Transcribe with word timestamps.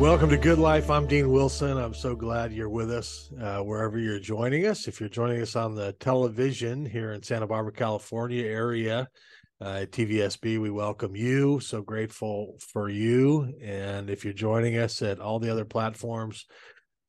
Welcome 0.00 0.30
to 0.30 0.38
Good 0.38 0.58
Life. 0.58 0.88
I'm 0.88 1.06
Dean 1.06 1.30
Wilson. 1.30 1.76
I'm 1.76 1.92
so 1.92 2.16
glad 2.16 2.54
you're 2.54 2.70
with 2.70 2.90
us 2.90 3.30
uh, 3.38 3.58
wherever 3.58 3.98
you're 3.98 4.18
joining 4.18 4.64
us. 4.64 4.88
If 4.88 4.98
you're 4.98 5.10
joining 5.10 5.42
us 5.42 5.56
on 5.56 5.74
the 5.74 5.92
television 5.92 6.86
here 6.86 7.12
in 7.12 7.22
Santa 7.22 7.46
Barbara, 7.46 7.72
California 7.72 8.46
area, 8.46 9.06
uh, 9.60 9.84
TVSB, 9.90 10.58
we 10.58 10.70
welcome 10.70 11.14
you. 11.14 11.60
So 11.60 11.82
grateful 11.82 12.56
for 12.72 12.88
you. 12.88 13.52
And 13.62 14.08
if 14.08 14.24
you're 14.24 14.32
joining 14.32 14.78
us 14.78 15.02
at 15.02 15.20
all 15.20 15.38
the 15.38 15.52
other 15.52 15.66
platforms 15.66 16.46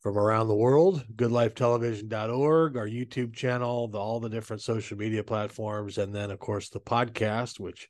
from 0.01 0.17
around 0.17 0.49
the 0.49 0.55
world, 0.55 1.01
goodlifetelevision.org, 1.15 2.75
our 2.75 2.87
YouTube 2.87 3.33
channel, 3.33 3.87
the, 3.87 3.99
all 3.99 4.19
the 4.19 4.29
different 4.29 4.63
social 4.63 4.97
media 4.97 5.23
platforms, 5.23 5.97
and 5.97 6.13
then, 6.13 6.29
of 6.29 6.39
course, 6.39 6.67
the 6.67 6.81
podcast, 6.81 7.57
which 7.57 7.87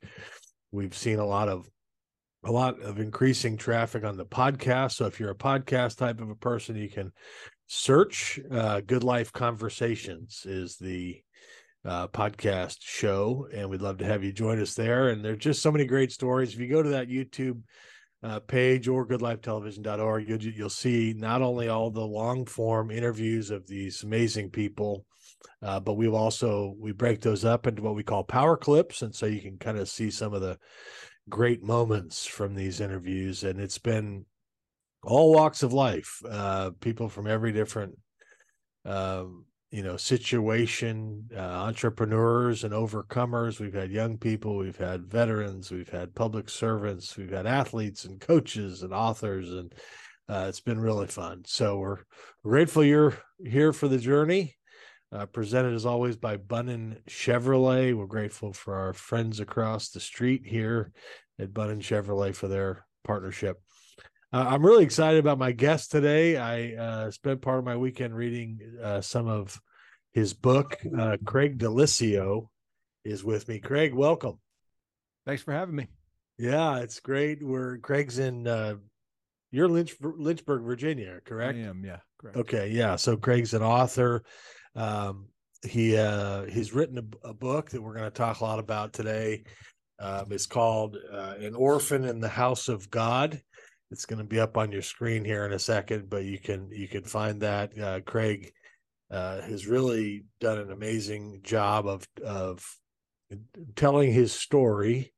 we've 0.70 0.96
seen 0.96 1.18
a 1.18 1.26
lot 1.26 1.48
of 1.48 1.68
a 2.44 2.50
lot 2.50 2.80
of 2.80 2.98
increasing 2.98 3.56
traffic 3.56 4.04
on 4.04 4.16
the 4.16 4.26
podcast. 4.26 4.92
So 4.92 5.06
if 5.06 5.20
you're 5.20 5.30
a 5.30 5.34
podcast 5.34 5.98
type 5.98 6.20
of 6.20 6.30
a 6.30 6.34
person, 6.34 6.76
you 6.76 6.88
can 6.88 7.12
search 7.68 8.40
uh, 8.50 8.80
Good 8.80 9.04
Life 9.04 9.32
Conversations 9.32 10.44
is 10.44 10.76
the 10.76 11.20
uh, 11.84 12.08
podcast 12.08 12.78
show, 12.80 13.48
and 13.52 13.68
we'd 13.68 13.80
love 13.80 13.98
to 13.98 14.04
have 14.04 14.24
you 14.24 14.32
join 14.32 14.60
us 14.60 14.74
there. 14.74 15.08
And 15.08 15.24
there's 15.24 15.38
just 15.38 15.62
so 15.62 15.72
many 15.72 15.84
great 15.84 16.12
stories. 16.12 16.52
If 16.52 16.60
you 16.60 16.68
go 16.68 16.82
to 16.82 16.90
that 16.90 17.08
YouTube 17.08 17.60
uh, 18.22 18.40
page 18.40 18.88
or 18.88 19.06
goodlifetelevision.org, 19.06 20.28
you'll, 20.28 20.42
you'll 20.42 20.70
see 20.70 21.14
not 21.16 21.42
only 21.42 21.68
all 21.68 21.90
the 21.90 22.00
long 22.00 22.44
form 22.46 22.90
interviews 22.90 23.50
of 23.50 23.66
these 23.66 24.02
amazing 24.02 24.50
people, 24.50 25.06
uh, 25.62 25.80
but 25.80 25.94
we've 25.94 26.14
also 26.14 26.74
we 26.78 26.92
break 26.92 27.20
those 27.20 27.44
up 27.44 27.66
into 27.66 27.82
what 27.82 27.94
we 27.94 28.02
call 28.02 28.24
power 28.24 28.56
clips, 28.56 29.02
and 29.02 29.14
so 29.14 29.26
you 29.26 29.40
can 29.40 29.58
kind 29.58 29.78
of 29.78 29.88
see 29.88 30.10
some 30.10 30.34
of 30.34 30.40
the 30.40 30.58
great 31.28 31.62
moments 31.62 32.26
from 32.26 32.54
these 32.54 32.80
interviews, 32.80 33.44
and 33.44 33.60
it's 33.60 33.78
been 33.78 34.24
all 35.02 35.32
walks 35.32 35.62
of 35.62 35.72
life, 35.72 36.20
uh, 36.28 36.70
people 36.80 37.08
from 37.08 37.26
every 37.26 37.52
different, 37.52 37.98
um, 38.84 39.44
you 39.70 39.82
know, 39.82 39.96
situation, 39.96 41.28
uh, 41.34 41.40
entrepreneurs 41.40 42.62
and 42.64 42.72
overcomers. 42.72 43.58
We've 43.58 43.74
had 43.74 43.90
young 43.90 44.18
people, 44.18 44.56
we've 44.56 44.76
had 44.76 45.10
veterans, 45.10 45.70
we've 45.70 45.88
had 45.88 46.14
public 46.14 46.48
servants, 46.48 47.16
we've 47.16 47.30
had 47.32 47.46
athletes 47.46 48.04
and 48.04 48.20
coaches 48.20 48.82
and 48.82 48.92
authors, 48.92 49.50
and 49.50 49.74
uh, 50.28 50.46
it's 50.48 50.60
been 50.60 50.80
really 50.80 51.06
fun. 51.08 51.42
So 51.46 51.78
we're 51.78 51.98
grateful 52.44 52.84
you're 52.84 53.16
here 53.44 53.72
for 53.72 53.88
the 53.88 53.98
journey. 53.98 54.56
Uh, 55.12 55.26
presented 55.26 55.74
as 55.74 55.84
always 55.84 56.16
by 56.16 56.38
Bunnin 56.38 56.96
Chevrolet. 57.06 57.94
We're 57.94 58.06
grateful 58.06 58.54
for 58.54 58.76
our 58.76 58.94
friends 58.94 59.40
across 59.40 59.90
the 59.90 60.00
street 60.00 60.46
here 60.46 60.90
at 61.38 61.52
Bunnin 61.52 61.80
Chevrolet 61.80 62.34
for 62.34 62.48
their 62.48 62.86
partnership. 63.04 63.60
Uh, 64.32 64.46
I'm 64.48 64.64
really 64.64 64.84
excited 64.84 65.20
about 65.20 65.38
my 65.38 65.52
guest 65.52 65.90
today. 65.90 66.38
I 66.38 66.72
uh, 66.74 67.10
spent 67.10 67.42
part 67.42 67.58
of 67.58 67.64
my 67.66 67.76
weekend 67.76 68.16
reading 68.16 68.58
uh, 68.82 69.02
some 69.02 69.28
of 69.28 69.60
his 70.12 70.32
book. 70.32 70.78
Uh, 70.98 71.18
Craig 71.26 71.58
Daliessio 71.58 72.48
is 73.04 73.22
with 73.22 73.46
me. 73.48 73.58
Craig, 73.58 73.92
welcome. 73.92 74.38
Thanks 75.26 75.42
for 75.42 75.52
having 75.52 75.74
me. 75.74 75.88
Yeah, 76.38 76.78
it's 76.78 77.00
great. 77.00 77.42
We're 77.42 77.76
Craig's 77.78 78.18
in 78.18 78.46
uh, 78.46 78.76
you're 79.50 79.68
Lynch, 79.68 79.94
Lynchburg, 80.00 80.62
Virginia, 80.62 81.20
correct? 81.22 81.58
I 81.58 81.62
am. 81.62 81.84
Yeah. 81.84 81.98
Correct. 82.18 82.38
Okay. 82.38 82.70
Yeah. 82.70 82.96
So 82.96 83.18
Craig's 83.18 83.52
an 83.52 83.62
author. 83.62 84.24
Um, 84.74 85.26
he 85.66 85.96
uh, 85.96 86.44
he's 86.44 86.72
written 86.72 86.98
a, 86.98 87.28
a, 87.28 87.34
book 87.34 87.70
that 87.70 87.80
we're 87.80 87.94
going 87.94 88.04
to 88.04 88.10
talk 88.10 88.40
a 88.40 88.44
lot 88.44 88.58
about 88.58 88.92
today. 88.92 89.44
Um, 90.00 90.26
it's 90.30 90.46
called 90.46 90.96
uh, 91.12 91.34
"An 91.38 91.54
Orphan 91.54 92.04
in 92.04 92.20
the 92.20 92.28
House 92.28 92.68
of 92.68 92.90
God." 92.90 93.40
It's 93.90 94.06
going 94.06 94.18
to 94.18 94.24
be 94.24 94.40
up 94.40 94.56
on 94.56 94.72
your 94.72 94.82
screen 94.82 95.24
here 95.24 95.44
in 95.44 95.52
a 95.52 95.58
second, 95.58 96.08
but 96.08 96.24
you 96.24 96.38
can 96.38 96.68
you 96.72 96.88
can 96.88 97.04
find 97.04 97.40
that. 97.42 97.78
Uh, 97.78 98.00
Craig 98.00 98.52
uh, 99.10 99.42
has 99.42 99.66
really 99.66 100.24
done 100.40 100.58
an 100.58 100.72
amazing 100.72 101.40
job 101.42 101.86
of 101.86 102.08
of 102.24 102.64
telling 103.76 104.12
his 104.12 104.32
story, 104.32 105.12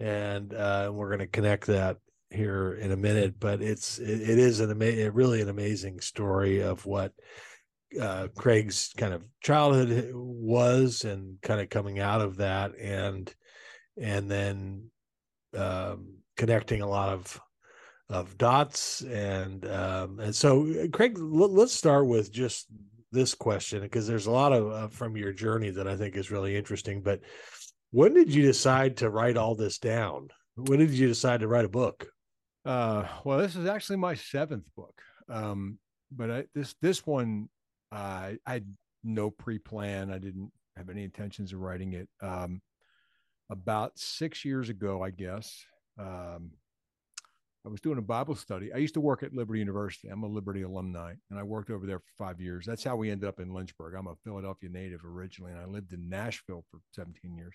and 0.00 0.52
uh, 0.54 0.90
we're 0.92 1.08
going 1.08 1.18
to 1.20 1.26
connect 1.26 1.66
that 1.66 1.98
here 2.30 2.72
in 2.72 2.90
a 2.90 2.96
minute. 2.96 3.38
But 3.38 3.62
it's 3.62 3.98
it, 3.98 4.22
it 4.22 4.38
is 4.38 4.60
an 4.60 4.70
ama- 4.70 5.10
really 5.10 5.40
an 5.40 5.50
amazing 5.50 6.00
story 6.00 6.62
of 6.62 6.84
what 6.86 7.12
uh, 8.00 8.28
Craig's 8.36 8.92
kind 8.96 9.14
of 9.14 9.24
childhood 9.42 10.10
was 10.14 11.04
and 11.04 11.40
kind 11.42 11.60
of 11.60 11.68
coming 11.70 11.98
out 11.98 12.20
of 12.20 12.36
that 12.36 12.72
and 12.78 13.32
and 14.00 14.30
then 14.30 14.90
um, 15.56 16.16
connecting 16.36 16.82
a 16.82 16.88
lot 16.88 17.10
of 17.10 17.40
of 18.10 18.36
dots 18.36 19.00
and 19.02 19.66
um, 19.66 20.20
and 20.20 20.34
so 20.34 20.88
Craig 20.92 21.16
l- 21.18 21.52
let's 21.52 21.72
start 21.72 22.06
with 22.06 22.30
just 22.32 22.66
this 23.12 23.34
question 23.34 23.80
because 23.80 24.06
there's 24.06 24.26
a 24.26 24.30
lot 24.30 24.52
of 24.52 24.72
uh, 24.72 24.88
from 24.88 25.16
your 25.16 25.32
journey 25.32 25.70
that 25.70 25.88
I 25.88 25.96
think 25.96 26.16
is 26.16 26.30
really 26.30 26.56
interesting 26.56 27.00
but 27.00 27.20
when 27.90 28.12
did 28.12 28.32
you 28.32 28.42
decide 28.42 28.96
to 28.98 29.10
write 29.10 29.36
all 29.36 29.54
this 29.54 29.78
down? 29.78 30.28
When 30.56 30.80
did 30.80 30.90
you 30.90 31.06
decide 31.06 31.40
to 31.40 31.48
write 31.48 31.64
a 31.64 31.68
book? 31.68 32.08
Uh, 32.64 33.06
well 33.24 33.38
this 33.38 33.56
is 33.56 33.66
actually 33.66 33.96
my 33.96 34.14
seventh 34.14 34.64
book 34.76 35.00
um, 35.28 35.78
but 36.12 36.30
I, 36.30 36.44
this 36.54 36.74
this 36.82 37.06
one 37.06 37.48
uh, 37.94 38.32
I 38.46 38.52
had 38.52 38.66
no 39.04 39.30
pre-plan. 39.30 40.10
I 40.10 40.18
didn't 40.18 40.50
have 40.76 40.90
any 40.90 41.04
intentions 41.04 41.52
of 41.52 41.60
writing 41.60 41.92
it. 41.92 42.08
Um, 42.20 42.60
about 43.50 43.98
six 43.98 44.44
years 44.44 44.68
ago, 44.68 45.02
I 45.02 45.10
guess, 45.10 45.64
um, 45.98 46.50
I 47.66 47.70
was 47.70 47.80
doing 47.80 47.98
a 47.98 48.02
Bible 48.02 48.34
study. 48.34 48.72
I 48.72 48.78
used 48.78 48.94
to 48.94 49.00
work 49.00 49.22
at 49.22 49.32
Liberty 49.32 49.60
University. 49.60 50.08
I'm 50.08 50.22
a 50.22 50.28
Liberty 50.28 50.62
alumni, 50.62 51.14
and 51.30 51.38
I 51.38 51.42
worked 51.42 51.70
over 51.70 51.86
there 51.86 51.98
for 51.98 52.12
five 52.18 52.40
years. 52.40 52.66
That's 52.66 52.84
how 52.84 52.96
we 52.96 53.10
ended 53.10 53.28
up 53.28 53.40
in 53.40 53.54
Lynchburg. 53.54 53.94
I'm 53.94 54.06
a 54.06 54.16
Philadelphia 54.24 54.68
native 54.68 55.04
originally, 55.04 55.52
and 55.52 55.60
I 55.60 55.64
lived 55.64 55.92
in 55.92 56.08
Nashville 56.08 56.64
for 56.70 56.80
17 56.92 57.34
years. 57.36 57.54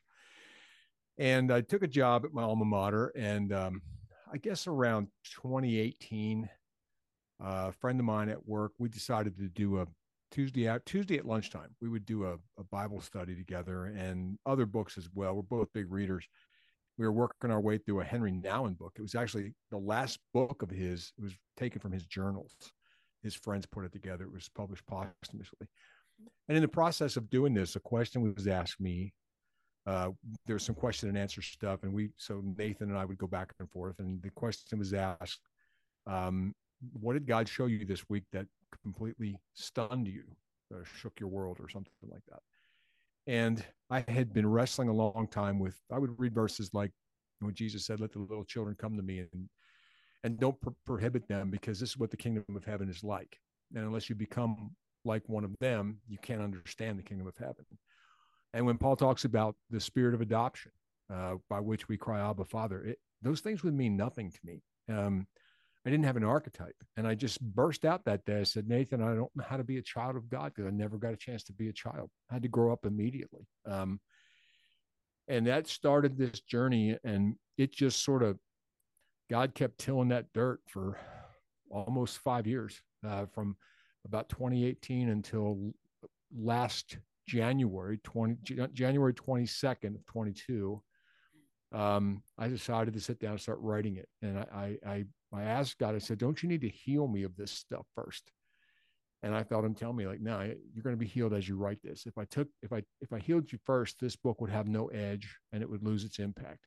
And 1.20 1.52
I 1.52 1.62
took 1.62 1.84
a 1.84 1.88
job 1.88 2.26
at 2.26 2.34
my 2.34 2.42
alma 2.42 2.66
mater, 2.66 3.12
and 3.16 3.54
um, 3.54 3.82
I 4.32 4.38
guess 4.38 4.66
around 4.66 5.10
2018, 5.42 6.50
uh, 7.44 7.66
a 7.68 7.72
friend 7.74 8.00
of 8.00 8.06
mine 8.06 8.30
at 8.30 8.48
work, 8.48 8.72
we 8.80 8.90
decided 8.90 9.38
to 9.38 9.48
do 9.50 9.80
a 9.80 9.88
Tuesday 10.32 10.68
out 10.68 10.86
Tuesday 10.86 11.18
at 11.18 11.26
lunchtime. 11.26 11.76
We 11.82 11.90
would 11.90 12.06
do 12.06 12.26
a, 12.26 12.34
a 12.58 12.64
Bible 12.72 13.02
study 13.02 13.36
together 13.36 13.86
and 13.86 14.38
other 14.46 14.66
books 14.66 14.98
as 14.98 15.10
well. 15.14 15.36
We're 15.36 15.42
both 15.42 15.74
big 15.74 15.92
readers. 15.92 16.28
We 16.98 17.06
were 17.06 17.14
working 17.14 17.52
our 17.52 17.62
way 17.62 17.78
through 17.78 18.02
a 18.02 18.06
Henry 18.06 18.32
Nouwen 18.32 18.78
book. 18.78 18.94
It 18.98 19.02
was 19.02 19.16
actually 19.16 19.54
the 19.72 19.78
last 19.78 20.20
book 20.34 20.62
of 20.62 20.70
his. 20.70 21.14
It 21.18 21.24
was 21.24 21.34
taken 21.58 21.80
from 21.80 21.92
his 21.92 22.06
journals. 22.06 22.54
His 23.24 23.36
friends 23.36 23.66
put 23.66 23.86
it 23.86 23.94
together. 23.94 24.26
It 24.26 24.32
was 24.32 24.50
published 24.50 24.86
posthumously. 24.86 25.68
And 26.48 26.58
in 26.58 26.62
the 26.62 26.68
process 26.68 27.16
of 27.16 27.30
doing 27.30 27.54
this, 27.54 27.76
a 27.76 27.80
question 27.80 28.22
was 28.22 28.48
asked 28.48 28.80
me. 28.80 29.14
Uh, 29.86 30.10
there 30.46 30.56
was 30.56 30.64
some 30.64 30.76
question 30.76 31.10
and 31.10 31.18
answer 31.18 31.42
stuff, 31.42 31.84
and 31.84 31.94
we 31.94 32.10
so 32.18 32.44
Nathan 32.58 32.90
and 32.90 32.98
I 32.98 33.06
would 33.06 33.18
go 33.18 33.28
back 33.28 33.54
and 33.60 33.70
forth. 33.72 33.96
And 34.00 34.22
the 34.22 34.30
question 34.32 34.78
was 34.78 34.94
asked, 34.94 35.40
um, 36.06 36.54
"What 36.94 37.14
did 37.14 37.26
God 37.26 37.48
show 37.48 37.66
you 37.66 37.86
this 37.86 38.08
week 38.10 38.26
that 38.34 38.46
completely 38.82 39.40
stunned 39.54 40.08
you, 40.08 40.24
or 40.72 40.86
shook 40.86 41.20
your 41.20 41.30
world, 41.30 41.58
or 41.60 41.70
something 41.70 41.94
like 42.10 42.24
that. 42.30 42.42
And 43.28 43.64
I 43.90 44.04
had 44.08 44.34
been 44.34 44.50
wrestling 44.50 44.90
a 44.90 44.94
long 44.94 45.28
time 45.30 45.60
with, 45.60 45.76
I 45.92 46.00
would 46.00 46.20
read 46.20 46.34
verses 46.34 46.72
like 46.74 46.92
when 47.40 47.54
Jesus 47.54 47.86
said, 47.86 48.00
Let 48.00 48.14
the 48.14 48.20
little 48.20 48.46
children 48.46 48.76
come 48.80 48.96
to 48.98 49.04
me 49.04 49.20
and 49.20 49.50
and 50.24 50.40
don't 50.40 50.60
pro- 50.60 50.76
prohibit 50.86 51.28
them 51.28 51.50
because 51.50 51.80
this 51.80 51.92
is 51.92 51.98
what 51.98 52.12
the 52.12 52.18
kingdom 52.18 52.44
of 52.56 52.66
heaven 52.66 52.90
is 52.90 53.04
like. 53.04 53.38
And 53.76 53.86
unless 53.86 54.10
you 54.10 54.16
become 54.16 54.72
like 55.06 55.28
one 55.28 55.44
of 55.44 55.58
them, 55.60 56.00
you 56.08 56.18
can't 56.22 56.42
understand 56.42 57.00
the 57.00 57.04
kingdom 57.04 57.28
of 57.28 57.38
heaven. 57.38 57.66
And 58.54 58.66
when 58.66 58.78
Paul 58.78 58.96
talks 58.96 59.26
about 59.26 59.56
the 59.70 59.80
spirit 59.80 60.14
of 60.14 60.22
adoption, 60.22 60.72
uh, 61.14 61.36
by 61.50 61.60
which 61.60 61.88
we 61.88 61.98
cry, 61.98 62.20
Abba, 62.20 62.46
Father, 62.46 62.84
it, 62.84 62.98
those 63.22 63.42
things 63.42 63.64
would 63.64 63.74
mean 63.74 63.96
nothing 63.96 64.32
to 64.32 64.40
me. 64.44 64.62
Um, 64.90 65.28
I 65.86 65.90
didn't 65.90 66.06
have 66.06 66.18
an 66.18 66.24
archetype. 66.24 66.76
And 66.98 67.08
I 67.08 67.16
just 67.16 67.42
burst 67.42 67.86
out 67.86 68.06
that 68.06 68.26
day. 68.26 68.40
I 68.40 68.44
said, 68.44 68.68
Nathan, 68.68 69.02
I 69.02 69.16
don't 69.16 69.32
know 69.36 69.46
how 69.48 69.58
to 69.58 69.64
be 69.64 69.78
a 69.78 69.82
child 69.82 70.16
of 70.16 70.30
God 70.30 70.52
because 70.54 70.68
I 70.68 70.76
never 70.76 70.98
got 70.98 71.14
a 71.14 71.18
chance 71.18 71.44
to 71.46 71.54
be 71.54 71.70
a 71.70 71.74
child. 71.74 72.10
I 72.30 72.34
had 72.36 72.44
to 72.44 72.50
grow 72.50 72.74
up 72.74 72.86
immediately. 72.86 73.48
Um, 73.66 74.00
and 75.28 75.48
that 75.48 75.68
started 75.68 76.18
this 76.18 76.42
journey. 76.42 76.98
And 77.04 77.36
it 77.58 77.72
just 77.72 78.04
sort 78.04 78.24
of, 78.24 78.38
God 79.30 79.54
kept 79.54 79.80
tilling 79.80 80.10
that 80.10 80.34
dirt 80.34 80.60
for 80.68 80.98
almost 81.72 82.18
five 82.18 82.46
years 82.46 82.82
uh, 83.08 83.26
from 83.28 83.56
about 84.06 84.28
2018 84.30 85.10
until 85.10 85.74
last 86.36 86.98
January 87.28 88.00
20 88.04 88.38
January 88.74 89.14
22nd 89.14 89.96
of 89.96 90.06
22 90.08 90.82
um, 91.72 92.24
I 92.38 92.48
decided 92.48 92.94
to 92.94 93.00
sit 93.00 93.20
down 93.20 93.32
and 93.32 93.42
start 93.42 93.60
writing 93.62 93.98
it. 93.98 94.10
And 94.22 94.40
I, 94.40 94.78
I, 94.86 95.06
I 95.34 95.44
asked 95.44 95.78
God, 95.78 95.96
I 95.96 96.00
said, 96.00 96.18
don't 96.18 96.42
you 96.42 96.50
need 96.50 96.62
to 96.62 96.70
heal 96.70 97.08
me 97.08 97.24
of 97.24 97.36
this 97.36 97.52
stuff 97.52 97.86
first? 97.96 98.32
And 99.22 99.36
I 99.36 99.44
felt 99.44 99.66
him 99.66 99.76
tell 99.76 99.92
me 99.92 100.08
like, 100.08 100.22
no, 100.22 100.40
you're 100.42 100.84
going 100.84 100.96
to 100.96 101.00
be 101.00 101.06
healed 101.06 101.34
as 101.34 101.48
you 101.48 101.58
write 101.58 101.80
this. 101.84 102.06
If 102.06 102.18
I 102.18 102.24
took, 102.26 102.48
if 102.62 102.72
I, 102.72 102.84
if 103.02 103.12
I 103.12 103.20
healed 103.20 103.52
you 103.52 103.60
first, 103.66 103.98
this 104.00 104.16
book 104.16 104.40
would 104.40 104.50
have 104.50 104.68
no 104.68 104.88
edge 104.88 105.36
and 105.52 105.62
it 105.62 105.70
would 105.70 105.84
lose 105.84 106.06
its 106.06 106.20
impact. 106.20 106.66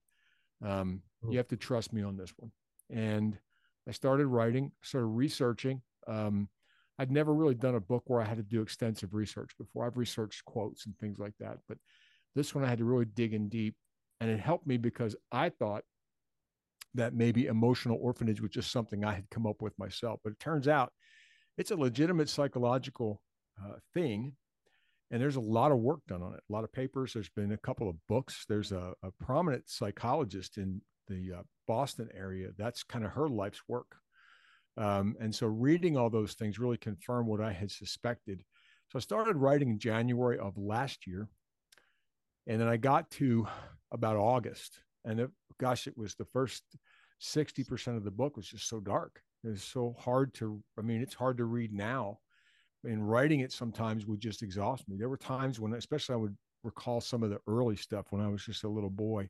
Um, 0.64 1.02
you 1.28 1.38
have 1.38 1.48
to 1.48 1.56
trust 1.56 1.92
me 1.92 2.02
on 2.02 2.16
this 2.16 2.32
one. 2.36 2.52
And 2.90 3.38
I 3.88 3.92
started 3.92 4.26
writing, 4.26 4.70
started 4.82 5.06
researching. 5.06 5.82
Um, 6.06 6.48
I'd 6.98 7.10
never 7.10 7.34
really 7.34 7.54
done 7.54 7.74
a 7.74 7.80
book 7.80 8.04
where 8.06 8.20
I 8.20 8.26
had 8.26 8.36
to 8.36 8.42
do 8.42 8.60
extensive 8.60 9.14
research 9.14 9.50
before. 9.58 9.86
I've 9.86 9.96
researched 9.96 10.44
quotes 10.44 10.86
and 10.86 10.96
things 10.98 11.18
like 11.18 11.34
that, 11.40 11.58
but 11.68 11.78
this 12.34 12.54
one 12.54 12.64
I 12.64 12.68
had 12.68 12.78
to 12.78 12.84
really 12.84 13.06
dig 13.06 13.34
in 13.34 13.48
deep. 13.48 13.74
And 14.22 14.30
it 14.30 14.38
helped 14.38 14.68
me 14.68 14.76
because 14.76 15.16
I 15.32 15.48
thought 15.48 15.82
that 16.94 17.12
maybe 17.12 17.46
emotional 17.46 17.98
orphanage 18.00 18.40
was 18.40 18.52
just 18.52 18.70
something 18.70 19.04
I 19.04 19.14
had 19.14 19.28
come 19.30 19.48
up 19.48 19.60
with 19.60 19.76
myself. 19.80 20.20
But 20.22 20.34
it 20.34 20.38
turns 20.38 20.68
out 20.68 20.92
it's 21.58 21.72
a 21.72 21.76
legitimate 21.76 22.28
psychological 22.28 23.20
uh, 23.60 23.78
thing. 23.94 24.34
And 25.10 25.20
there's 25.20 25.34
a 25.34 25.40
lot 25.40 25.72
of 25.72 25.78
work 25.78 26.02
done 26.06 26.22
on 26.22 26.34
it, 26.34 26.40
a 26.48 26.52
lot 26.52 26.62
of 26.62 26.72
papers. 26.72 27.12
There's 27.12 27.30
been 27.30 27.50
a 27.50 27.56
couple 27.56 27.90
of 27.90 27.96
books. 28.08 28.44
There's 28.48 28.70
a, 28.70 28.94
a 29.02 29.10
prominent 29.20 29.68
psychologist 29.68 30.56
in 30.56 30.80
the 31.08 31.38
uh, 31.38 31.42
Boston 31.66 32.08
area. 32.16 32.50
That's 32.56 32.84
kind 32.84 33.04
of 33.04 33.10
her 33.10 33.28
life's 33.28 33.62
work. 33.66 33.96
Um, 34.76 35.16
and 35.20 35.34
so 35.34 35.48
reading 35.48 35.96
all 35.96 36.10
those 36.10 36.34
things 36.34 36.60
really 36.60 36.78
confirmed 36.78 37.26
what 37.26 37.40
I 37.40 37.52
had 37.52 37.72
suspected. 37.72 38.44
So 38.92 38.98
I 38.98 39.00
started 39.00 39.36
writing 39.36 39.70
in 39.70 39.80
January 39.80 40.38
of 40.38 40.56
last 40.56 41.08
year. 41.08 41.28
And 42.46 42.60
then 42.60 42.68
I 42.68 42.76
got 42.76 43.10
to 43.12 43.48
about 43.92 44.16
August. 44.16 44.80
And 45.04 45.20
it, 45.20 45.30
gosh, 45.58 45.86
it 45.86 45.96
was 45.96 46.14
the 46.14 46.24
first 46.24 46.64
60% 47.20 47.96
of 47.96 48.04
the 48.04 48.10
book 48.10 48.36
was 48.36 48.48
just 48.48 48.68
so 48.68 48.80
dark. 48.80 49.20
It 49.44 49.48
was 49.48 49.62
so 49.62 49.94
hard 49.98 50.34
to, 50.34 50.62
I 50.78 50.82
mean, 50.82 51.00
it's 51.00 51.14
hard 51.14 51.36
to 51.38 51.44
read 51.44 51.72
now. 51.72 52.18
And 52.84 53.08
writing 53.08 53.40
it 53.40 53.52
sometimes 53.52 54.06
would 54.06 54.20
just 54.20 54.42
exhaust 54.42 54.88
me. 54.88 54.96
There 54.96 55.08
were 55.08 55.16
times 55.16 55.60
when, 55.60 55.72
especially, 55.74 56.14
I 56.14 56.18
would 56.18 56.36
recall 56.64 57.00
some 57.00 57.22
of 57.22 57.30
the 57.30 57.38
early 57.46 57.76
stuff 57.76 58.06
when 58.10 58.20
I 58.20 58.28
was 58.28 58.44
just 58.44 58.64
a 58.64 58.68
little 58.68 58.90
boy. 58.90 59.28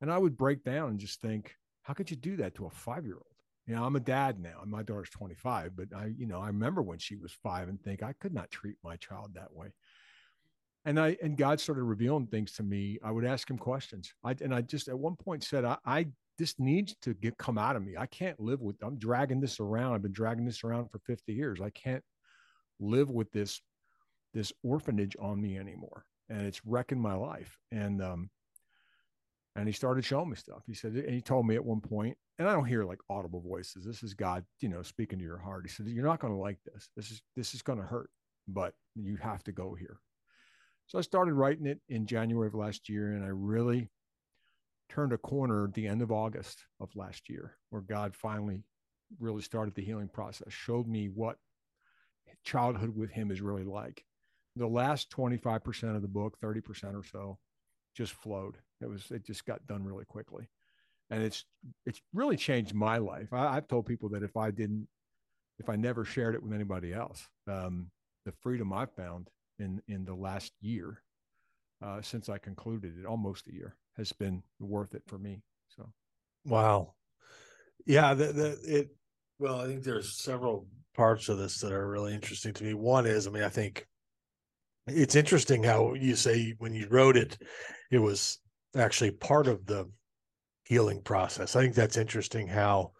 And 0.00 0.10
I 0.10 0.16
would 0.16 0.38
break 0.38 0.64
down 0.64 0.90
and 0.90 0.98
just 0.98 1.20
think, 1.20 1.54
how 1.82 1.92
could 1.92 2.10
you 2.10 2.16
do 2.16 2.36
that 2.36 2.54
to 2.54 2.66
a 2.66 2.70
five 2.70 3.04
year 3.04 3.16
old? 3.16 3.26
You 3.66 3.76
know, 3.76 3.84
I'm 3.84 3.96
a 3.96 4.00
dad 4.00 4.40
now, 4.40 4.62
my 4.66 4.82
daughter's 4.82 5.10
25, 5.10 5.76
but 5.76 5.88
I, 5.94 6.06
you 6.16 6.26
know, 6.26 6.40
I 6.40 6.48
remember 6.48 6.82
when 6.82 6.98
she 6.98 7.14
was 7.14 7.32
five 7.32 7.68
and 7.68 7.80
think 7.80 8.02
I 8.02 8.14
could 8.14 8.34
not 8.34 8.50
treat 8.50 8.76
my 8.82 8.96
child 8.96 9.34
that 9.34 9.52
way. 9.52 9.68
And 10.84 10.98
I 10.98 11.16
and 11.22 11.36
God 11.36 11.60
started 11.60 11.84
revealing 11.84 12.26
things 12.26 12.52
to 12.52 12.62
me. 12.62 12.98
I 13.04 13.10
would 13.10 13.24
ask 13.24 13.48
him 13.48 13.58
questions. 13.58 14.12
I 14.24 14.34
and 14.40 14.54
I 14.54 14.62
just 14.62 14.88
at 14.88 14.98
one 14.98 15.16
point 15.16 15.44
said, 15.44 15.64
I, 15.64 15.76
I 15.84 16.06
this 16.38 16.58
needs 16.58 16.96
to 17.02 17.14
get 17.14 17.38
come 17.38 17.58
out 17.58 17.76
of 17.76 17.84
me. 17.84 17.96
I 17.96 18.06
can't 18.06 18.38
live 18.40 18.60
with 18.60 18.76
I'm 18.82 18.98
dragging 18.98 19.40
this 19.40 19.60
around. 19.60 19.94
I've 19.94 20.02
been 20.02 20.12
dragging 20.12 20.44
this 20.44 20.64
around 20.64 20.90
for 20.90 20.98
50 21.06 21.32
years. 21.32 21.60
I 21.60 21.70
can't 21.70 22.02
live 22.80 23.10
with 23.10 23.30
this 23.32 23.60
this 24.34 24.52
orphanage 24.64 25.16
on 25.20 25.40
me 25.40 25.58
anymore. 25.58 26.04
And 26.28 26.46
it's 26.46 26.64
wrecking 26.64 27.00
my 27.00 27.14
life. 27.14 27.58
And 27.70 28.02
um 28.02 28.30
and 29.54 29.68
he 29.68 29.72
started 29.72 30.04
showing 30.04 30.30
me 30.30 30.36
stuff. 30.36 30.62
He 30.66 30.74
said, 30.74 30.92
and 30.92 31.14
he 31.14 31.20
told 31.20 31.46
me 31.46 31.56
at 31.56 31.64
one 31.64 31.80
point, 31.80 32.16
and 32.38 32.48
I 32.48 32.54
don't 32.54 32.64
hear 32.64 32.84
like 32.84 33.00
audible 33.10 33.42
voices. 33.42 33.84
This 33.84 34.02
is 34.02 34.14
God, 34.14 34.44
you 34.60 34.68
know, 34.68 34.82
speaking 34.82 35.18
to 35.18 35.24
your 35.24 35.38
heart. 35.38 35.64
He 35.66 35.70
said, 35.70 35.86
You're 35.86 36.06
not 36.06 36.20
going 36.20 36.32
to 36.32 36.38
like 36.38 36.58
this. 36.64 36.88
This 36.96 37.10
is 37.10 37.22
this 37.36 37.54
is 37.54 37.62
going 37.62 37.78
to 37.78 37.84
hurt, 37.84 38.10
but 38.48 38.74
you 38.94 39.16
have 39.16 39.44
to 39.44 39.52
go 39.52 39.74
here. 39.74 39.98
So 40.92 40.98
I 40.98 41.00
started 41.00 41.32
writing 41.32 41.64
it 41.64 41.80
in 41.88 42.04
January 42.04 42.48
of 42.48 42.54
last 42.54 42.90
year, 42.90 43.12
and 43.12 43.24
I 43.24 43.28
really 43.28 43.88
turned 44.90 45.14
a 45.14 45.16
corner 45.16 45.64
at 45.64 45.72
the 45.72 45.86
end 45.86 46.02
of 46.02 46.12
August 46.12 46.66
of 46.80 46.94
last 46.94 47.30
year, 47.30 47.56
where 47.70 47.80
God 47.80 48.14
finally 48.14 48.62
really 49.18 49.40
started 49.40 49.74
the 49.74 49.82
healing 49.82 50.10
process, 50.12 50.52
showed 50.52 50.86
me 50.86 51.08
what 51.08 51.38
childhood 52.44 52.94
with 52.94 53.10
him 53.10 53.30
is 53.30 53.40
really 53.40 53.64
like. 53.64 54.04
The 54.56 54.66
last 54.66 55.10
25% 55.10 55.96
of 55.96 56.02
the 56.02 56.08
book, 56.08 56.38
30% 56.38 56.94
or 56.94 57.02
so, 57.02 57.38
just 57.96 58.12
flowed. 58.12 58.58
It 58.82 58.90
was 58.90 59.10
it 59.10 59.24
just 59.24 59.46
got 59.46 59.66
done 59.66 59.84
really 59.84 60.04
quickly, 60.04 60.50
and 61.08 61.22
it's 61.22 61.46
it's 61.86 62.02
really 62.12 62.36
changed 62.36 62.74
my 62.74 62.98
life. 62.98 63.32
I, 63.32 63.54
have 63.54 63.66
told 63.66 63.86
people 63.86 64.10
that 64.10 64.22
if 64.22 64.36
I 64.36 64.50
didn't, 64.50 64.88
if 65.58 65.70
I 65.70 65.76
never 65.76 66.04
shared 66.04 66.34
it 66.34 66.42
with 66.42 66.52
anybody 66.52 66.92
else, 66.92 67.26
um, 67.48 67.90
the 68.26 68.32
freedom 68.42 68.74
I 68.74 68.84
found 68.84 69.30
in 69.62 69.80
in 69.88 70.04
the 70.04 70.14
last 70.14 70.52
year 70.60 71.02
uh, 71.82 72.00
since 72.00 72.28
I 72.28 72.38
concluded 72.38 72.94
it, 72.98 73.06
almost 73.06 73.48
a 73.48 73.52
year, 73.52 73.76
has 73.96 74.12
been 74.12 74.42
worth 74.60 74.94
it 74.94 75.02
for 75.06 75.18
me. 75.18 75.42
So, 75.76 75.88
wow, 76.44 76.94
yeah, 77.86 78.14
the, 78.14 78.26
the 78.26 78.58
it. 78.64 78.88
Well, 79.38 79.60
I 79.60 79.66
think 79.66 79.82
there's 79.82 80.22
several 80.22 80.66
parts 80.94 81.28
of 81.28 81.38
this 81.38 81.58
that 81.60 81.72
are 81.72 81.88
really 81.88 82.14
interesting 82.14 82.52
to 82.54 82.64
me. 82.64 82.74
One 82.74 83.06
is, 83.06 83.26
I 83.26 83.30
mean, 83.30 83.42
I 83.42 83.48
think 83.48 83.86
it's 84.86 85.16
interesting 85.16 85.64
how 85.64 85.94
you 85.94 86.14
say 86.14 86.54
when 86.58 86.74
you 86.74 86.86
wrote 86.88 87.16
it, 87.16 87.38
it 87.90 87.98
was 87.98 88.38
actually 88.76 89.10
part 89.10 89.48
of 89.48 89.66
the 89.66 89.90
healing 90.64 91.02
process. 91.02 91.56
I 91.56 91.62
think 91.62 91.74
that's 91.74 91.96
interesting 91.96 92.46
how 92.46 92.92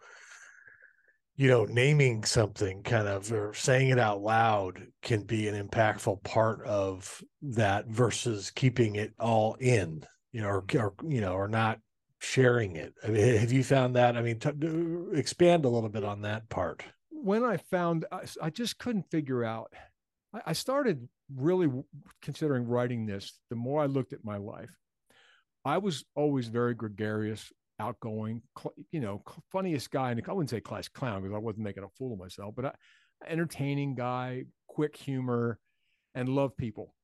you 1.35 1.49
know 1.49 1.65
naming 1.65 2.23
something 2.23 2.83
kind 2.83 3.07
of 3.07 3.31
or 3.31 3.53
saying 3.53 3.89
it 3.89 3.99
out 3.99 4.21
loud 4.21 4.87
can 5.01 5.23
be 5.23 5.47
an 5.47 5.67
impactful 5.67 6.23
part 6.23 6.65
of 6.65 7.23
that 7.41 7.87
versus 7.87 8.51
keeping 8.51 8.95
it 8.95 9.13
all 9.19 9.55
in 9.55 10.03
you 10.31 10.41
know 10.41 10.47
or, 10.47 10.61
mm-hmm. 10.61 10.77
or 10.79 10.93
you 11.11 11.21
know 11.21 11.33
or 11.33 11.47
not 11.47 11.79
sharing 12.19 12.77
it. 12.77 12.93
I 13.03 13.07
mean, 13.07 13.35
have 13.37 13.51
you 13.51 13.63
found 13.63 13.97
that? 13.97 14.15
I 14.15 14.21
mean 14.21 14.39
t- 14.39 15.17
expand 15.17 15.65
a 15.65 15.69
little 15.69 15.89
bit 15.89 16.05
on 16.05 16.21
that 16.21 16.47
part. 16.49 16.83
When 17.09 17.43
i 17.43 17.57
found 17.57 18.05
i, 18.11 18.21
I 18.41 18.49
just 18.49 18.77
couldn't 18.77 19.09
figure 19.09 19.43
out 19.43 19.71
I, 20.33 20.41
I 20.47 20.53
started 20.53 21.07
really 21.33 21.69
considering 22.21 22.67
writing 22.67 23.05
this 23.05 23.39
the 23.49 23.55
more 23.55 23.81
i 23.81 23.85
looked 23.87 24.13
at 24.13 24.25
my 24.25 24.37
life. 24.37 24.69
I 25.65 25.77
was 25.77 26.03
always 26.13 26.49
very 26.49 26.73
gregarious, 26.73 27.51
outgoing, 27.83 28.41
you 28.91 28.99
know, 28.99 29.21
funniest 29.51 29.91
guy. 29.91 30.11
And 30.11 30.21
I 30.27 30.31
wouldn't 30.31 30.49
say 30.49 30.61
class 30.61 30.87
clown 30.87 31.21
because 31.21 31.35
I 31.35 31.39
wasn't 31.39 31.63
making 31.63 31.83
a 31.83 31.89
fool 31.97 32.13
of 32.13 32.19
myself, 32.19 32.53
but 32.55 32.65
I, 32.65 32.71
entertaining 33.27 33.95
guy, 33.95 34.45
quick 34.67 34.95
humor, 34.95 35.59
and 36.15 36.29
love 36.29 36.55
people. 36.57 36.95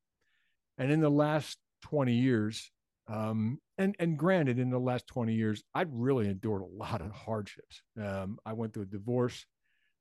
And 0.77 0.91
in 0.91 1.01
the 1.01 1.09
last 1.09 1.57
20 1.83 2.13
years, 2.13 2.71
um, 3.07 3.59
and 3.77 3.95
and 3.99 4.17
granted, 4.17 4.59
in 4.59 4.69
the 4.69 4.79
last 4.79 5.07
20 5.07 5.33
years, 5.33 5.63
I've 5.73 5.91
really 5.91 6.27
endured 6.27 6.61
a 6.61 6.65
lot 6.65 7.01
of 7.01 7.11
hardships. 7.11 7.81
Um, 7.99 8.37
I 8.45 8.53
went 8.53 8.73
through 8.73 8.83
a 8.83 8.97
divorce. 8.97 9.45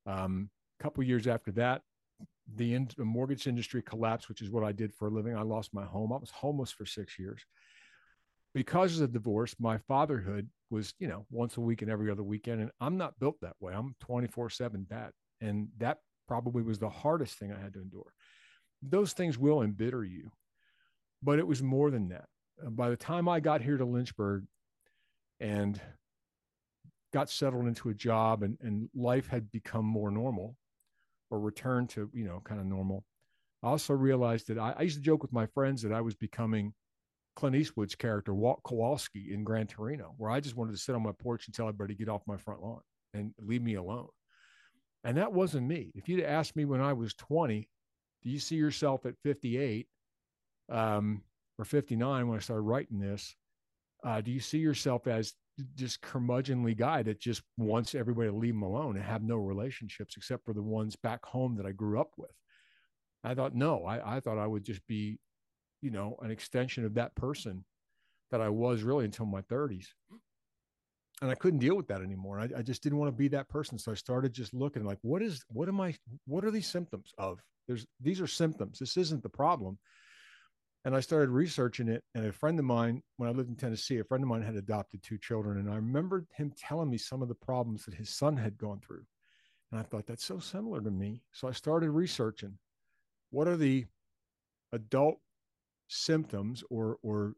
Um, 0.06 0.50
a 0.78 0.82
couple 0.82 1.02
years 1.04 1.26
after 1.26 1.50
that, 1.52 1.82
the, 2.54 2.74
in, 2.74 2.88
the 2.96 3.04
mortgage 3.04 3.46
industry 3.46 3.82
collapsed, 3.82 4.28
which 4.28 4.42
is 4.42 4.50
what 4.50 4.62
I 4.62 4.72
did 4.72 4.94
for 4.94 5.08
a 5.08 5.10
living. 5.10 5.36
I 5.36 5.42
lost 5.42 5.74
my 5.74 5.84
home. 5.84 6.12
I 6.12 6.16
was 6.16 6.30
homeless 6.30 6.70
for 6.70 6.86
six 6.86 7.18
years 7.18 7.44
because 8.54 8.94
of 8.94 9.00
the 9.00 9.18
divorce, 9.18 9.54
my 9.58 9.78
fatherhood 9.78 10.48
was, 10.70 10.94
you 10.98 11.08
know, 11.08 11.26
once 11.30 11.56
a 11.56 11.60
week 11.60 11.82
and 11.82 11.90
every 11.90 12.10
other 12.10 12.22
weekend. 12.22 12.60
And 12.60 12.70
I'm 12.80 12.96
not 12.96 13.18
built 13.18 13.36
that 13.42 13.56
way. 13.60 13.72
I'm 13.74 13.94
24 14.00 14.50
7 14.50 14.86
dad. 14.88 15.10
And 15.40 15.68
that 15.78 15.98
probably 16.26 16.62
was 16.62 16.78
the 16.78 16.88
hardest 16.88 17.38
thing 17.38 17.52
I 17.52 17.60
had 17.60 17.74
to 17.74 17.80
endure. 17.80 18.12
Those 18.82 19.12
things 19.12 19.38
will 19.38 19.62
embitter 19.62 20.04
you, 20.04 20.30
but 21.22 21.38
it 21.38 21.46
was 21.46 21.62
more 21.62 21.90
than 21.90 22.08
that. 22.08 22.26
Uh, 22.64 22.70
by 22.70 22.90
the 22.90 22.96
time 22.96 23.28
I 23.28 23.40
got 23.40 23.62
here 23.62 23.76
to 23.76 23.84
Lynchburg 23.84 24.44
and 25.40 25.80
got 27.12 27.30
settled 27.30 27.66
into 27.66 27.88
a 27.88 27.94
job 27.94 28.42
and, 28.42 28.58
and 28.60 28.88
life 28.94 29.28
had 29.28 29.50
become 29.50 29.84
more 29.84 30.10
normal 30.10 30.56
or 31.30 31.40
returned 31.40 31.88
to, 31.90 32.10
you 32.12 32.24
know, 32.24 32.40
kind 32.44 32.60
of 32.60 32.66
normal, 32.66 33.04
I 33.62 33.68
also 33.68 33.94
realized 33.94 34.48
that 34.48 34.58
I, 34.58 34.74
I 34.78 34.82
used 34.82 34.96
to 34.96 35.02
joke 35.02 35.22
with 35.22 35.32
my 35.32 35.46
friends 35.46 35.82
that 35.82 35.92
I 35.92 36.00
was 36.00 36.14
becoming 36.14 36.74
Clint 37.38 37.54
Eastwood's 37.54 37.94
character, 37.94 38.34
Walt 38.34 38.60
Kowalski 38.64 39.32
in 39.32 39.44
Gran 39.44 39.68
Torino, 39.68 40.12
where 40.16 40.28
I 40.28 40.40
just 40.40 40.56
wanted 40.56 40.72
to 40.72 40.78
sit 40.78 40.96
on 40.96 41.04
my 41.04 41.12
porch 41.12 41.46
and 41.46 41.54
tell 41.54 41.68
everybody 41.68 41.94
to 41.94 41.98
get 41.98 42.08
off 42.08 42.26
my 42.26 42.36
front 42.36 42.60
lawn 42.60 42.80
and 43.14 43.32
leave 43.38 43.62
me 43.62 43.74
alone. 43.74 44.08
And 45.04 45.16
that 45.18 45.32
wasn't 45.32 45.68
me. 45.68 45.92
If 45.94 46.08
you'd 46.08 46.24
asked 46.24 46.56
me 46.56 46.64
when 46.64 46.80
I 46.80 46.94
was 46.94 47.14
20, 47.14 47.68
do 48.24 48.28
you 48.28 48.40
see 48.40 48.56
yourself 48.56 49.06
at 49.06 49.14
58 49.22 49.86
um, 50.68 51.22
or 51.60 51.64
59 51.64 52.26
when 52.26 52.36
I 52.36 52.40
started 52.40 52.62
writing 52.62 52.98
this? 52.98 53.36
Uh, 54.02 54.20
do 54.20 54.32
you 54.32 54.40
see 54.40 54.58
yourself 54.58 55.06
as 55.06 55.32
just 55.76 56.02
curmudgeonly 56.02 56.76
guy 56.76 57.04
that 57.04 57.20
just 57.20 57.42
wants 57.56 57.94
everybody 57.94 58.30
to 58.30 58.36
leave 58.36 58.54
him 58.54 58.62
alone 58.62 58.96
and 58.96 59.04
have 59.04 59.22
no 59.22 59.36
relationships 59.36 60.16
except 60.16 60.44
for 60.44 60.54
the 60.54 60.62
ones 60.62 60.96
back 60.96 61.24
home 61.24 61.54
that 61.58 61.66
I 61.66 61.70
grew 61.70 62.00
up 62.00 62.10
with? 62.16 62.32
I 63.22 63.36
thought, 63.36 63.54
no, 63.54 63.84
I, 63.84 64.16
I 64.16 64.18
thought 64.18 64.38
I 64.38 64.46
would 64.48 64.64
just 64.64 64.84
be 64.88 65.20
you 65.80 65.90
know, 65.90 66.16
an 66.22 66.30
extension 66.30 66.84
of 66.84 66.94
that 66.94 67.14
person 67.14 67.64
that 68.30 68.40
I 68.40 68.48
was 68.48 68.82
really 68.82 69.04
until 69.04 69.26
my 69.26 69.42
30s. 69.42 69.86
And 71.20 71.30
I 71.30 71.34
couldn't 71.34 71.58
deal 71.58 71.76
with 71.76 71.88
that 71.88 72.02
anymore. 72.02 72.38
I, 72.38 72.48
I 72.58 72.62
just 72.62 72.82
didn't 72.82 72.98
want 72.98 73.10
to 73.10 73.16
be 73.16 73.28
that 73.28 73.48
person. 73.48 73.78
So 73.78 73.90
I 73.90 73.96
started 73.96 74.32
just 74.32 74.54
looking 74.54 74.84
like, 74.84 74.98
what 75.02 75.22
is, 75.22 75.44
what 75.48 75.68
am 75.68 75.80
I, 75.80 75.96
what 76.26 76.44
are 76.44 76.50
these 76.50 76.68
symptoms 76.68 77.12
of? 77.18 77.40
There's, 77.66 77.86
these 78.00 78.20
are 78.20 78.26
symptoms. 78.26 78.78
This 78.78 78.96
isn't 78.96 79.22
the 79.22 79.28
problem. 79.28 79.78
And 80.84 80.94
I 80.94 81.00
started 81.00 81.30
researching 81.30 81.88
it. 81.88 82.04
And 82.14 82.24
a 82.24 82.32
friend 82.32 82.58
of 82.58 82.64
mine, 82.64 83.02
when 83.16 83.28
I 83.28 83.32
lived 83.32 83.48
in 83.48 83.56
Tennessee, 83.56 83.98
a 83.98 84.04
friend 84.04 84.22
of 84.22 84.28
mine 84.28 84.42
had 84.42 84.54
adopted 84.54 85.02
two 85.02 85.18
children. 85.18 85.58
And 85.58 85.70
I 85.70 85.76
remembered 85.76 86.26
him 86.36 86.52
telling 86.56 86.88
me 86.88 86.98
some 86.98 87.20
of 87.20 87.28
the 87.28 87.34
problems 87.34 87.84
that 87.84 87.94
his 87.94 88.10
son 88.10 88.36
had 88.36 88.56
gone 88.56 88.80
through. 88.80 89.04
And 89.72 89.80
I 89.80 89.82
thought, 89.82 90.06
that's 90.06 90.24
so 90.24 90.38
similar 90.38 90.80
to 90.80 90.90
me. 90.90 91.22
So 91.32 91.48
I 91.48 91.52
started 91.52 91.90
researching 91.90 92.58
what 93.30 93.48
are 93.48 93.56
the 93.56 93.86
adult 94.72 95.18
symptoms 95.88 96.62
or 96.70 96.98
or 97.02 97.34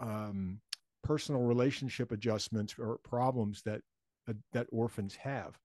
um, 0.00 0.60
personal 1.02 1.42
relationship 1.42 2.12
adjustments 2.12 2.74
or 2.78 2.98
problems 2.98 3.62
that 3.62 3.80
uh, 4.28 4.34
that 4.52 4.66
orphans 4.70 5.16
have, 5.16 5.58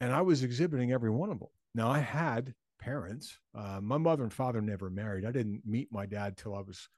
and 0.00 0.12
I 0.12 0.22
was 0.22 0.42
exhibiting 0.42 0.92
every 0.92 1.10
one 1.10 1.30
of 1.30 1.38
them. 1.38 1.48
Now 1.74 1.90
I 1.90 1.98
had 1.98 2.54
parents. 2.80 3.38
Uh, 3.54 3.80
my 3.80 3.98
mother 3.98 4.22
and 4.22 4.32
father 4.32 4.60
never 4.60 4.90
married. 4.90 5.24
I 5.24 5.32
didn't 5.32 5.62
meet 5.64 5.88
my 5.90 6.06
dad 6.06 6.36
till 6.36 6.54
I 6.54 6.60
was 6.60 6.88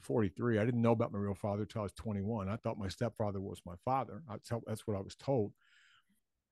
43. 0.00 0.58
I 0.58 0.64
didn't 0.64 0.82
know 0.82 0.92
about 0.92 1.12
my 1.12 1.18
real 1.18 1.34
father 1.34 1.64
till 1.64 1.80
I 1.80 1.84
was 1.84 1.92
21. 1.92 2.48
I 2.48 2.56
thought 2.56 2.78
my 2.78 2.88
stepfather 2.88 3.40
was 3.40 3.62
my 3.64 3.74
father. 3.84 4.22
That's 4.66 4.86
what 4.86 4.96
I 4.96 5.00
was 5.00 5.14
told. 5.14 5.52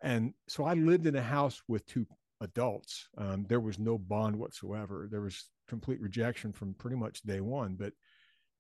And 0.03 0.33
so 0.49 0.65
I 0.65 0.75
lived 0.75 1.07
in 1.07 1.17
a 1.17 1.23
house 1.23 1.63
with 1.69 1.85
two 1.87 2.07
adults. 2.41 3.09
Um, 3.19 3.45
there 3.49 3.61
was 3.61 3.79
no 3.79 3.99
bond 3.99 4.37
whatsoever. 4.37 5.09
There 5.11 5.21
was 5.21 5.49
complete 5.71 6.01
rejection 6.01 6.53
from 6.53 6.75
pretty 6.75 6.97
much 6.97 7.23
day 7.23 7.41
one. 7.41 7.77
But 7.79 7.95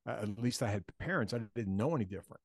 uh, 0.06 0.22
at 0.22 0.42
least 0.42 0.62
I 0.62 0.70
had 0.70 0.84
parents. 0.98 1.34
I 1.34 1.40
didn't 1.54 1.76
know 1.76 1.94
any 1.94 2.06
different. 2.06 2.40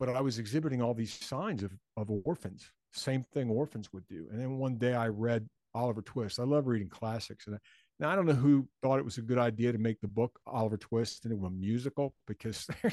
But 0.00 0.08
I 0.08 0.20
was 0.20 0.38
exhibiting 0.38 0.82
all 0.82 0.94
these 0.94 1.12
signs 1.12 1.62
of, 1.62 1.72
of 1.96 2.10
orphans, 2.24 2.70
same 2.92 3.24
thing 3.32 3.50
orphans 3.50 3.92
would 3.92 4.06
do. 4.08 4.26
And 4.30 4.40
then 4.40 4.58
one 4.58 4.76
day 4.76 4.94
I 4.94 5.08
read 5.08 5.46
Oliver 5.74 6.02
Twist. 6.02 6.40
I 6.40 6.44
love 6.44 6.66
reading 6.66 6.88
classics. 6.88 7.46
And 7.46 7.56
I, 7.56 7.58
now 8.00 8.10
I 8.10 8.16
don't 8.16 8.26
know 8.26 8.32
who 8.32 8.68
thought 8.82 8.98
it 8.98 9.04
was 9.04 9.18
a 9.18 9.22
good 9.22 9.38
idea 9.38 9.72
to 9.72 9.78
make 9.78 10.00
the 10.00 10.08
book 10.08 10.38
Oliver 10.46 10.76
Twist 10.76 11.24
into 11.24 11.44
a 11.46 11.50
musical 11.50 12.14
because 12.26 12.66
they're, 12.82 12.92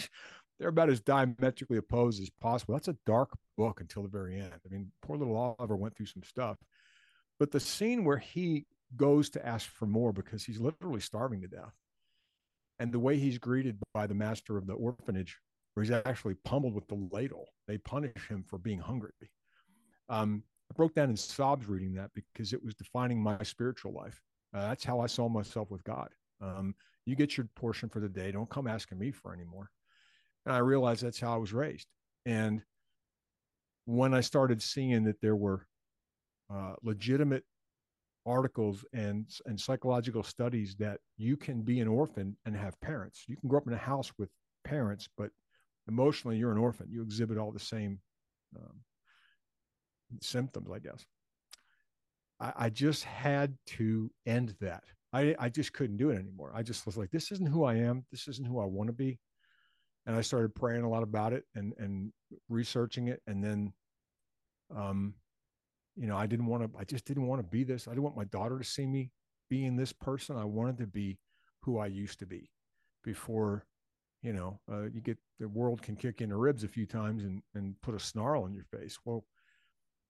they're 0.60 0.70
about 0.70 0.89
as 0.89 1.00
diametrically 1.00 1.77
opposed 1.77 2.22
as 2.22 2.29
possible. 2.41 2.74
That's 2.74 2.88
a 2.88 2.98
dark 3.05 3.29
book 3.58 3.82
until 3.82 4.03
the 4.03 4.10
very 4.10 4.39
end. 4.39 4.53
I 4.53 4.74
mean, 4.74 4.91
poor 5.01 5.17
little 5.17 5.38
Oliver 5.38 5.75
went 5.75 5.96
through 5.96 6.08
some 6.08 6.24
stuff. 6.24 6.58
But 7.39 7.51
the 7.51 7.60
scene 7.60 8.03
where 8.03 8.17
he 8.17 8.65
goes 8.96 9.30
to 9.32 9.46
ask 9.46 9.68
for 9.68 9.86
more 9.86 10.13
because 10.13 10.44
he's 10.44 10.60
literally 10.60 11.01
starving 11.01 11.42
to 11.42 11.48
death. 11.48 11.74
And 12.80 12.92
the 12.92 13.00
way 13.00 13.18
he's 13.18 13.38
greeted 13.38 13.77
by 13.94 14.08
the 14.08 14.13
master 14.13 14.58
of 14.58 14.68
the 14.68 14.74
orphanage, 14.74 15.38
where 15.74 15.84
he's 15.84 15.92
actually 15.92 16.36
pummeled 16.46 16.74
with 16.74 16.88
the 16.88 17.08
ladle, 17.12 17.48
they 17.68 17.77
punish 17.77 18.27
him 18.27 18.44
for 18.48 18.58
being 18.58 18.80
hungry. 18.80 19.12
Um, 20.10 20.44
I 20.72 20.74
broke 20.75 20.94
down 20.94 21.10
in 21.10 21.18
sobs 21.18 21.68
reading 21.68 21.94
that 21.96 22.12
because 22.13 22.54
it 22.54 22.63
was 22.63 22.75
defining 22.75 23.22
my 23.22 23.42
spiritual 23.44 23.94
life. 23.94 24.22
Uh, 24.54 24.70
that's 24.70 24.84
how 24.84 25.00
I 25.00 25.08
saw 25.08 25.30
myself 25.30 25.70
with 25.70 25.84
God. 25.84 26.10
Um, 26.42 26.75
you 27.06 27.15
get 27.15 27.38
your 27.38 27.48
portion 27.56 27.89
for 27.89 28.00
the 28.00 28.10
day. 28.10 28.32
Don't 28.32 28.50
come 28.50 28.68
asking 28.68 29.00
me 29.00 29.12
for 29.12 29.34
any 29.34 29.44
more. 29.44 29.70
And 30.46 30.56
I 30.56 30.60
realized 30.60 31.04
that's 31.04 31.20
how 31.20 31.34
I 31.34 31.38
was 31.38 31.54
raised. 31.54 31.88
And 32.25 32.62
when 33.86 34.13
I 34.13 34.22
started 34.22 34.62
seeing 34.62 35.04
that 35.04 35.22
there 35.22 35.36
were 35.36 35.65
uh, 36.54 36.74
legitimate 36.84 37.44
articles 38.25 38.84
and 38.94 39.27
and 39.46 39.60
psychological 39.60 40.24
studies 40.24 40.75
that 40.79 41.00
you 41.17 41.38
can 41.38 41.62
be 41.62 41.79
an 41.79 41.88
orphan 41.88 42.36
and 42.46 42.55
have 42.55 42.79
parents. 42.82 43.24
You 43.27 43.38
can 43.38 43.50
grow 43.50 43.60
up 43.60 43.67
in 43.67 43.74
a 43.74 43.77
house 43.77 44.12
with 44.17 44.29
parents, 44.63 45.08
but 45.17 45.29
emotionally 45.88 46.38
you're 46.38 46.51
an 46.51 46.58
orphan. 46.58 46.88
You 46.89 47.01
exhibit 47.01 47.38
all 47.38 47.51
the 47.51 47.60
same 47.60 48.00
um, 48.55 48.82
symptoms, 50.22 50.70
I 50.74 50.79
guess. 50.79 51.05
I, 52.39 52.53
I, 52.58 52.70
just 52.70 53.03
had 53.03 53.58
to 53.67 54.10
end 54.25 54.55
that. 54.60 54.84
I, 55.13 55.36
I 55.39 55.50
just 55.50 55.74
couldn't 55.74 55.98
do 55.98 56.10
it 56.10 56.17
anymore. 56.17 56.51
I 56.53 56.63
just 56.63 56.86
was 56.86 56.98
like, 56.98 57.12
this 57.12 57.32
isn't 57.32 57.48
who 57.48 57.63
I 57.63 57.75
am. 57.75 58.05
This 58.12 58.27
isn't 58.27 58.48
who 58.48 58.60
I 58.60 58.65
want 58.65 58.88
to 58.88 58.94
be. 58.94 59.20
And 60.05 60.15
I 60.15 60.22
started 60.22 60.53
praying 60.53 60.84
a 60.84 60.89
lot 60.89 61.03
about 61.03 61.34
it 61.34 61.46
and 61.55 61.74
and 61.77 62.12
researching 62.50 63.08
it. 63.08 63.22
And 63.25 63.44
then 63.44 63.74
um 64.75 65.15
you 65.96 66.08
know, 66.08 66.18
I 66.18 66.28
didn't 66.28 66.48
want 66.48 66.64
to, 66.64 66.80
I 66.80 66.84
just 66.84 67.06
didn't 67.06 67.28
want 67.28 67.40
to 67.40 67.48
be 67.48 67.64
this. 67.64 67.88
I 67.88 67.92
didn't 67.92 68.04
want 68.04 68.18
my 68.18 68.25
daughter 68.25 68.58
to 68.58 68.64
see 68.64 68.86
me 68.86 69.12
being 69.50 69.75
this 69.75 69.94
person. 69.94 70.38
I 70.38 70.46
wanted 70.46 70.78
to 70.80 70.88
be 70.88 71.18
who 71.62 71.80
I 71.80 71.88
used 71.88 72.20
to 72.20 72.25
be 72.25 72.50
before, 73.04 73.66
you 74.22 74.34
know, 74.34 74.60
uh, 74.72 74.84
you 74.84 75.02
get 75.02 75.18
the 75.40 75.48
world 75.48 75.82
can 75.82 75.96
kick 75.96 76.22
in 76.22 76.30
the 76.30 76.36
ribs 76.36 76.64
a 76.64 76.68
few 76.68 76.86
times 76.86 77.24
and, 77.24 77.42
and 77.54 77.80
put 77.82 77.96
a 77.96 78.00
snarl 78.00 78.46
in 78.46 78.54
your 78.54 78.66
face. 78.66 78.98
Well, 79.06 79.25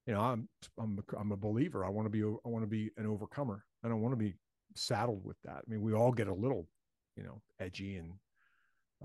you 0.07 0.13
know, 0.13 0.21
I'm, 0.21 0.49
I'm, 0.79 0.99
a, 0.99 1.17
I'm 1.17 1.31
a 1.31 1.37
believer. 1.37 1.83
I 1.83 1.89
want 1.89 2.05
to 2.05 2.09
be, 2.09 2.23
I 2.23 2.49
want 2.49 2.63
to 2.63 2.69
be 2.69 2.91
an 2.97 3.05
overcomer. 3.05 3.65
I 3.83 3.87
don't 3.89 4.01
want 4.01 4.13
to 4.13 4.17
be 4.17 4.35
saddled 4.75 5.23
with 5.23 5.37
that. 5.45 5.57
I 5.57 5.63
mean, 5.67 5.81
we 5.81 5.93
all 5.93 6.11
get 6.11 6.27
a 6.27 6.33
little, 6.33 6.67
you 7.15 7.23
know, 7.23 7.41
edgy 7.59 7.95
and 7.95 8.13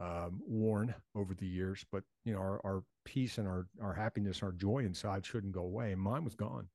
um, 0.01 0.41
worn 0.47 0.95
over 1.15 1.35
the 1.35 1.47
years, 1.47 1.85
but 1.93 2.03
you 2.25 2.33
know, 2.33 2.39
our, 2.39 2.61
our 2.65 2.83
peace 3.05 3.39
and 3.39 3.47
our, 3.47 3.67
our 3.83 3.93
happiness, 3.93 4.43
our 4.43 4.53
joy 4.53 4.79
inside 4.79 5.27
shouldn't 5.27 5.53
go 5.53 5.63
away. 5.63 5.93
And 5.93 6.01
mine 6.01 6.25
was 6.25 6.35
gone. 6.35 6.69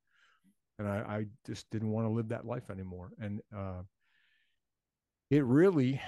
And 0.78 0.88
I, 0.88 0.98
I 0.98 1.26
just 1.46 1.70
didn't 1.72 1.92
want 1.92 2.06
to 2.06 2.12
live 2.12 2.30
that 2.30 2.46
life 2.46 2.70
anymore. 2.70 3.12
And 3.20 3.42
uh, 3.56 3.82
it 5.32 5.44
really, 5.44 6.02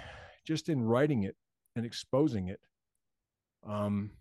just 0.45 0.69
in 0.69 0.83
writing 0.83 1.23
it 1.23 1.35
and 1.75 1.85
exposing 1.85 2.49
it, 2.49 2.59
um, 3.67 4.11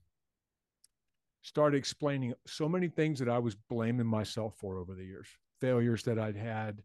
started 1.42 1.76
explaining 1.76 2.32
so 2.46 2.68
many 2.68 2.88
things 2.88 3.18
that 3.18 3.28
I 3.28 3.38
was 3.38 3.56
blaming 3.68 4.06
myself 4.06 4.54
for 4.56 4.78
over 4.78 4.94
the 4.94 5.04
years, 5.04 5.28
failures 5.60 6.02
that 6.04 6.18
I'd 6.18 6.36
had, 6.36 6.82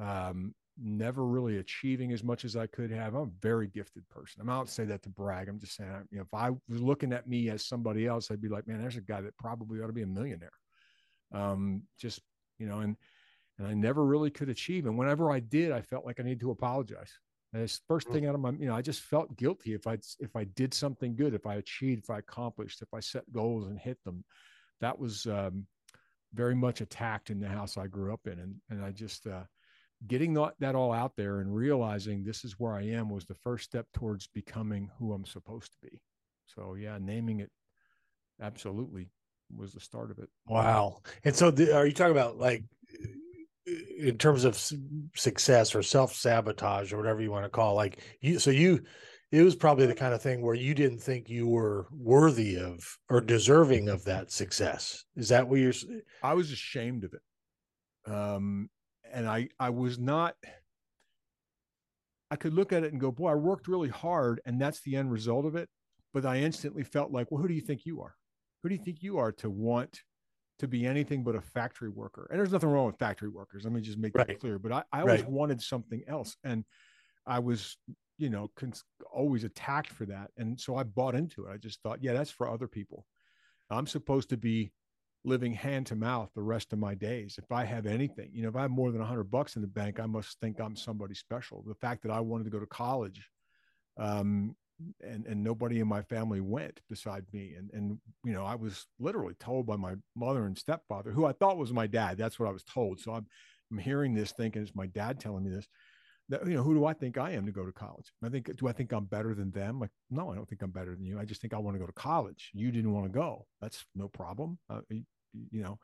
um, 0.00 0.54
never 0.82 1.24
really 1.24 1.58
achieving 1.58 2.12
as 2.12 2.24
much 2.24 2.44
as 2.44 2.56
I 2.56 2.66
could 2.66 2.90
have. 2.90 3.14
I'm 3.14 3.22
a 3.22 3.30
very 3.40 3.68
gifted 3.68 4.08
person. 4.08 4.40
I'm 4.40 4.46
not 4.46 4.68
say 4.68 4.84
that 4.86 5.02
to 5.02 5.08
brag. 5.08 5.48
I'm 5.48 5.58
just 5.58 5.76
saying, 5.76 5.90
you 6.10 6.18
know, 6.18 6.24
if 6.24 6.34
I 6.34 6.50
was 6.68 6.80
looking 6.80 7.12
at 7.12 7.28
me 7.28 7.50
as 7.50 7.64
somebody 7.64 8.06
else, 8.06 8.30
I'd 8.30 8.40
be 8.40 8.48
like, 8.48 8.66
man, 8.66 8.80
there's 8.80 8.96
a 8.96 9.00
guy 9.02 9.20
that 9.20 9.36
probably 9.36 9.80
ought 9.80 9.88
to 9.88 9.92
be 9.92 10.02
a 10.02 10.06
millionaire. 10.06 10.52
Um, 11.32 11.82
just, 11.98 12.20
you 12.58 12.66
know, 12.66 12.80
and, 12.80 12.96
and 13.58 13.66
I 13.66 13.74
never 13.74 14.04
really 14.04 14.30
could 14.30 14.48
achieve. 14.48 14.86
And 14.86 14.96
whenever 14.96 15.30
I 15.30 15.40
did, 15.40 15.70
I 15.72 15.82
felt 15.82 16.06
like 16.06 16.18
I 16.18 16.22
needed 16.22 16.40
to 16.40 16.50
apologize. 16.50 17.12
And 17.52 17.62
it's 17.62 17.80
first 17.86 18.08
mm. 18.08 18.12
thing 18.12 18.26
out 18.26 18.34
of 18.34 18.40
my, 18.40 18.50
you 18.52 18.66
know, 18.66 18.74
I 18.74 18.82
just 18.82 19.02
felt 19.02 19.36
guilty 19.36 19.74
if 19.74 19.86
I, 19.86 19.98
if 20.18 20.34
I 20.34 20.44
did 20.44 20.72
something 20.72 21.14
good, 21.16 21.34
if 21.34 21.46
I 21.46 21.56
achieved, 21.56 22.04
if 22.04 22.10
I 22.10 22.18
accomplished, 22.18 22.80
if 22.82 22.92
I 22.94 23.00
set 23.00 23.30
goals 23.32 23.66
and 23.66 23.78
hit 23.78 23.98
them, 24.04 24.24
that 24.80 24.98
was, 24.98 25.26
um, 25.26 25.66
very 26.32 26.54
much 26.54 26.80
attacked 26.80 27.30
in 27.30 27.40
the 27.40 27.48
house 27.48 27.76
I 27.76 27.88
grew 27.88 28.12
up 28.12 28.26
in. 28.26 28.38
And, 28.38 28.54
and 28.70 28.84
I 28.84 28.92
just, 28.92 29.26
uh, 29.26 29.42
getting 30.06 30.34
that, 30.34 30.54
that 30.60 30.74
all 30.74 30.92
out 30.92 31.12
there 31.16 31.40
and 31.40 31.54
realizing 31.54 32.24
this 32.24 32.44
is 32.44 32.54
where 32.58 32.74
I 32.74 32.82
am 32.82 33.10
was 33.10 33.26
the 33.26 33.34
first 33.34 33.64
step 33.64 33.86
towards 33.92 34.26
becoming 34.28 34.90
who 34.98 35.12
I'm 35.12 35.26
supposed 35.26 35.72
to 35.72 35.78
be. 35.82 36.00
So 36.46 36.74
yeah, 36.74 36.98
naming 37.00 37.40
it 37.40 37.50
absolutely 38.40 39.10
was 39.54 39.72
the 39.72 39.80
start 39.80 40.10
of 40.10 40.18
it. 40.18 40.28
Wow. 40.46 41.02
And 41.24 41.34
so 41.34 41.50
the, 41.50 41.76
are 41.76 41.86
you 41.86 41.92
talking 41.92 42.12
about 42.12 42.38
like 42.38 42.64
in 43.98 44.16
terms 44.18 44.44
of 44.44 44.56
success 45.14 45.74
or 45.74 45.82
self 45.82 46.14
sabotage 46.14 46.92
or 46.92 46.96
whatever 46.96 47.20
you 47.20 47.30
want 47.30 47.44
to 47.44 47.50
call 47.50 47.72
it, 47.72 47.76
like 47.76 48.00
you 48.20 48.38
so 48.38 48.50
you 48.50 48.82
it 49.30 49.42
was 49.42 49.54
probably 49.54 49.86
the 49.86 49.94
kind 49.94 50.12
of 50.12 50.22
thing 50.22 50.42
where 50.42 50.56
you 50.56 50.74
didn't 50.74 50.98
think 50.98 51.28
you 51.28 51.46
were 51.46 51.86
worthy 51.92 52.56
of 52.56 52.80
or 53.08 53.20
deserving 53.20 53.88
of 53.88 54.04
that 54.04 54.32
success. 54.32 55.04
Is 55.14 55.28
that 55.28 55.46
what 55.46 55.60
you're 55.60 55.74
I 56.22 56.34
was 56.34 56.50
ashamed 56.50 57.04
of 57.04 57.12
it. 57.12 58.12
Um 58.12 58.70
and 59.12 59.28
I 59.28 59.48
I 59.58 59.70
was 59.70 59.98
not 59.98 60.34
I 62.30 62.36
could 62.36 62.54
look 62.54 62.72
at 62.72 62.84
it 62.84 62.92
and 62.92 63.00
go, 63.00 63.10
boy, 63.10 63.30
I 63.30 63.34
worked 63.34 63.66
really 63.66 63.88
hard, 63.88 64.40
and 64.44 64.60
that's 64.60 64.80
the 64.82 64.96
end 64.96 65.10
result 65.10 65.44
of 65.46 65.56
it. 65.56 65.68
But 66.14 66.24
I 66.24 66.38
instantly 66.38 66.84
felt 66.84 67.10
like, 67.10 67.30
well, 67.30 67.42
who 67.42 67.48
do 67.48 67.54
you 67.54 67.60
think 67.60 67.84
you 67.84 68.02
are? 68.02 68.14
Who 68.62 68.68
do 68.68 68.74
you 68.74 68.82
think 68.82 69.02
you 69.02 69.18
are 69.18 69.32
to 69.32 69.50
want 69.50 70.00
to 70.58 70.68
be 70.68 70.86
anything 70.86 71.24
but 71.24 71.34
a 71.34 71.40
factory 71.40 71.88
worker? 71.88 72.28
And 72.30 72.38
there's 72.38 72.52
nothing 72.52 72.68
wrong 72.68 72.86
with 72.86 72.98
factory 72.98 73.28
workers. 73.28 73.64
Let 73.64 73.72
me 73.72 73.80
just 73.80 73.98
make 73.98 74.16
right. 74.16 74.26
that 74.26 74.40
clear. 74.40 74.58
But 74.58 74.72
I, 74.72 74.82
I 74.92 75.00
always 75.00 75.22
right. 75.22 75.30
wanted 75.30 75.60
something 75.60 76.02
else, 76.06 76.36
and 76.44 76.64
I 77.26 77.40
was, 77.40 77.76
you 78.18 78.30
know, 78.30 78.50
cons- 78.56 78.84
always 79.12 79.44
attacked 79.44 79.90
for 79.90 80.06
that. 80.06 80.30
And 80.36 80.60
so 80.60 80.76
I 80.76 80.84
bought 80.84 81.14
into 81.14 81.46
it. 81.46 81.52
I 81.52 81.56
just 81.56 81.82
thought, 81.82 81.98
yeah, 82.02 82.12
that's 82.12 82.30
for 82.30 82.48
other 82.48 82.68
people. 82.68 83.06
I'm 83.70 83.86
supposed 83.86 84.30
to 84.30 84.36
be 84.36 84.72
living 85.24 85.52
hand 85.52 85.86
to 85.86 85.96
mouth 85.96 86.30
the 86.34 86.42
rest 86.42 86.72
of 86.72 86.78
my 86.78 86.94
days. 86.94 87.38
If 87.38 87.52
I 87.52 87.64
have 87.64 87.86
anything, 87.86 88.30
you 88.32 88.42
know, 88.42 88.48
if 88.48 88.56
I 88.56 88.62
have 88.62 88.70
more 88.70 88.90
than 88.90 89.00
a 89.00 89.06
hundred 89.06 89.30
bucks 89.30 89.56
in 89.56 89.62
the 89.62 89.68
bank, 89.68 90.00
I 90.00 90.06
must 90.06 90.40
think 90.40 90.60
I'm 90.60 90.76
somebody 90.76 91.14
special. 91.14 91.62
The 91.66 91.74
fact 91.74 92.02
that 92.02 92.12
I 92.12 92.20
wanted 92.20 92.44
to 92.44 92.50
go 92.50 92.60
to 92.60 92.66
college, 92.66 93.28
um, 93.98 94.56
and 95.02 95.26
and 95.26 95.44
nobody 95.44 95.80
in 95.80 95.88
my 95.88 96.00
family 96.02 96.40
went 96.40 96.80
beside 96.88 97.26
me, 97.32 97.54
and 97.56 97.70
and 97.72 97.98
you 98.24 98.32
know, 98.32 98.44
I 98.44 98.54
was 98.54 98.86
literally 98.98 99.34
told 99.38 99.66
by 99.66 99.76
my 99.76 99.94
mother 100.16 100.46
and 100.46 100.56
stepfather, 100.56 101.10
who 101.12 101.26
I 101.26 101.32
thought 101.32 101.58
was 101.58 101.72
my 101.72 101.86
dad. 101.86 102.16
That's 102.16 102.38
what 102.38 102.48
I 102.48 102.52
was 102.52 102.64
told. 102.64 103.00
So 103.00 103.12
I'm 103.12 103.26
I'm 103.70 103.78
hearing 103.78 104.14
this, 104.14 104.32
thinking 104.32 104.62
it's 104.62 104.74
my 104.74 104.86
dad 104.86 105.20
telling 105.20 105.44
me 105.44 105.50
this. 105.50 105.68
You 106.30 106.54
know, 106.54 106.62
who 106.62 106.74
do 106.74 106.84
I 106.84 106.92
think 106.92 107.18
I 107.18 107.32
am 107.32 107.44
to 107.46 107.52
go 107.52 107.66
to 107.66 107.72
college? 107.72 108.12
I 108.22 108.28
think, 108.28 108.54
do 108.56 108.68
I 108.68 108.72
think 108.72 108.92
I'm 108.92 109.06
better 109.06 109.34
than 109.34 109.50
them? 109.50 109.80
Like, 109.80 109.90
no, 110.10 110.30
I 110.30 110.36
don't 110.36 110.48
think 110.48 110.62
I'm 110.62 110.70
better 110.70 110.94
than 110.94 111.04
you. 111.04 111.18
I 111.18 111.24
just 111.24 111.40
think 111.40 111.52
I 111.52 111.58
want 111.58 111.74
to 111.74 111.80
go 111.80 111.86
to 111.86 111.92
college. 111.92 112.50
You 112.54 112.70
didn't 112.70 112.92
want 112.92 113.06
to 113.06 113.12
go. 113.12 113.46
That's 113.60 113.84
no 113.96 114.06
problem. 114.08 114.58
Uh, 114.68 114.82
you, 114.90 115.02
you 115.50 115.62
know, 115.62 115.78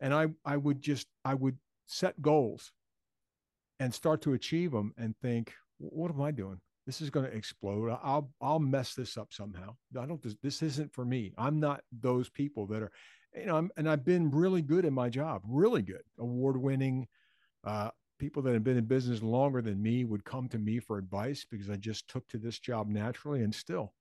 and 0.00 0.14
I, 0.14 0.28
I 0.44 0.56
would 0.56 0.80
just, 0.80 1.06
I 1.26 1.34
would 1.34 1.58
set 1.86 2.20
goals 2.22 2.72
and 3.78 3.92
start 3.92 4.22
to 4.22 4.32
achieve 4.32 4.72
them 4.72 4.94
and 4.96 5.14
think, 5.20 5.52
what 5.78 6.10
am 6.10 6.22
I 6.22 6.30
doing? 6.30 6.58
This 6.86 7.02
is 7.02 7.10
going 7.10 7.26
to 7.26 7.36
explode. 7.36 7.90
I'll, 8.02 8.30
I'll 8.40 8.58
mess 8.58 8.94
this 8.94 9.18
up 9.18 9.28
somehow. 9.30 9.76
I 10.00 10.06
don't, 10.06 10.22
this, 10.22 10.36
this 10.42 10.62
isn't 10.62 10.94
for 10.94 11.04
me. 11.04 11.34
I'm 11.36 11.60
not 11.60 11.82
those 12.00 12.30
people 12.30 12.66
that 12.68 12.82
are, 12.82 12.92
you 13.34 13.44
know, 13.44 13.56
I'm, 13.56 13.70
and 13.76 13.90
I've 13.90 14.04
been 14.04 14.30
really 14.30 14.62
good 14.62 14.86
in 14.86 14.94
my 14.94 15.10
job, 15.10 15.42
really 15.46 15.82
good, 15.82 16.04
award 16.18 16.56
winning, 16.56 17.08
uh, 17.64 17.90
people 18.18 18.42
that 18.42 18.54
have 18.54 18.64
been 18.64 18.76
in 18.76 18.84
business 18.84 19.22
longer 19.22 19.62
than 19.62 19.82
me 19.82 20.04
would 20.04 20.24
come 20.24 20.48
to 20.48 20.58
me 20.58 20.78
for 20.78 20.98
advice 20.98 21.44
because 21.50 21.70
I 21.70 21.76
just 21.76 22.08
took 22.08 22.26
to 22.28 22.38
this 22.38 22.58
job 22.58 22.88
naturally 22.88 23.42
and 23.42 23.54
still 23.54 23.92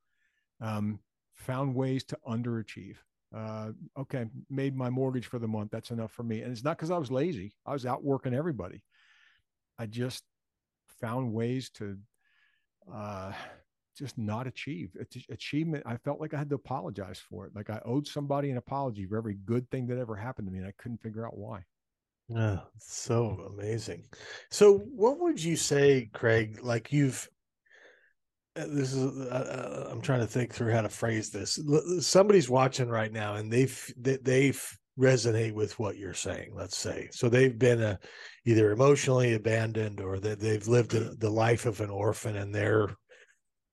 um, 0.61 0.99
found 1.33 1.75
ways 1.75 2.03
to 2.05 2.17
underachieve. 2.27 2.95
Uh, 3.35 3.71
okay, 3.97 4.25
made 4.49 4.75
my 4.75 4.89
mortgage 4.89 5.27
for 5.27 5.39
the 5.39 5.47
month. 5.47 5.71
That's 5.71 5.91
enough 5.91 6.11
for 6.11 6.23
me. 6.23 6.41
And 6.41 6.51
it's 6.51 6.63
not 6.63 6.77
because 6.77 6.91
I 6.91 6.97
was 6.97 7.11
lazy. 7.11 7.53
I 7.65 7.73
was 7.73 7.85
out 7.85 8.03
working 8.03 8.33
everybody. 8.33 8.83
I 9.77 9.87
just 9.87 10.23
found 11.01 11.33
ways 11.33 11.69
to 11.71 11.97
uh, 12.93 13.33
just 13.97 14.17
not 14.17 14.47
achieve 14.47 14.95
achievement. 15.29 15.83
I 15.85 15.97
felt 15.97 16.21
like 16.21 16.33
I 16.33 16.37
had 16.37 16.49
to 16.49 16.55
apologize 16.55 17.19
for 17.19 17.45
it. 17.45 17.55
Like 17.55 17.69
I 17.69 17.81
owed 17.85 18.07
somebody 18.07 18.51
an 18.51 18.57
apology 18.57 19.05
for 19.05 19.17
every 19.17 19.35
good 19.45 19.69
thing 19.69 19.87
that 19.87 19.97
ever 19.97 20.15
happened 20.15 20.47
to 20.47 20.51
me. 20.53 20.59
And 20.59 20.67
I 20.67 20.73
couldn't 20.77 21.01
figure 21.01 21.25
out 21.25 21.37
why. 21.37 21.65
Yeah, 22.27 22.59
so 22.79 23.53
amazing. 23.55 24.03
So, 24.49 24.79
what 24.79 25.19
would 25.19 25.43
you 25.43 25.55
say, 25.55 26.09
Craig? 26.11 26.59
Like 26.63 26.91
you've, 26.91 27.29
uh, 28.55 28.65
this 28.67 28.93
is, 28.93 29.27
uh, 29.27 29.85
uh, 29.87 29.89
I'm 29.91 30.01
trying 30.01 30.21
to 30.21 30.27
think 30.27 30.51
through 30.51 30.71
how 30.71 30.81
to 30.81 30.89
phrase 30.89 31.29
this. 31.29 31.59
Somebody's 31.99 32.49
watching 32.49 32.89
right 32.89 33.11
now, 33.11 33.35
and 33.35 33.51
they've 33.51 33.93
they, 33.97 34.17
they've 34.17 34.77
resonate 34.97 35.53
with 35.53 35.77
what 35.77 35.97
you're 35.97 36.15
saying. 36.15 36.51
Let's 36.55 36.77
say 36.77 37.09
so 37.11 37.29
they've 37.29 37.57
been 37.57 37.81
a, 37.83 37.99
either 38.45 38.71
emotionally 38.71 39.33
abandoned 39.33 39.99
or 40.01 40.19
that 40.19 40.39
they've 40.39 40.67
lived 40.67 40.91
the 40.91 41.29
life 41.29 41.67
of 41.67 41.79
an 41.79 41.91
orphan, 41.91 42.37
and 42.37 42.53
they're 42.55 42.89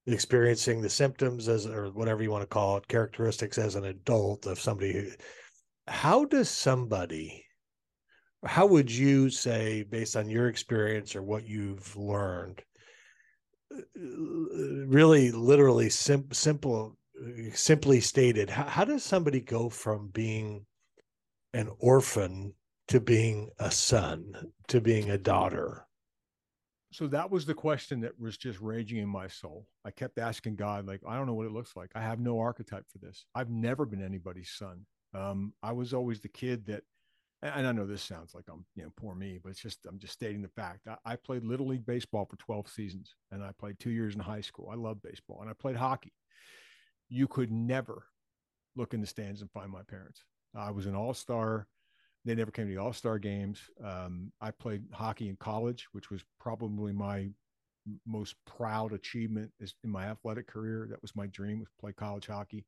experiencing 0.07 0.83
the 0.83 0.91
symptoms 0.91 1.49
as 1.49 1.67
or 1.67 1.87
whatever 1.87 2.23
you 2.23 2.31
want 2.31 2.43
to 2.43 2.47
call 2.47 2.77
it, 2.77 2.87
characteristics 2.89 3.57
as 3.57 3.77
an 3.77 3.87
adult 3.87 4.45
of 4.45 4.61
somebody 4.61 4.93
who. 4.93 5.11
How 5.89 6.27
does 6.27 6.51
somebody 6.51 7.47
how 8.45 8.67
would 8.67 8.91
you 8.91 9.31
say 9.31 9.83
based 9.85 10.17
on 10.17 10.29
your 10.29 10.49
experience 10.49 11.15
or 11.15 11.23
what 11.23 11.47
you've 11.47 11.97
learned 11.97 12.63
uh, 13.75 13.81
really 14.87 15.31
literally 15.31 15.89
sim- 15.89 16.33
simple 16.33 16.97
simply 17.55 18.01
stated 18.01 18.51
how, 18.51 18.65
how 18.65 18.85
does 18.85 19.05
somebody 19.05 19.41
go 19.41 19.69
from 19.69 20.09
being 20.09 20.67
an 21.55 21.71
orphan 21.79 22.55
to 22.89 23.01
being 23.01 23.51
a 23.59 23.71
son 23.71 24.35
to 24.69 24.81
being 24.81 25.11
a 25.11 25.19
daughter? 25.19 25.87
So 26.93 27.07
that 27.07 27.31
was 27.31 27.47
the 27.47 27.55
question 27.55 28.01
that 28.01 28.19
was 28.21 28.37
just 28.37 28.61
raging 28.61 28.99
in 28.99 29.09
my 29.09 29.27
soul. 29.27 29.67
I 29.85 29.91
kept 29.91 30.19
asking 30.19 30.57
god 30.57 30.87
like 30.87 31.01
i 31.07 31.17
don't 31.17 31.27
know 31.27 31.35
what 31.35 31.47
it 31.47 31.53
looks 31.53 31.77
like. 31.77 31.91
I 31.95 32.01
have 32.01 32.21
no 32.21 32.39
archetype 32.39 32.85
for 32.91 32.99
this. 32.99 33.25
I've 33.35 33.51
never 33.51 33.87
been 33.87 34.05
anybody's 34.05 34.51
son. 34.51 34.85
Um, 35.15 35.53
i 35.63 35.73
was 35.73 35.95
always 35.95 36.21
the 36.21 36.29
kid 36.29 36.67
that 36.67 36.83
and 37.43 37.67
I 37.67 37.73
know 37.73 37.87
this 37.87 38.03
sounds 38.03 38.35
like 38.35 38.45
I'm, 38.49 38.65
you 38.77 38.85
know, 38.85 38.93
poor 38.97 39.15
me, 39.15 39.41
but 39.43 39.51
it's 39.51 39.61
just 39.61 39.85
I'm 39.89 39.99
just 39.99 40.13
stating 40.13 40.43
the 40.43 40.49
fact. 40.49 40.87
I, 40.87 40.97
I, 41.05 41.17
played 41.17 41.45
little 41.45 41.67
league 41.67 41.85
baseball 41.85 42.25
for 42.25 42.37
12 42.37 42.69
seasons, 42.69 43.15
and 43.33 43.43
I 43.43 43.51
played 43.59 43.79
two 43.81 43.91
years 43.91 44.15
in 44.15 44.21
high 44.21 44.41
school. 44.41 44.69
I 44.71 44.77
love 44.77 45.03
baseball, 45.03 45.41
and 45.41 45.51
I 45.51 45.55
played 45.55 45.77
hockey. 45.77 46.13
You 47.09 47.27
could 47.27 47.51
never 47.51 48.05
look 48.77 48.95
in 48.95 49.01
the 49.01 49.07
stands 49.07 49.41
and 49.41 49.51
find 49.51 49.71
my 49.71 49.83
parents. 49.83 50.23
I 50.55 50.71
was 50.71 50.87
an 50.87 50.95
all 50.95 51.15
star. 51.15 51.67
They 52.25 52.37
never 52.37 52.53
came 52.53 52.69
to 52.69 52.75
the 52.75 52.81
all 52.81 52.93
star 52.93 53.19
games. 53.19 53.61
Um, 53.85 54.33
I 54.41 54.53
played 54.53 54.85
hockey 54.93 55.29
in 55.29 55.37
college, 55.37 55.89
which 55.93 56.11
was 56.11 56.23
probably 56.39 56.93
my 56.93 57.29
most 58.07 58.37
proud 58.47 58.93
achievement 58.93 59.51
in 59.83 59.91
my 59.91 60.05
athletic 60.05 60.47
career. 60.47 60.87
That 60.89 61.03
was 61.03 61.17
my 61.17 61.27
dream 61.27 61.59
was 61.59 61.69
play 61.81 61.93
college 61.93 62.29
hockey 62.29 62.65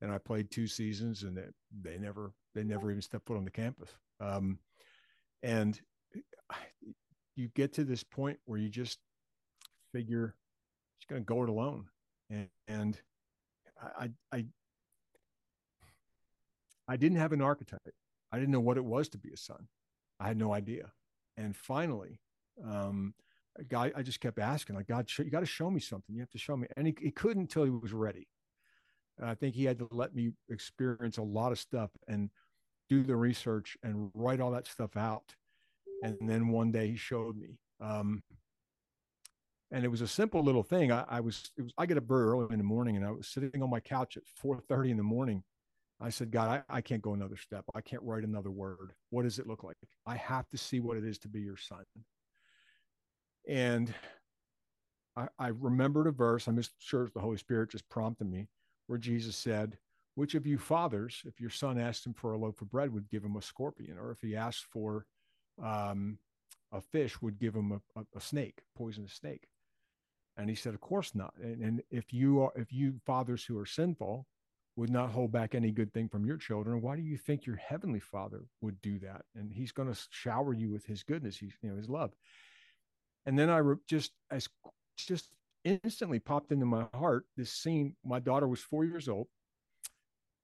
and 0.00 0.12
I 0.12 0.18
played 0.18 0.50
two 0.50 0.66
seasons, 0.66 1.22
and 1.22 1.36
they, 1.36 1.46
they 1.82 1.98
never 1.98 2.32
they 2.54 2.64
never 2.64 2.90
even 2.90 3.02
stepped 3.02 3.26
foot 3.26 3.36
on 3.36 3.44
the 3.44 3.50
campus. 3.50 3.90
Um, 4.20 4.58
and 5.42 5.80
you 7.36 7.48
get 7.54 7.72
to 7.74 7.84
this 7.84 8.02
point 8.02 8.38
where 8.44 8.58
you 8.58 8.68
just 8.68 8.98
figure 9.92 10.34
it's 10.98 11.06
going 11.06 11.22
to 11.22 11.26
go 11.26 11.42
it 11.42 11.48
alone, 11.48 11.86
and 12.30 12.48
and 12.66 13.00
I 13.98 14.10
I 14.32 14.46
I 16.88 16.96
didn't 16.96 17.18
have 17.18 17.32
an 17.32 17.42
archetype. 17.42 17.94
I 18.32 18.38
didn't 18.38 18.52
know 18.52 18.60
what 18.60 18.76
it 18.76 18.84
was 18.84 19.08
to 19.10 19.18
be 19.18 19.30
a 19.32 19.36
son. 19.36 19.68
I 20.20 20.26
had 20.26 20.36
no 20.36 20.52
idea. 20.52 20.92
And 21.36 21.54
finally, 21.54 22.20
um, 22.66 23.14
guy, 23.68 23.92
I 23.94 24.02
just 24.02 24.20
kept 24.20 24.38
asking, 24.38 24.76
like, 24.76 24.88
God, 24.88 25.08
you 25.18 25.30
got 25.30 25.40
to 25.40 25.46
show 25.46 25.70
me 25.70 25.80
something. 25.80 26.14
You 26.14 26.20
have 26.22 26.30
to 26.30 26.38
show 26.38 26.56
me. 26.56 26.66
And 26.76 26.86
he, 26.86 26.96
he 27.00 27.10
couldn't 27.10 27.42
until 27.42 27.64
he 27.64 27.70
was 27.70 27.92
ready. 27.92 28.26
I 29.22 29.34
think 29.34 29.54
he 29.54 29.64
had 29.64 29.78
to 29.78 29.88
let 29.90 30.14
me 30.14 30.32
experience 30.48 31.18
a 31.18 31.22
lot 31.22 31.52
of 31.52 31.58
stuff 31.58 31.90
and 32.06 32.30
do 32.88 33.02
the 33.02 33.16
research 33.16 33.76
and 33.82 34.10
write 34.14 34.40
all 34.40 34.52
that 34.52 34.66
stuff 34.66 34.96
out. 34.96 35.34
And 36.02 36.16
then 36.22 36.48
one 36.48 36.70
day 36.70 36.88
he 36.88 36.96
showed 36.96 37.36
me. 37.36 37.58
Um, 37.80 38.22
and 39.70 39.84
it 39.84 39.88
was 39.88 40.00
a 40.00 40.08
simple 40.08 40.42
little 40.42 40.62
thing. 40.62 40.90
I, 40.92 41.04
I 41.08 41.20
was, 41.20 41.50
was, 41.58 41.72
I 41.76 41.86
get 41.86 41.98
up 41.98 42.04
very 42.04 42.24
early 42.24 42.46
in 42.50 42.58
the 42.58 42.64
morning 42.64 42.96
and 42.96 43.04
I 43.04 43.10
was 43.10 43.26
sitting 43.26 43.62
on 43.62 43.70
my 43.70 43.80
couch 43.80 44.16
at 44.16 44.22
4:30 44.42 44.90
in 44.90 44.96
the 44.96 45.02
morning. 45.02 45.42
I 46.00 46.10
said, 46.10 46.30
God, 46.30 46.62
I, 46.70 46.78
I 46.78 46.80
can't 46.80 47.02
go 47.02 47.12
another 47.12 47.36
step. 47.36 47.64
I 47.74 47.80
can't 47.80 48.02
write 48.02 48.22
another 48.22 48.52
word. 48.52 48.92
What 49.10 49.24
does 49.24 49.40
it 49.40 49.48
look 49.48 49.64
like? 49.64 49.76
I 50.06 50.14
have 50.16 50.48
to 50.50 50.58
see 50.58 50.78
what 50.78 50.96
it 50.96 51.04
is 51.04 51.18
to 51.18 51.28
be 51.28 51.40
your 51.40 51.56
son. 51.56 51.84
And 53.48 53.92
I, 55.16 55.26
I 55.38 55.48
remembered 55.48 56.06
a 56.06 56.12
verse. 56.12 56.46
I'm 56.46 56.56
just 56.56 56.70
sure 56.78 57.10
the 57.12 57.20
Holy 57.20 57.36
Spirit 57.36 57.72
just 57.72 57.88
prompted 57.88 58.30
me 58.30 58.46
where 58.88 58.98
Jesus 58.98 59.36
said, 59.36 59.78
Which 60.16 60.34
of 60.34 60.46
you 60.46 60.58
fathers, 60.58 61.22
if 61.24 61.40
your 61.40 61.50
son 61.50 61.78
asked 61.78 62.04
him 62.04 62.14
for 62.14 62.32
a 62.32 62.38
loaf 62.38 62.60
of 62.60 62.70
bread, 62.70 62.92
would 62.92 63.08
give 63.08 63.24
him 63.24 63.36
a 63.36 63.42
scorpion? 63.42 63.96
Or 63.96 64.10
if 64.10 64.20
he 64.20 64.34
asked 64.34 64.64
for 64.64 65.06
um, 65.62 66.18
a 66.72 66.80
fish, 66.80 67.22
would 67.22 67.38
give 67.38 67.54
him 67.54 67.72
a, 67.72 68.00
a, 68.00 68.04
a 68.16 68.20
snake, 68.20 68.62
poisonous 68.76 69.12
snake? 69.12 69.46
And 70.36 70.48
he 70.48 70.56
said, 70.56 70.74
Of 70.74 70.80
course 70.80 71.14
not. 71.14 71.34
And, 71.40 71.62
and 71.62 71.82
if 71.90 72.12
you 72.12 72.42
are, 72.42 72.52
if 72.56 72.72
you 72.72 72.94
fathers 73.06 73.44
who 73.44 73.56
are 73.58 73.66
sinful 73.66 74.26
would 74.76 74.90
not 74.90 75.10
hold 75.10 75.32
back 75.32 75.54
any 75.54 75.72
good 75.72 75.92
thing 75.92 76.08
from 76.08 76.24
your 76.24 76.36
children, 76.36 76.80
why 76.80 76.94
do 76.96 77.02
you 77.02 77.16
think 77.16 77.44
your 77.44 77.56
heavenly 77.56 77.98
father 78.00 78.44
would 78.60 78.80
do 78.80 78.98
that? 79.00 79.22
And 79.34 79.52
he's 79.52 79.72
going 79.72 79.92
to 79.92 80.00
shower 80.10 80.54
you 80.54 80.70
with 80.70 80.86
his 80.86 81.02
goodness, 81.02 81.36
he's, 81.36 81.52
you 81.62 81.70
know, 81.70 81.76
his 81.76 81.90
love. 81.90 82.12
And 83.26 83.36
then 83.38 83.50
I 83.50 83.58
re- 83.58 83.76
just 83.88 84.12
as 84.30 84.48
just 84.96 85.30
instantly 85.68 86.18
popped 86.18 86.52
into 86.52 86.66
my 86.66 86.86
heart 86.94 87.24
this 87.36 87.52
scene. 87.52 87.94
My 88.04 88.20
daughter 88.20 88.48
was 88.48 88.60
four 88.60 88.84
years 88.84 89.08
old, 89.08 89.26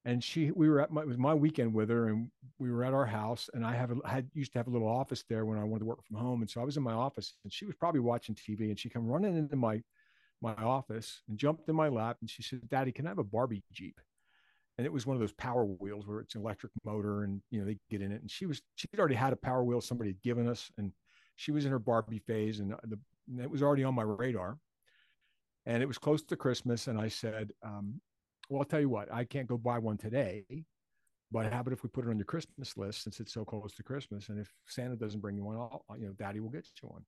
and 0.05 0.23
she 0.23 0.51
we 0.51 0.69
were 0.69 0.81
at 0.81 0.91
my 0.91 1.03
it 1.03 1.09
was 1.09 1.19
my 1.19 1.35
weekend 1.35 1.75
with 1.75 1.91
her, 1.91 2.09
and 2.09 2.31
we 2.59 2.71
were 2.71 2.85
at 2.85 2.95
our 2.95 3.07
house. 3.07 3.49
And 3.55 3.65
I 3.65 3.75
have 3.75 3.93
had 4.05 4.29
used 4.35 4.53
to 4.53 4.59
have 4.59 4.69
a 4.69 4.71
little 4.71 4.89
office 4.89 5.25
there 5.29 5.45
when 5.45 5.59
I 5.59 5.65
wanted 5.65 5.81
to 5.81 5.87
work 5.87 6.05
from 6.05 6.17
home, 6.17 6.43
and 6.43 6.51
so 6.51 6.61
I 6.61 6.65
was 6.65 6.77
in 6.77 6.83
my 6.83 6.93
office, 6.93 7.35
and 7.45 7.53
she 7.53 7.67
was 7.67 7.75
probably 7.75 8.01
watching 8.01 8.35
TV, 8.35 8.71
and 8.71 8.79
she 8.79 8.91
come 8.91 9.07
running 9.07 9.37
into 9.37 9.57
my 9.57 9.83
my 10.43 10.55
office 10.55 11.23
and 11.29 11.39
jumped 11.39 11.69
in 11.69 11.77
my 11.77 11.89
lap, 11.89 12.19
and 12.21 12.31
she 12.31 12.43
said, 12.43 12.69
"Daddy, 12.69 12.93
can 12.93 13.07
I 13.07 13.11
have 13.11 13.19
a 13.19 13.25
Barbie 13.25 13.65
Jeep?" 13.73 14.01
and 14.79 14.87
it 14.87 14.93
was 14.93 15.07
one 15.07 15.17
of 15.17 15.21
those 15.21 15.33
power 15.33 15.65
wheels 15.65 16.07
where 16.07 16.21
it's 16.21 16.35
an 16.35 16.41
electric 16.41 16.73
motor 16.85 17.25
and 17.25 17.41
you 17.51 17.61
know 17.61 17.67
they 17.67 17.79
get 17.91 18.03
in 18.03 18.13
it 18.13 18.21
and 18.21 18.31
she 18.31 18.47
was 18.47 18.63
she'd 18.75 18.99
already 18.99 19.15
had 19.15 19.33
a 19.33 19.37
power 19.37 19.63
wheel 19.63 19.81
somebody 19.81 20.11
had 20.11 20.23
given 20.23 20.49
us 20.49 20.71
and 20.79 20.93
she 21.37 21.53
was 21.53 21.65
in 21.65 21.71
her 21.71 21.79
barbie 21.79 22.23
phase 22.27 22.61
and 22.61 22.75
the, 22.85 22.99
it 23.43 23.51
was 23.51 23.63
already 23.63 23.85
on 23.85 23.95
my 23.95 24.03
radar 24.03 24.59
and 25.66 25.83
it 25.83 25.87
was 25.87 25.98
close 25.98 26.22
to 26.24 26.37
Christmas. 26.37 26.87
And 26.87 27.00
I 27.00 27.09
said, 27.09 27.53
um, 27.62 28.00
well, 28.48 28.61
I'll 28.61 28.66
tell 28.66 28.81
you 28.81 28.88
what, 28.88 29.12
I 29.12 29.24
can't 29.24 29.46
go 29.46 29.57
buy 29.57 29.79
one 29.79 29.96
today, 29.96 30.44
but 31.33 31.53
how 31.53 31.61
about 31.61 31.72
if 31.72 31.83
we 31.83 31.88
put 31.88 32.05
it 32.07 32.11
on 32.11 32.18
your 32.18 32.27
Christmas 32.27 32.77
list 32.77 33.03
since 33.03 33.20
it's 33.20 33.33
so 33.33 33.44
close 33.44 33.74
to 33.74 33.83
Christmas? 33.83 34.29
And 34.29 34.38
if 34.38 34.53
Santa 34.66 34.96
doesn't 34.96 35.20
bring 35.20 35.37
you 35.37 35.44
one, 35.44 35.57
I'll, 35.57 35.85
you 35.98 36.07
know, 36.07 36.12
daddy 36.12 36.40
will 36.40 36.50
get 36.50 36.68
you 36.83 36.88
one. 36.88 37.05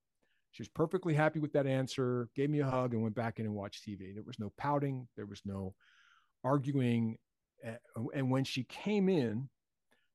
She 0.53 0.63
was 0.63 0.69
perfectly 0.69 1.13
happy 1.13 1.39
with 1.39 1.53
that 1.53 1.67
answer, 1.67 2.29
gave 2.35 2.49
me 2.49 2.61
a 2.61 2.67
hug 2.67 2.95
and 2.95 3.03
went 3.03 3.15
back 3.15 3.39
in 3.39 3.45
and 3.45 3.55
watched 3.55 3.87
TV. 3.87 4.15
There 4.15 4.25
was 4.25 4.39
no 4.39 4.53
pouting. 4.57 5.07
There 5.15 5.27
was 5.27 5.43
no 5.45 5.75
arguing. 6.43 7.19
And 8.15 8.31
when 8.31 8.45
she 8.45 8.65
came 8.65 9.11
in, 9.11 9.51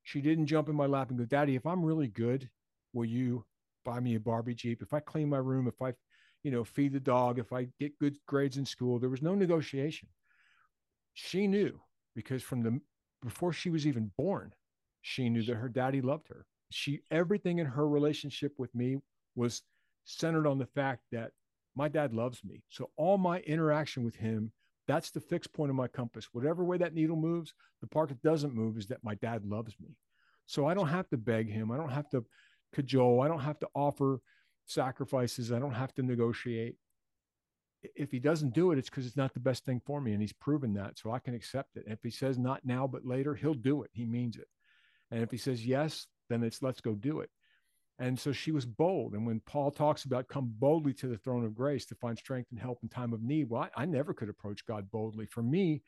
she 0.04 0.19
didn't 0.19 0.47
jump 0.47 0.67
in 0.67 0.75
my 0.75 0.88
lap 0.88 1.10
and 1.10 1.19
go, 1.19 1.25
Daddy, 1.25 1.56
if 1.56 1.67
I'm 1.67 1.84
really 1.84 2.08
good, 2.08 2.49
will 2.91 3.06
you 3.06 3.45
buy 3.86 3.99
me 3.99 4.15
a 4.15 4.19
Barbie 4.19 4.56
Jeep? 4.56 4.82
If 4.82 4.93
I 4.93 4.99
clean 4.99 5.30
my 5.30 5.38
room, 5.38 5.67
if 5.67 5.80
I 5.80 5.93
you 6.43 6.51
know, 6.51 6.63
feed 6.63 6.93
the 6.93 6.99
dog, 6.99 7.39
if 7.39 7.54
I 7.54 7.67
get 7.80 7.99
good 7.99 8.17
grades 8.27 8.58
in 8.58 8.65
school, 8.65 8.99
there 8.99 9.10
was 9.10 9.21
no 9.21 9.36
negotiation. 9.36 10.10
She 11.13 11.47
knew 11.47 11.80
because 12.15 12.41
from 12.41 12.63
the 12.63 12.80
before 13.21 13.54
she 13.54 13.69
was 13.69 13.86
even 13.86 14.12
born, 14.17 14.54
she 15.01 15.30
knew 15.30 15.43
that 15.43 15.56
her 15.56 15.69
daddy 15.69 16.01
loved 16.01 16.27
her. 16.30 16.45
She 16.71 17.01
everything 17.12 17.60
in 17.60 17.67
her 17.67 17.88
relationship 17.88 18.54
with 18.58 18.73
me 18.73 18.97
was 19.36 19.62
centered 20.06 20.47
on 20.47 20.58
the 20.58 20.65
fact 20.65 21.01
that 21.12 21.32
my 21.75 21.88
dad 21.88 22.13
loves 22.13 22.43
me. 22.43 22.63
So 22.69 22.89
all 22.97 23.17
my 23.17 23.39
interaction 23.41 24.04
with 24.04 24.15
him, 24.15 24.51
that's 24.88 25.12
the 25.12 25.19
fixed 25.19 25.54
point 25.54 25.69
of 25.69 25.75
my 25.75 25.88
compass. 25.88 26.30
Whatever 26.32 26.65
way 26.65 26.77
that 26.77 26.93
needle 26.93 27.15
moves, 27.15 27.54
the 27.82 27.88
part 27.88 28.10
that 28.10 28.21
doesn't 28.21 28.56
move 28.56 28.77
is 28.77 28.88
that 28.88 29.04
my 29.04 29.15
dad 29.15 29.45
loves 29.45 29.75
me. 29.80 29.95
So 30.47 30.65
I 30.65 30.73
don't 30.73 30.88
have 30.88 31.08
to 31.10 31.17
beg 31.17 31.49
him. 31.49 31.71
I 31.71 31.77
don't 31.77 31.91
have 31.91 32.10
to 32.10 32.25
cajole. 32.73 33.21
I 33.21 33.27
don't 33.27 33.39
have 33.39 33.60
to 33.60 33.69
offer 33.73 34.19
sacrifices. 34.65 35.52
I 35.52 35.60
don't 35.60 35.74
have 35.74 35.93
to 35.95 36.04
negotiate. 36.04 36.76
If 37.95 38.12
he 38.12 38.19
doesn't 38.19 38.54
do 38.54 38.71
it, 38.71 38.78
it's 38.78 38.89
because 38.89 39.08
it's 39.08 39.17
not 39.17 39.34
the 39.34 39.39
best 39.39 39.65
thing 39.65 39.82
for 39.86 40.00
me. 40.02 40.13
And 40.13 40.21
he's 40.21 40.34
proven 40.34 40.74
that. 40.76 41.00
So 41.00 41.12
I 41.12 41.19
can 41.19 41.34
accept 41.34 41.76
it. 41.76 41.84
And 41.86 41.93
if 41.93 42.00
he 42.04 42.12
says 42.12 42.38
not 42.38 42.63
now, 42.63 42.88
but 42.88 43.06
later, 43.06 43.34
he'll 43.34 43.54
do 43.54 43.84
it. 43.84 43.89
He 43.93 44.06
means 44.06 44.38
it. 44.38 44.47
And 45.10 45.21
if 45.24 45.32
he 45.32 45.38
says 45.38 45.65
yes, 45.65 46.08
then 46.30 46.43
it's 46.43 46.62
let's 46.62 46.82
go 46.82 46.93
do 46.93 47.19
it. 47.21 47.30
And 48.00 48.19
so 48.19 48.32
she 48.32 48.52
was 48.52 48.65
bold. 48.65 49.13
And 49.13 49.28
when 49.28 49.41
Paul 49.41 49.69
talks 49.69 50.06
about 50.06 50.28
come 50.28 50.52
boldly 50.58 50.93
to 50.95 51.08
the 51.08 51.17
throne 51.17 51.45
of 51.45 51.54
grace 51.54 51.86
to 51.88 51.95
find 51.95 52.17
strength 52.17 52.50
and 52.52 52.60
help 52.60 52.80
in 52.82 52.89
time 52.89 53.13
of 53.13 53.21
need, 53.21 53.50
well, 53.50 53.69
I, 53.76 53.84
I 53.84 53.86
never 53.86 54.13
could 54.13 54.30
approach 54.30 54.65
God 54.65 54.89
boldly. 54.89 55.28
For 55.28 55.43
me, 55.43 55.84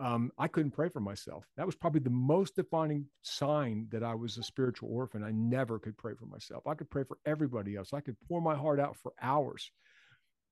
um, 0.00 0.32
I 0.38 0.48
couldn't 0.48 0.70
pray 0.72 0.88
for 0.88 1.00
myself. 1.00 1.44
That 1.56 1.66
was 1.66 1.76
probably 1.76 2.00
the 2.00 2.10
most 2.10 2.56
defining 2.56 3.06
sign 3.22 3.86
that 3.92 4.02
I 4.02 4.14
was 4.14 4.38
a 4.38 4.42
spiritual 4.42 4.88
orphan. 4.90 5.22
I 5.22 5.30
never 5.30 5.78
could 5.78 5.96
pray 5.98 6.14
for 6.14 6.26
myself. 6.26 6.66
I 6.66 6.74
could 6.74 6.90
pray 6.90 7.04
for 7.04 7.18
everybody 7.26 7.76
else. 7.76 7.92
I 7.92 8.00
could 8.00 8.16
pour 8.26 8.40
my 8.40 8.56
heart 8.56 8.80
out 8.80 8.96
for 8.96 9.12
hours 9.20 9.70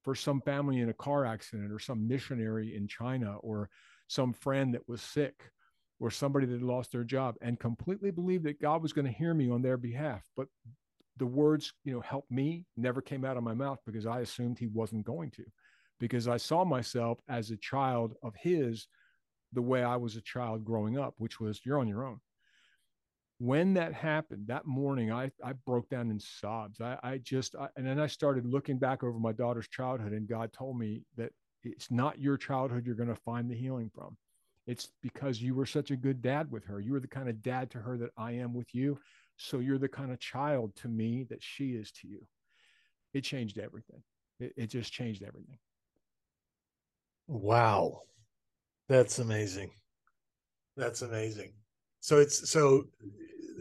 for 0.04 0.14
some 0.14 0.42
family 0.42 0.80
in 0.80 0.90
a 0.90 0.94
car 0.94 1.24
accident 1.24 1.72
or 1.72 1.78
some 1.78 2.06
missionary 2.06 2.76
in 2.76 2.86
China 2.88 3.36
or 3.38 3.70
some 4.06 4.32
friend 4.32 4.74
that 4.74 4.86
was 4.86 5.00
sick 5.00 5.50
or 5.98 6.10
somebody 6.10 6.46
that 6.46 6.62
lost 6.62 6.92
their 6.92 7.04
job 7.04 7.34
and 7.40 7.58
completely 7.58 8.10
believe 8.10 8.42
that 8.42 8.60
God 8.60 8.82
was 8.82 8.92
going 8.92 9.06
to 9.06 9.10
hear 9.12 9.34
me 9.34 9.50
on 9.50 9.62
their 9.62 9.76
behalf. 9.76 10.22
But 10.36 10.46
the 11.16 11.26
words, 11.26 11.72
you 11.84 11.92
know, 11.92 12.00
help 12.00 12.26
me 12.30 12.66
never 12.76 13.00
came 13.00 13.24
out 13.24 13.36
of 13.36 13.42
my 13.42 13.54
mouth 13.54 13.78
because 13.86 14.06
I 14.06 14.20
assumed 14.20 14.58
he 14.58 14.68
wasn't 14.68 15.04
going 15.04 15.30
to, 15.32 15.44
because 15.98 16.28
I 16.28 16.36
saw 16.36 16.64
myself 16.64 17.18
as 17.28 17.50
a 17.50 17.56
child 17.56 18.14
of 18.22 18.34
his 18.36 18.86
the 19.52 19.62
way 19.62 19.82
I 19.82 19.96
was 19.96 20.16
a 20.16 20.20
child 20.20 20.64
growing 20.64 20.98
up, 20.98 21.14
which 21.18 21.40
was 21.40 21.60
you're 21.64 21.78
on 21.78 21.88
your 21.88 22.04
own. 22.04 22.20
When 23.38 23.74
that 23.74 23.94
happened 23.94 24.48
that 24.48 24.66
morning, 24.66 25.12
I, 25.12 25.30
I 25.44 25.52
broke 25.52 25.88
down 25.88 26.10
in 26.10 26.18
sobs. 26.18 26.80
I, 26.80 26.98
I 27.02 27.18
just, 27.18 27.54
I, 27.54 27.68
and 27.76 27.86
then 27.86 28.00
I 28.00 28.08
started 28.08 28.46
looking 28.46 28.78
back 28.78 29.04
over 29.04 29.18
my 29.18 29.32
daughter's 29.32 29.68
childhood, 29.68 30.12
and 30.12 30.28
God 30.28 30.52
told 30.52 30.78
me 30.78 31.02
that 31.16 31.32
it's 31.62 31.90
not 31.90 32.20
your 32.20 32.36
childhood 32.36 32.84
you're 32.84 32.96
going 32.96 33.08
to 33.08 33.14
find 33.14 33.48
the 33.48 33.54
healing 33.54 33.90
from. 33.94 34.16
It's 34.66 34.88
because 35.02 35.40
you 35.40 35.54
were 35.54 35.66
such 35.66 35.90
a 35.90 35.96
good 35.96 36.20
dad 36.20 36.50
with 36.50 36.64
her. 36.66 36.80
You 36.80 36.92
were 36.92 37.00
the 37.00 37.08
kind 37.08 37.28
of 37.28 37.42
dad 37.42 37.70
to 37.70 37.78
her 37.78 37.96
that 37.98 38.10
I 38.18 38.32
am 38.32 38.52
with 38.52 38.74
you. 38.74 38.98
So 39.36 39.60
you're 39.60 39.78
the 39.78 39.88
kind 39.88 40.12
of 40.12 40.18
child 40.18 40.74
to 40.76 40.88
me 40.88 41.24
that 41.30 41.42
she 41.42 41.70
is 41.70 41.90
to 41.92 42.08
you. 42.08 42.26
It 43.14 43.22
changed 43.22 43.58
everything. 43.58 44.02
It, 44.40 44.52
it 44.56 44.66
just 44.66 44.92
changed 44.92 45.22
everything. 45.22 45.58
Wow. 47.28 48.02
That's 48.88 49.18
amazing. 49.18 49.70
That's 50.76 51.02
amazing. 51.02 51.52
So 52.00 52.18
it's 52.18 52.50
so 52.50 52.84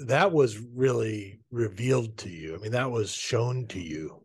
that 0.06 0.32
was 0.32 0.60
really 0.60 1.40
revealed 1.52 2.18
to 2.18 2.30
you. 2.30 2.56
I 2.56 2.60
mean, 2.60 2.72
that 2.72 2.92
was 2.92 3.12
shown 3.12 3.66
to 3.68 3.80
you. 3.80 4.24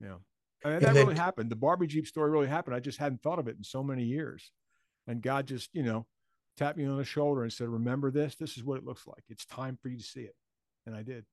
Yeah. 0.00 0.16
And, 0.64 0.82
that 0.82 0.94
then, 0.94 1.06
really 1.06 1.18
happened. 1.18 1.50
The 1.50 1.56
Barbie 1.56 1.86
Jeep 1.86 2.06
story 2.06 2.30
really 2.30 2.46
happened. 2.48 2.74
I 2.74 2.80
just 2.80 2.98
hadn't 2.98 3.22
thought 3.22 3.38
of 3.38 3.48
it 3.48 3.56
in 3.56 3.64
so 3.64 3.82
many 3.82 4.04
years. 4.04 4.50
And 5.06 5.22
God 5.22 5.46
just, 5.46 5.70
you 5.72 5.82
know, 5.82 6.06
tapped 6.56 6.78
me 6.78 6.86
on 6.86 6.98
the 6.98 7.04
shoulder 7.04 7.42
and 7.42 7.52
said, 7.52 7.68
Remember 7.68 8.10
this? 8.10 8.36
This 8.36 8.56
is 8.56 8.64
what 8.64 8.78
it 8.78 8.84
looks 8.84 9.06
like. 9.06 9.22
It's 9.28 9.44
time 9.44 9.78
for 9.80 9.88
you 9.88 9.98
to 9.98 10.04
see 10.04 10.22
it. 10.22 10.34
And 10.86 10.94
I 10.94 11.02
did. 11.02 11.24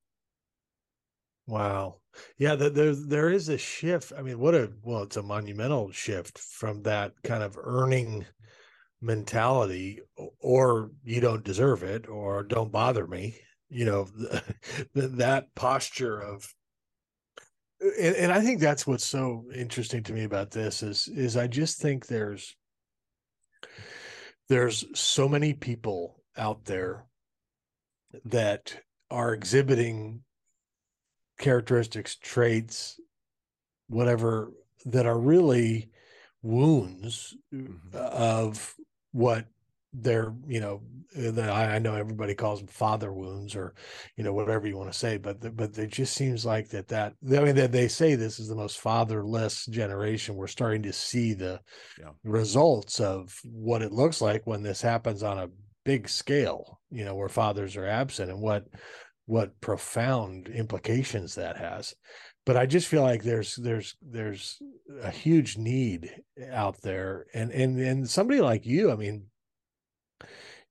Wow. 1.48 2.02
Yeah, 2.38 2.56
there 2.56 2.94
there 2.94 3.30
is 3.30 3.48
a 3.48 3.58
shift. 3.58 4.12
I 4.18 4.22
mean, 4.22 4.38
what 4.38 4.54
a 4.54 4.70
well, 4.84 5.04
it's 5.04 5.16
a 5.16 5.24
monumental 5.24 5.92
shift 5.92 6.38
from 6.38 6.84
that 6.84 7.14
kind 7.24 7.42
of 7.42 7.58
earning 7.62 8.26
mentality 9.02 10.00
or 10.40 10.92
you 11.04 11.22
don't 11.22 11.44
deserve 11.44 11.84
it 11.84 12.08
or 12.08 12.44
don't 12.44 12.72
bother 12.72 13.06
me 13.06 13.38
you 13.70 13.86
know 13.86 14.08
that 14.96 15.46
posture 15.56 16.20
of 16.20 16.52
and, 17.80 18.16
and, 18.16 18.32
i 18.32 18.42
think 18.42 18.60
that's 18.60 18.88
what's 18.88 19.06
so 19.06 19.46
interesting 19.54 20.02
to 20.02 20.14
me 20.14 20.24
about 20.24 20.50
this 20.50 20.82
is 20.82 21.08
is 21.10 21.38
i 21.38 21.46
just 21.46 21.80
think 21.80 22.08
there's 22.08 22.56
there's 24.50 24.86
so 25.00 25.28
many 25.28 25.54
people 25.54 26.24
out 26.38 26.66
there 26.66 27.06
that 28.26 28.76
are 29.12 29.34
exhibiting 29.34 30.22
characteristics 31.38 32.16
traits 32.16 33.00
whatever 33.90 34.52
that 34.86 35.06
are 35.06 35.20
really 35.20 35.90
wounds 36.42 37.36
mm-hmm. 37.54 37.76
of 37.94 38.74
what 39.18 39.46
their 39.94 40.32
you 40.48 40.60
know 40.60 40.82
eh, 41.16 41.32
the, 41.32 41.52
I 41.52 41.80
know 41.80 41.96
everybody 41.96 42.36
calls 42.36 42.60
them 42.60 42.68
father 42.68 43.12
wounds 43.12 43.56
or 43.56 43.74
you 44.16 44.24
know 44.24 44.32
whatever 44.32 44.68
you 44.68 44.78
want 44.78 44.92
to 44.92 44.98
say 44.98 45.18
but 45.18 45.42
the, 45.42 45.50
but 45.50 45.76
it 45.76 45.92
just 45.92 46.14
seems 46.14 46.46
like 46.46 46.70
that 46.70 46.88
that 46.90 47.14
I 47.26 47.40
mean 47.40 47.56
that 47.56 47.72
they 47.72 47.88
say 47.88 48.14
this 48.14 48.40
is 48.40 48.48
the 48.48 48.56
most 48.56 48.80
fatherless 48.80 49.66
generation 49.66 50.36
we're 50.36 50.46
starting 50.46 50.84
to 50.84 50.94
see 50.94 51.34
the 51.34 51.60
yeah. 52.00 52.12
results 52.24 53.00
of 53.00 53.36
what 53.44 53.82
it 53.82 53.92
looks 53.92 54.22
like 54.22 54.46
when 54.46 54.62
this 54.62 54.82
happens 54.82 55.24
on 55.24 55.40
a 55.40 55.50
big 55.84 56.08
scale 56.08 56.80
you 56.92 57.04
know 57.04 57.16
where 57.16 57.30
fathers 57.30 57.76
are 57.76 57.88
absent 57.88 58.30
and 58.30 58.40
what 58.40 58.68
what 59.26 59.60
profound 59.62 60.48
implications 60.48 61.34
that 61.34 61.58
has 61.58 61.96
but 62.48 62.58
I 62.58 62.66
just 62.66 62.88
feel 62.88 63.04
like 63.04 63.24
there's 63.24 63.56
there's 63.58 63.96
there's 64.02 64.58
a 65.04 65.12
huge 65.12 65.58
need 65.58 66.10
out 66.52 66.82
there, 66.82 67.28
and 67.34 67.52
and 67.52 67.80
and 67.80 68.10
somebody 68.10 68.42
like 68.42 68.66
you, 68.66 68.92
I 68.92 68.96
mean, 68.96 69.26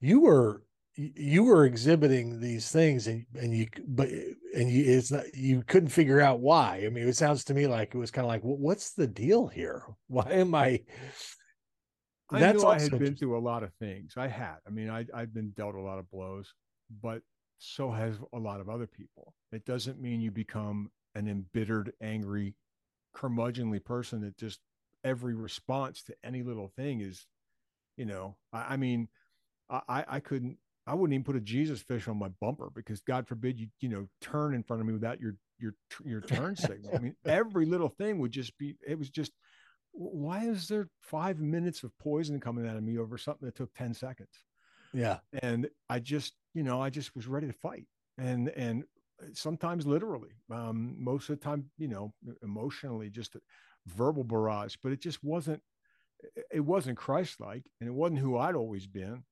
you 0.00 0.20
were 0.20 0.62
you 0.96 1.44
were 1.44 1.66
exhibiting 1.66 2.40
these 2.40 2.70
things 2.72 3.06
and 3.06 3.26
and 3.34 3.54
you 3.54 3.66
but 3.86 4.08
and 4.54 4.70
you 4.70 4.82
it's 4.96 5.12
not 5.12 5.24
you 5.34 5.62
couldn't 5.66 5.90
figure 5.90 6.22
out 6.22 6.40
why 6.40 6.82
i 6.86 6.88
mean 6.88 7.06
it 7.06 7.14
sounds 7.14 7.44
to 7.44 7.52
me 7.52 7.66
like 7.66 7.94
it 7.94 7.98
was 7.98 8.10
kind 8.10 8.24
of 8.24 8.30
like 8.30 8.40
what's 8.40 8.94
the 8.94 9.06
deal 9.06 9.46
here 9.46 9.82
why 10.08 10.24
am 10.30 10.54
i 10.54 10.80
I 12.30 12.40
that's 12.40 12.62
knew 12.62 12.68
I 12.68 12.80
had 12.80 12.98
been 12.98 13.14
through 13.14 13.38
a 13.38 13.38
lot 13.38 13.62
of 13.62 13.72
things. 13.74 14.14
I 14.16 14.26
had. 14.26 14.56
I 14.66 14.70
mean, 14.70 14.90
I 14.90 15.06
I've 15.14 15.32
been 15.32 15.50
dealt 15.50 15.76
a 15.76 15.80
lot 15.80 16.00
of 16.00 16.10
blows, 16.10 16.52
but 17.00 17.22
so 17.58 17.88
has 17.90 18.16
a 18.34 18.38
lot 18.38 18.60
of 18.60 18.68
other 18.68 18.88
people. 18.88 19.32
It 19.52 19.64
doesn't 19.64 20.00
mean 20.00 20.20
you 20.20 20.32
become 20.32 20.90
an 21.16 21.28
embittered, 21.28 21.92
angry, 22.00 22.54
curmudgeonly 23.16 23.82
person 23.84 24.20
that 24.20 24.36
just 24.36 24.60
every 25.02 25.34
response 25.34 26.02
to 26.02 26.14
any 26.22 26.42
little 26.42 26.68
thing 26.76 27.00
is, 27.00 27.26
you 27.96 28.04
know, 28.04 28.36
I, 28.52 28.74
I 28.74 28.76
mean, 28.76 29.08
I, 29.70 30.04
I 30.06 30.20
couldn't, 30.20 30.58
I 30.86 30.94
wouldn't 30.94 31.14
even 31.14 31.24
put 31.24 31.36
a 31.36 31.40
Jesus 31.40 31.80
fish 31.80 32.06
on 32.06 32.18
my 32.18 32.28
bumper 32.40 32.70
because 32.74 33.00
God 33.00 33.26
forbid 33.26 33.58
you, 33.58 33.68
you 33.80 33.88
know, 33.88 34.06
turn 34.20 34.54
in 34.54 34.62
front 34.62 34.80
of 34.80 34.86
me 34.86 34.92
without 34.92 35.18
your, 35.18 35.34
your, 35.58 35.74
your 36.04 36.20
turn 36.20 36.54
signal. 36.56 36.92
I 36.94 36.98
mean, 36.98 37.16
every 37.24 37.66
little 37.66 37.88
thing 37.88 38.18
would 38.18 38.30
just 38.30 38.56
be, 38.58 38.76
it 38.86 38.98
was 38.98 39.10
just, 39.10 39.32
why 39.92 40.44
is 40.44 40.68
there 40.68 40.88
five 41.00 41.40
minutes 41.40 41.82
of 41.82 41.96
poison 41.98 42.38
coming 42.38 42.68
out 42.68 42.76
of 42.76 42.82
me 42.82 42.98
over 42.98 43.16
something 43.16 43.46
that 43.46 43.56
took 43.56 43.72
10 43.74 43.94
seconds? 43.94 44.44
Yeah. 44.92 45.18
And 45.42 45.68
I 45.88 45.98
just, 45.98 46.34
you 46.54 46.62
know, 46.62 46.80
I 46.82 46.90
just 46.90 47.16
was 47.16 47.26
ready 47.26 47.46
to 47.46 47.52
fight. 47.54 47.86
And, 48.18 48.50
and 48.50 48.84
sometimes 49.32 49.86
literally, 49.86 50.30
um, 50.50 50.96
most 50.98 51.28
of 51.28 51.38
the 51.38 51.44
time, 51.44 51.64
you 51.78 51.88
know, 51.88 52.12
emotionally, 52.42 53.10
just 53.10 53.34
a 53.34 53.40
verbal 53.86 54.24
barrage, 54.24 54.76
but 54.82 54.92
it 54.92 55.00
just 55.00 55.22
wasn't, 55.22 55.62
it 56.50 56.60
wasn't 56.60 56.98
Christ-like 56.98 57.70
and 57.80 57.88
it 57.88 57.92
wasn't 57.92 58.20
who 58.20 58.36
I'd 58.36 58.54
always 58.54 58.86
been. 58.86 59.22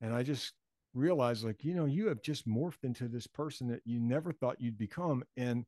And 0.00 0.14
I 0.14 0.22
just 0.22 0.52
realized 0.92 1.44
like, 1.44 1.64
you 1.64 1.74
know, 1.74 1.86
you 1.86 2.08
have 2.08 2.22
just 2.22 2.48
morphed 2.48 2.84
into 2.84 3.08
this 3.08 3.26
person 3.26 3.68
that 3.68 3.80
you 3.84 4.00
never 4.00 4.32
thought 4.32 4.60
you'd 4.60 4.78
become. 4.78 5.24
And 5.36 5.64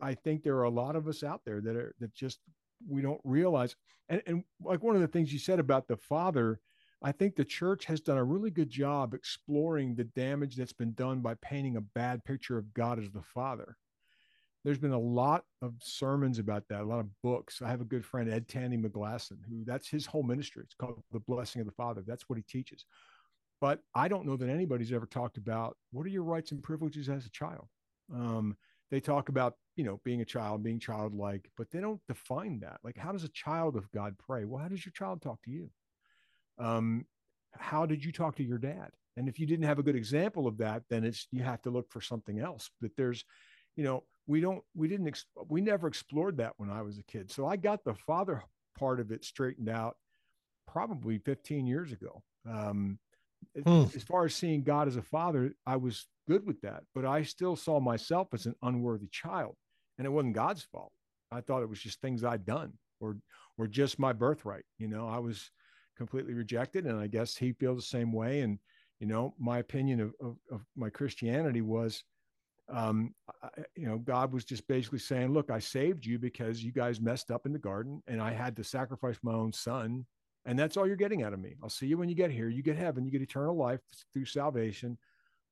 I 0.00 0.14
think 0.14 0.42
there 0.42 0.56
are 0.56 0.64
a 0.64 0.70
lot 0.70 0.96
of 0.96 1.08
us 1.08 1.22
out 1.22 1.40
there 1.44 1.60
that 1.60 1.76
are, 1.76 1.94
that 2.00 2.14
just, 2.14 2.40
we 2.88 3.02
don't 3.02 3.20
realize. 3.24 3.74
And, 4.08 4.22
and 4.26 4.44
like 4.62 4.82
one 4.82 4.94
of 4.94 5.00
the 5.00 5.08
things 5.08 5.32
you 5.32 5.38
said 5.38 5.58
about 5.58 5.88
the 5.88 5.96
father, 5.96 6.60
I 7.02 7.12
think 7.12 7.36
the 7.36 7.44
church 7.44 7.84
has 7.86 8.00
done 8.00 8.16
a 8.16 8.24
really 8.24 8.50
good 8.50 8.70
job 8.70 9.14
exploring 9.14 9.94
the 9.94 10.04
damage 10.04 10.56
that's 10.56 10.72
been 10.72 10.94
done 10.94 11.20
by 11.20 11.34
painting 11.34 11.76
a 11.76 11.80
bad 11.82 12.24
picture 12.24 12.56
of 12.56 12.72
God 12.74 12.98
as 12.98 13.10
the 13.10 13.22
Father. 13.22 13.76
There's 14.64 14.78
been 14.78 14.92
a 14.92 14.98
lot 14.98 15.44
of 15.62 15.74
sermons 15.80 16.38
about 16.38 16.64
that, 16.68 16.80
a 16.80 16.84
lot 16.84 16.98
of 16.98 17.22
books. 17.22 17.62
I 17.62 17.68
have 17.68 17.80
a 17.80 17.84
good 17.84 18.04
friend, 18.04 18.28
Ed 18.32 18.48
Tandy 18.48 18.76
McGlasson, 18.76 19.38
who 19.48 19.64
that's 19.64 19.88
his 19.88 20.06
whole 20.06 20.24
ministry. 20.24 20.62
It's 20.64 20.74
called 20.74 21.02
The 21.12 21.20
Blessing 21.20 21.60
of 21.60 21.66
the 21.66 21.72
Father. 21.72 22.02
That's 22.04 22.28
what 22.28 22.36
he 22.36 22.42
teaches. 22.42 22.84
But 23.60 23.80
I 23.94 24.08
don't 24.08 24.26
know 24.26 24.36
that 24.36 24.48
anybody's 24.48 24.92
ever 24.92 25.06
talked 25.06 25.36
about 25.36 25.76
what 25.92 26.04
are 26.04 26.10
your 26.10 26.24
rights 26.24 26.50
and 26.50 26.62
privileges 26.62 27.08
as 27.08 27.26
a 27.26 27.30
child. 27.30 27.68
Um, 28.12 28.56
they 28.90 29.00
talk 29.00 29.28
about 29.28 29.54
you 29.76 29.84
know 29.84 30.00
being 30.04 30.20
a 30.20 30.24
child, 30.24 30.62
being 30.62 30.80
childlike, 30.80 31.48
but 31.56 31.70
they 31.70 31.80
don't 31.80 32.00
define 32.08 32.60
that. 32.60 32.78
Like, 32.82 32.96
how 32.96 33.12
does 33.12 33.24
a 33.24 33.28
child 33.28 33.76
of 33.76 33.90
God 33.92 34.16
pray? 34.18 34.44
Well, 34.44 34.62
how 34.62 34.68
does 34.68 34.84
your 34.84 34.92
child 34.92 35.22
talk 35.22 35.42
to 35.44 35.50
you? 35.50 35.70
Um, 36.58 37.04
how 37.52 37.86
did 37.86 38.04
you 38.04 38.12
talk 38.12 38.36
to 38.36 38.44
your 38.44 38.58
dad? 38.58 38.90
And 39.16 39.28
if 39.28 39.38
you 39.38 39.46
didn't 39.46 39.64
have 39.64 39.78
a 39.78 39.82
good 39.82 39.96
example 39.96 40.46
of 40.46 40.58
that 40.58 40.82
then 40.90 41.04
it's 41.04 41.26
you 41.30 41.42
have 41.42 41.62
to 41.62 41.70
look 41.70 41.90
for 41.90 42.00
something 42.00 42.38
else. 42.38 42.70
But 42.80 42.90
there's 42.96 43.24
you 43.76 43.84
know 43.84 44.04
we 44.26 44.40
don't 44.40 44.62
we 44.74 44.88
didn't 44.88 45.08
ex- 45.08 45.26
we 45.48 45.60
never 45.60 45.86
explored 45.86 46.36
that 46.38 46.54
when 46.56 46.70
i 46.70 46.82
was 46.82 46.98
a 46.98 47.04
kid. 47.04 47.30
So 47.30 47.46
i 47.46 47.56
got 47.56 47.84
the 47.84 47.94
father 47.94 48.42
part 48.78 49.00
of 49.00 49.10
it 49.10 49.24
straightened 49.24 49.68
out 49.68 49.96
probably 50.66 51.18
15 51.18 51.66
years 51.66 51.92
ago. 51.92 52.22
Um, 52.48 52.98
hmm. 53.64 53.84
as 53.94 54.02
far 54.02 54.24
as 54.24 54.34
seeing 54.34 54.62
god 54.62 54.88
as 54.88 54.96
a 54.96 55.02
father 55.02 55.52
i 55.66 55.76
was 55.76 56.06
good 56.28 56.46
with 56.46 56.60
that 56.62 56.82
but 56.94 57.04
i 57.04 57.22
still 57.22 57.54
saw 57.56 57.80
myself 57.80 58.28
as 58.32 58.46
an 58.46 58.54
unworthy 58.62 59.08
child 59.08 59.54
and 59.98 60.06
it 60.06 60.10
wasn't 60.10 60.34
god's 60.34 60.62
fault. 60.62 60.92
I 61.32 61.40
thought 61.40 61.62
it 61.62 61.68
was 61.68 61.80
just 61.80 62.00
things 62.00 62.24
i'd 62.24 62.46
done 62.46 62.72
or 63.00 63.16
or 63.58 63.66
just 63.66 63.98
my 63.98 64.12
birthright 64.12 64.64
you 64.78 64.88
know? 64.88 65.08
I 65.08 65.18
was 65.18 65.50
completely 65.96 66.34
rejected. 66.34 66.86
And 66.86 66.98
I 67.00 67.06
guess 67.06 67.36
he 67.36 67.52
feels 67.52 67.78
the 67.78 67.82
same 67.98 68.12
way. 68.12 68.40
And, 68.40 68.58
you 69.00 69.06
know, 69.06 69.34
my 69.38 69.58
opinion 69.58 70.00
of, 70.00 70.14
of, 70.20 70.36
of 70.50 70.60
my 70.76 70.90
Christianity 70.90 71.60
was, 71.62 72.04
um, 72.68 73.14
I, 73.42 73.48
you 73.76 73.86
know, 73.86 73.98
God 73.98 74.32
was 74.32 74.44
just 74.44 74.66
basically 74.66 74.98
saying, 74.98 75.32
look, 75.32 75.50
I 75.50 75.58
saved 75.60 76.04
you 76.04 76.18
because 76.18 76.64
you 76.64 76.72
guys 76.72 77.00
messed 77.00 77.30
up 77.30 77.46
in 77.46 77.52
the 77.52 77.58
garden 77.58 78.02
and 78.06 78.20
I 78.20 78.32
had 78.32 78.56
to 78.56 78.64
sacrifice 78.64 79.18
my 79.22 79.32
own 79.32 79.52
son 79.52 80.06
And 80.46 80.56
that's 80.58 80.76
all 80.76 80.86
you're 80.86 80.96
getting 80.96 81.24
out 81.24 81.32
of 81.32 81.40
me. 81.40 81.56
I'll 81.62 81.68
see 81.68 81.86
you 81.86 81.98
when 81.98 82.08
you 82.08 82.14
get 82.14 82.30
here. 82.30 82.48
You 82.48 82.62
get 82.62 82.76
heaven, 82.76 83.04
you 83.04 83.10
get 83.10 83.20
eternal 83.20 83.56
life 83.56 83.80
through 84.12 84.26
salvation, 84.26 84.96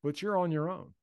but 0.03 0.23
you're 0.23 0.39
on 0.39 0.53
your 0.53 0.71
own. 0.71 0.95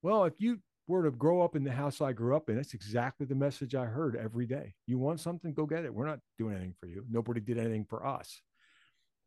Well, 0.00 0.24
if 0.24 0.34
you 0.40 0.60
were 0.86 1.02
to 1.02 1.10
grow 1.10 1.42
up 1.42 1.56
in 1.56 1.64
the 1.64 1.72
house 1.72 2.00
I 2.00 2.12
grew 2.12 2.36
up 2.36 2.48
in, 2.48 2.54
that's 2.54 2.74
exactly 2.74 3.26
the 3.26 3.34
message 3.34 3.74
I 3.74 3.86
heard 3.86 4.14
every 4.16 4.46
day. 4.46 4.74
You 4.86 4.98
want 4.98 5.18
something, 5.18 5.52
go 5.52 5.66
get 5.66 5.84
it. 5.84 5.92
We're 5.92 6.06
not 6.06 6.20
doing 6.38 6.54
anything 6.54 6.76
for 6.78 6.86
you. 6.86 7.04
Nobody 7.10 7.40
did 7.40 7.58
anything 7.58 7.84
for 7.84 8.06
us. 8.06 8.40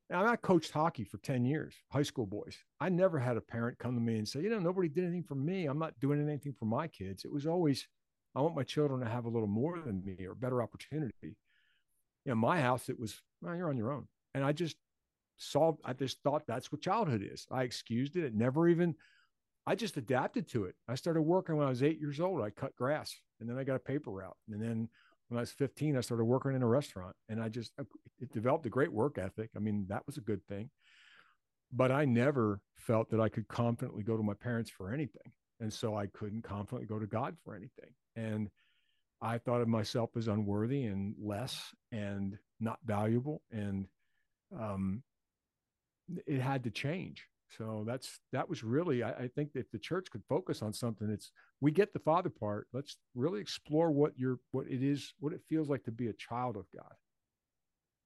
Now, 0.10 0.26
I 0.26 0.38
coached 0.38 0.72
hockey 0.72 1.04
for 1.04 1.20
10 1.20 1.46
years, 1.46 1.76
high 1.92 2.04
school 2.04 2.26
boys. 2.26 2.58
I 2.80 2.90
never 2.90 3.20
had 3.20 3.38
a 3.38 3.42
parent 3.42 3.78
come 3.78 3.94
to 3.94 4.02
me 4.02 4.18
and 4.18 4.28
say, 4.28 4.42
you 4.42 4.50
know, 4.50 4.58
nobody 4.58 4.90
did 4.90 5.04
anything 5.04 5.24
for 5.24 5.36
me. 5.36 5.66
I'm 5.66 5.78
not 5.78 6.00
doing 6.00 6.20
anything 6.20 6.56
for 6.58 6.66
my 6.66 6.88
kids. 6.88 7.26
It 7.26 7.32
was 7.32 7.46
always, 7.46 7.88
I 8.36 8.42
want 8.42 8.56
my 8.56 8.64
children 8.64 9.02
to 9.02 9.08
have 9.08 9.26
a 9.26 9.30
little 9.30 9.48
more 9.48 9.80
than 9.80 10.04
me 10.04 10.26
or 10.26 10.34
better 10.34 10.64
opportunity. 10.64 11.38
In 12.26 12.38
my 12.40 12.60
house, 12.60 12.90
it 12.90 13.00
was, 13.00 13.22
well, 13.42 13.56
you're 13.56 13.70
on 13.70 13.78
your 13.78 13.92
own. 13.92 14.08
And 14.34 14.44
I 14.44 14.52
just 14.52 14.78
saw, 15.38 15.74
I 15.86 15.94
just 15.94 16.24
thought 16.24 16.48
that's 16.48 16.72
what 16.72 16.82
childhood 16.82 17.22
is. 17.24 17.46
I 17.52 17.62
excused 17.62 18.16
it. 18.16 18.24
It 18.24 18.34
never 18.34 18.68
even, 18.68 18.96
I 19.68 19.76
just 19.76 19.98
adapted 19.98 20.50
to 20.50 20.66
it. 20.66 20.76
I 20.88 20.96
started 20.96 21.22
working 21.22 21.56
when 21.56 21.68
I 21.68 21.70
was 21.70 21.84
eight 21.84 22.00
years 22.00 22.20
old. 22.20 22.42
I 22.42 22.50
cut 22.50 22.76
grass 22.76 23.16
and 23.40 23.48
then 23.48 23.60
I 23.60 23.64
got 23.64 23.76
a 23.76 23.80
paper 23.80 24.10
route. 24.10 24.38
And 24.52 24.60
then 24.60 24.90
when 25.30 25.38
I 25.38 25.42
was 25.42 25.52
15, 25.52 25.96
I 25.96 26.02
started 26.02 26.26
working 26.26 26.56
in 26.56 26.64
a 26.64 26.68
restaurant 26.68 27.16
and 27.30 27.42
I 27.42 27.50
just, 27.50 27.72
it 28.20 28.34
developed 28.34 28.66
a 28.66 28.70
great 28.70 28.92
work 28.92 29.18
ethic. 29.18 29.52
I 29.56 29.60
mean, 29.60 29.86
that 29.90 30.06
was 30.06 30.18
a 30.18 30.22
good 30.22 30.46
thing. 30.48 30.70
But 31.72 31.92
I 31.92 32.06
never 32.06 32.62
felt 32.76 33.12
that 33.12 33.22
I 33.22 33.30
could 33.30 33.48
confidently 33.48 34.02
go 34.02 34.18
to 34.18 34.24
my 34.24 34.34
parents 34.34 34.72
for 34.72 34.92
anything. 34.92 35.32
And 35.60 35.72
so 35.72 35.96
I 35.96 36.08
couldn't 36.08 36.44
confidently 36.44 36.88
go 36.88 36.98
to 36.98 37.06
God 37.06 37.38
for 37.44 37.56
anything. 37.56 37.92
And 38.16 38.50
I 39.22 39.38
thought 39.38 39.62
of 39.62 39.68
myself 39.68 40.10
as 40.18 40.28
unworthy 40.28 40.86
and 40.86 41.14
less 41.22 41.76
and 41.92 42.38
not 42.60 42.80
valuable. 42.84 43.44
And 43.52 43.86
um, 44.58 45.04
it 46.26 46.40
had 46.40 46.64
to 46.64 46.72
change. 46.72 47.26
So 47.58 47.84
that's 47.88 48.20
that 48.32 48.48
was 48.48 48.64
really 48.64 49.04
I, 49.04 49.12
I 49.12 49.28
think 49.28 49.52
if 49.56 49.70
the 49.72 49.80
church 49.80 50.08
could 50.12 50.24
focus 50.30 50.62
on 50.62 50.74
something, 50.74 51.10
it's 51.10 51.32
we 51.62 51.72
get 51.72 51.94
the 51.94 52.00
father 52.00 52.30
part. 52.30 52.68
Let's 52.74 52.98
really 53.16 53.42
explore 53.42 53.92
what 53.92 54.14
you're 54.18 54.40
what 54.52 54.68
it 54.68 54.84
is, 54.84 55.14
what 55.20 55.34
it 55.34 55.42
feels 55.50 55.70
like 55.70 55.84
to 55.86 55.92
be 55.92 56.08
a 56.08 56.14
child 56.14 56.58
of 56.58 56.66
God. 56.76 56.94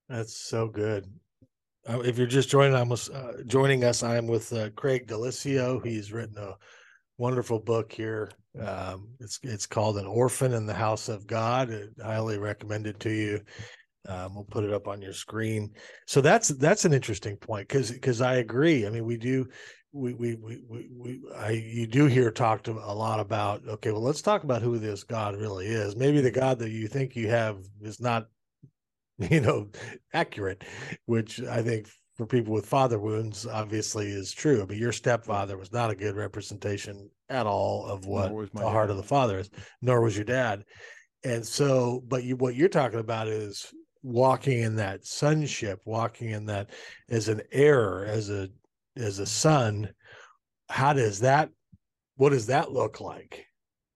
That's 0.09 0.35
so 0.35 0.67
good. 0.67 1.07
Uh, 1.87 1.99
if 1.99 2.17
you're 2.17 2.27
just 2.27 2.49
joining, 2.49 2.75
I'm 2.75 2.91
uh, 2.91 3.43
joining 3.45 3.83
us. 3.83 4.03
I'm 4.03 4.27
with 4.27 4.53
uh, 4.53 4.69
Craig 4.71 5.07
Daliessio. 5.07 5.85
He's 5.85 6.13
written 6.13 6.37
a 6.37 6.55
wonderful 7.17 7.59
book 7.59 7.91
here. 7.91 8.31
Um, 8.59 9.09
it's 9.19 9.39
it's 9.43 9.65
called 9.65 9.97
An 9.97 10.05
Orphan 10.05 10.53
in 10.53 10.65
the 10.65 10.73
House 10.73 11.09
of 11.09 11.27
God. 11.27 11.71
I 12.01 12.05
highly 12.05 12.37
recommend 12.37 12.87
it 12.87 12.99
to 13.01 13.09
you. 13.09 13.41
Um, 14.07 14.35
we'll 14.35 14.43
put 14.43 14.65
it 14.65 14.73
up 14.73 14.87
on 14.87 15.01
your 15.01 15.13
screen. 15.13 15.71
So 16.07 16.21
that's 16.21 16.49
that's 16.49 16.85
an 16.85 16.93
interesting 16.93 17.37
point 17.37 17.67
because 17.67 17.91
because 17.91 18.21
I 18.21 18.35
agree. 18.35 18.85
I 18.85 18.89
mean, 18.89 19.05
we 19.05 19.17
do 19.17 19.47
we, 19.93 20.13
we 20.13 20.35
we 20.35 20.61
we 20.67 20.89
we 20.91 21.21
I 21.37 21.51
you 21.51 21.87
do 21.87 22.07
hear 22.07 22.31
talked 22.31 22.67
a 22.67 22.73
lot 22.73 23.19
about 23.19 23.61
okay, 23.67 23.91
well, 23.91 24.01
let's 24.01 24.21
talk 24.21 24.43
about 24.43 24.61
who 24.61 24.77
this 24.77 25.03
God 25.03 25.35
really 25.35 25.67
is. 25.67 25.95
Maybe 25.95 26.19
the 26.19 26.31
God 26.31 26.59
that 26.59 26.71
you 26.71 26.87
think 26.87 27.15
you 27.15 27.29
have 27.29 27.59
is 27.81 28.01
not, 28.01 28.27
you 29.17 29.39
know, 29.39 29.69
accurate, 30.13 30.63
which 31.05 31.41
I 31.41 31.61
think 31.61 31.87
for 32.15 32.25
people 32.25 32.53
with 32.53 32.65
father 32.65 32.99
wounds 32.99 33.45
obviously 33.45 34.07
is 34.07 34.31
true. 34.31 34.65
But 34.65 34.77
your 34.77 34.91
stepfather 34.91 35.57
was 35.57 35.71
not 35.71 35.91
a 35.91 35.95
good 35.95 36.15
representation 36.15 37.09
at 37.29 37.45
all 37.45 37.85
of 37.85 38.05
what 38.05 38.31
the 38.31 38.59
dad. 38.59 38.67
heart 38.67 38.89
of 38.89 38.97
the 38.97 39.03
father 39.03 39.39
is, 39.39 39.49
nor 39.81 40.01
was 40.01 40.15
your 40.15 40.25
dad. 40.25 40.63
And 41.23 41.45
so, 41.45 42.03
but 42.07 42.23
you 42.23 42.35
what 42.35 42.55
you're 42.55 42.67
talking 42.67 42.99
about 42.99 43.27
is 43.27 43.71
walking 44.03 44.59
in 44.59 44.75
that 44.75 45.05
sonship, 45.05 45.81
walking 45.85 46.29
in 46.29 46.45
that 46.47 46.69
as 47.09 47.29
an 47.29 47.41
heir, 47.51 48.05
as 48.05 48.29
a 48.29 48.49
as 48.97 49.19
a 49.19 49.25
son. 49.25 49.89
How 50.69 50.93
does 50.93 51.21
that? 51.21 51.49
What 52.17 52.29
does 52.29 52.47
that 52.47 52.71
look 52.71 53.01
like? 53.01 53.47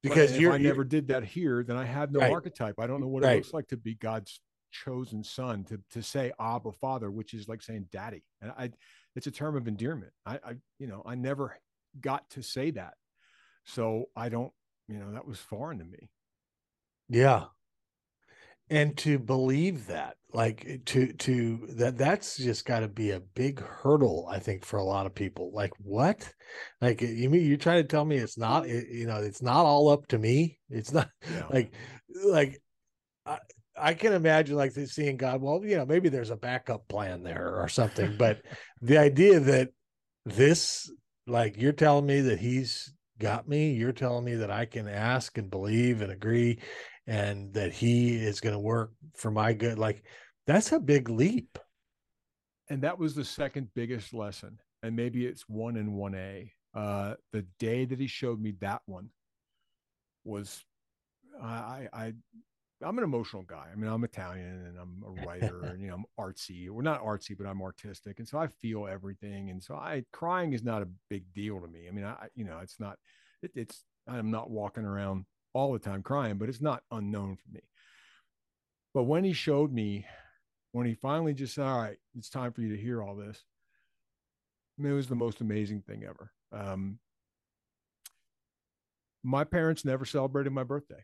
Because 0.02 0.40
you 0.40 0.52
I 0.52 0.58
never 0.58 0.84
did 0.84 1.10
that 1.10 1.24
here, 1.24 1.64
then 1.64 1.76
I 1.76 1.86
have 1.86 2.12
no 2.12 2.20
right. 2.20 2.32
archetype. 2.32 2.76
I 2.80 2.88
don't 2.88 3.02
know 3.02 3.08
what 3.08 3.24
right. 3.24 3.34
it 3.34 3.36
looks 3.38 3.54
like 3.54 3.68
to 3.68 3.78
be 3.78 3.96
God's 3.96 4.40
chosen 4.72 5.24
son 5.24 5.64
to 5.66 5.80
to 5.92 6.02
say 6.02 6.32
Abba 6.40 6.72
Father, 6.72 7.12
which 7.12 7.34
is 7.34 7.48
like 7.48 7.62
saying 7.62 7.88
Daddy, 7.92 8.24
and 8.42 8.52
I, 8.52 8.72
it's 9.16 9.28
a 9.28 9.32
term 9.32 9.56
of 9.56 9.68
endearment. 9.68 10.14
I, 10.26 10.36
I, 10.36 10.54
you 10.80 10.88
know, 10.88 11.04
I 11.06 11.16
never 11.16 11.58
got 12.00 12.30
to 12.32 12.42
say 12.42 12.72
that, 12.72 12.94
so 13.66 14.06
I 14.16 14.30
don't, 14.30 14.52
you 14.88 15.00
know, 15.00 15.12
that 15.14 15.28
was 15.28 15.40
foreign 15.40 15.80
to 15.80 15.86
me. 15.86 16.10
Yeah, 17.10 17.46
and 18.70 18.98
to 18.98 19.18
believe 19.18 19.88
that 19.88 20.18
like 20.34 20.66
eh, 20.68 20.78
to 20.86 21.14
to 21.14 21.68
that 21.78 21.98
that's 21.98 22.38
just 22.38 22.66
got 22.66 22.82
to 22.82 22.88
be 22.88 23.12
a 23.12 23.20
big 23.20 23.60
hurdle 23.62 24.28
i 24.30 24.40
think 24.40 24.66
for 24.66 24.78
a 24.78 24.84
lot 24.84 25.06
of 25.06 25.16
people. 25.16 25.52
Like 25.54 25.72
what? 25.80 26.32
Like 26.82 27.02
eh, 27.02 27.08
you 27.08 27.30
mean 27.30 27.46
you 27.46 27.58
try 27.58 27.82
to 27.82 27.88
tell 27.88 28.06
me 28.06 28.18
it's 28.18 28.38
not 28.38 28.68
it, 28.68 28.88
you 28.90 29.08
know 29.08 29.18
it's 29.18 29.42
not 29.42 29.66
all 29.66 29.90
up 29.90 30.08
to 30.08 30.18
me? 30.18 30.60
It's 30.70 30.94
not 30.94 31.10
yeah. 31.30 31.46
like 31.52 31.74
like 32.26 32.62
I, 33.26 33.40
I 33.80 33.94
can 33.94 34.14
imagine 34.14 34.56
like 34.56 34.72
seeing 34.72 35.18
god 35.18 35.42
well 35.42 35.62
you 35.64 35.78
know 35.78 35.86
maybe 35.86 36.10
there's 36.10 36.32
a 36.32 36.36
backup 36.36 36.88
plan 36.88 37.24
there 37.24 37.56
or 37.56 37.68
something 37.68 38.16
but 38.18 38.42
the 38.82 38.98
idea 38.98 39.40
that 39.40 39.70
this 40.26 40.92
like 41.26 41.58
you're 41.58 41.72
telling 41.72 42.06
me 42.06 42.22
that 42.22 42.40
he's 42.40 42.94
got 43.20 43.48
me 43.48 43.74
you're 43.74 43.92
telling 43.92 44.26
me 44.26 44.36
that 44.36 44.52
i 44.52 44.66
can 44.66 44.88
ask 44.88 45.38
and 45.38 45.52
believe 45.52 46.02
and 46.02 46.12
agree 46.12 46.60
and 47.08 47.54
that 47.54 47.74
he 47.74 48.16
is 48.16 48.42
going 48.42 48.54
to 48.54 48.60
work 48.60 48.92
for 49.16 49.32
my 49.32 49.54
good 49.54 49.80
like 49.80 50.04
that's 50.46 50.72
a 50.72 50.80
big 50.80 51.10
leap. 51.10 51.58
And 52.70 52.82
that 52.84 53.00
was 53.00 53.16
the 53.16 53.26
second 53.26 53.70
biggest 53.74 54.14
lesson 54.14 54.60
and 54.84 54.96
maybe 54.96 55.26
it's 55.26 55.48
one 55.48 55.76
in 55.76 55.94
1a 55.94 56.52
uh 56.74 57.14
the 57.32 57.46
day 57.60 57.86
that 57.86 58.00
he 58.00 58.08
showed 58.08 58.40
me 58.42 58.54
that 58.60 58.82
one 58.86 59.10
was 60.24 60.64
i 61.42 61.88
i 61.94 62.14
i'm 62.84 62.98
an 62.98 63.04
emotional 63.04 63.44
guy. 63.44 63.68
I 63.72 63.76
mean 63.76 63.90
i'm 63.90 64.04
italian 64.04 64.66
and 64.68 64.78
i'm 64.78 65.04
a 65.06 65.26
writer 65.26 65.62
and 65.64 65.82
you 65.82 65.88
know 65.88 65.96
i'm 65.96 66.06
artsy 66.20 66.70
we're 66.70 66.82
not 66.82 67.04
artsy 67.04 67.36
but 67.38 67.48
i'm 67.48 67.62
artistic 67.62 68.20
and 68.20 68.28
so 68.28 68.38
i 68.38 68.48
feel 68.48 68.88
everything 68.88 69.50
and 69.50 69.64
so 69.64 69.76
i 69.76 70.04
crying 70.12 70.54
is 70.54 70.64
not 70.64 70.82
a 70.82 70.90
big 71.10 71.24
deal 71.34 71.60
to 71.60 71.68
me. 71.68 71.88
I 71.88 71.92
mean 71.92 72.06
i 72.06 72.28
you 72.36 72.46
know 72.46 72.60
it's 72.62 72.80
not 72.80 72.98
it, 73.42 73.52
it's 73.56 73.84
i'm 74.08 74.30
not 74.30 74.50
walking 74.50 74.84
around 74.84 75.26
all 75.58 75.74
the 75.74 75.80
time 75.80 76.04
crying, 76.04 76.38
but 76.38 76.50
it's 76.50 76.62
not 76.62 76.84
unknown 76.92 77.36
for 77.36 77.50
me. 77.52 77.62
But 78.94 79.04
when 79.04 79.24
he 79.24 79.34
showed 79.34 79.74
me, 79.74 80.06
when 80.72 80.86
he 80.86 80.94
finally 80.94 81.34
just 81.34 81.56
said, 81.56 81.66
All 81.66 81.82
right, 81.82 81.98
it's 82.16 82.30
time 82.30 82.54
for 82.54 82.62
you 82.62 82.76
to 82.76 82.82
hear 82.82 83.02
all 83.02 83.16
this, 83.16 83.44
I 84.78 84.84
mean, 84.84 84.94
it 84.94 84.96
was 84.96 85.08
the 85.08 85.16
most 85.16 85.42
amazing 85.42 85.82
thing 85.82 86.04
ever. 86.04 86.32
Um, 86.52 87.00
my 89.24 89.44
parents 89.44 89.84
never 89.84 90.06
celebrated 90.06 90.54
my 90.54 90.64
birthday. 90.64 91.04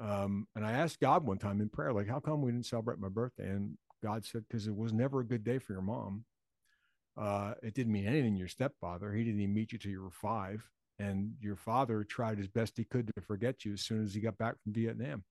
Um, 0.00 0.48
and 0.56 0.66
I 0.66 0.72
asked 0.72 0.98
God 0.98 1.24
one 1.24 1.38
time 1.38 1.60
in 1.60 1.68
prayer, 1.68 1.92
like, 1.92 2.08
how 2.08 2.18
come 2.18 2.42
we 2.42 2.50
didn't 2.50 2.66
celebrate 2.66 2.98
my 2.98 3.08
birthday? 3.08 3.48
And 3.48 3.78
God 4.02 4.24
said, 4.24 4.44
because 4.48 4.66
it 4.66 4.74
was 4.74 4.92
never 4.92 5.20
a 5.20 5.26
good 5.26 5.44
day 5.44 5.58
for 5.58 5.74
your 5.74 5.82
mom. 5.82 6.24
Uh, 7.16 7.54
it 7.62 7.74
didn't 7.74 7.92
mean 7.92 8.06
anything 8.06 8.32
to 8.32 8.38
your 8.38 8.48
stepfather. 8.48 9.12
He 9.12 9.22
didn't 9.22 9.40
even 9.40 9.54
meet 9.54 9.70
you 9.70 9.78
till 9.78 9.92
you 9.92 10.02
were 10.02 10.10
five 10.10 10.68
and 10.98 11.32
your 11.40 11.56
father 11.56 12.04
tried 12.04 12.38
as 12.38 12.48
best 12.48 12.76
he 12.76 12.84
could 12.84 13.10
to 13.14 13.20
forget 13.22 13.64
you 13.64 13.72
as 13.72 13.82
soon 13.82 14.04
as 14.04 14.14
he 14.14 14.20
got 14.20 14.38
back 14.38 14.54
from 14.62 14.72
Vietnam. 14.72 15.24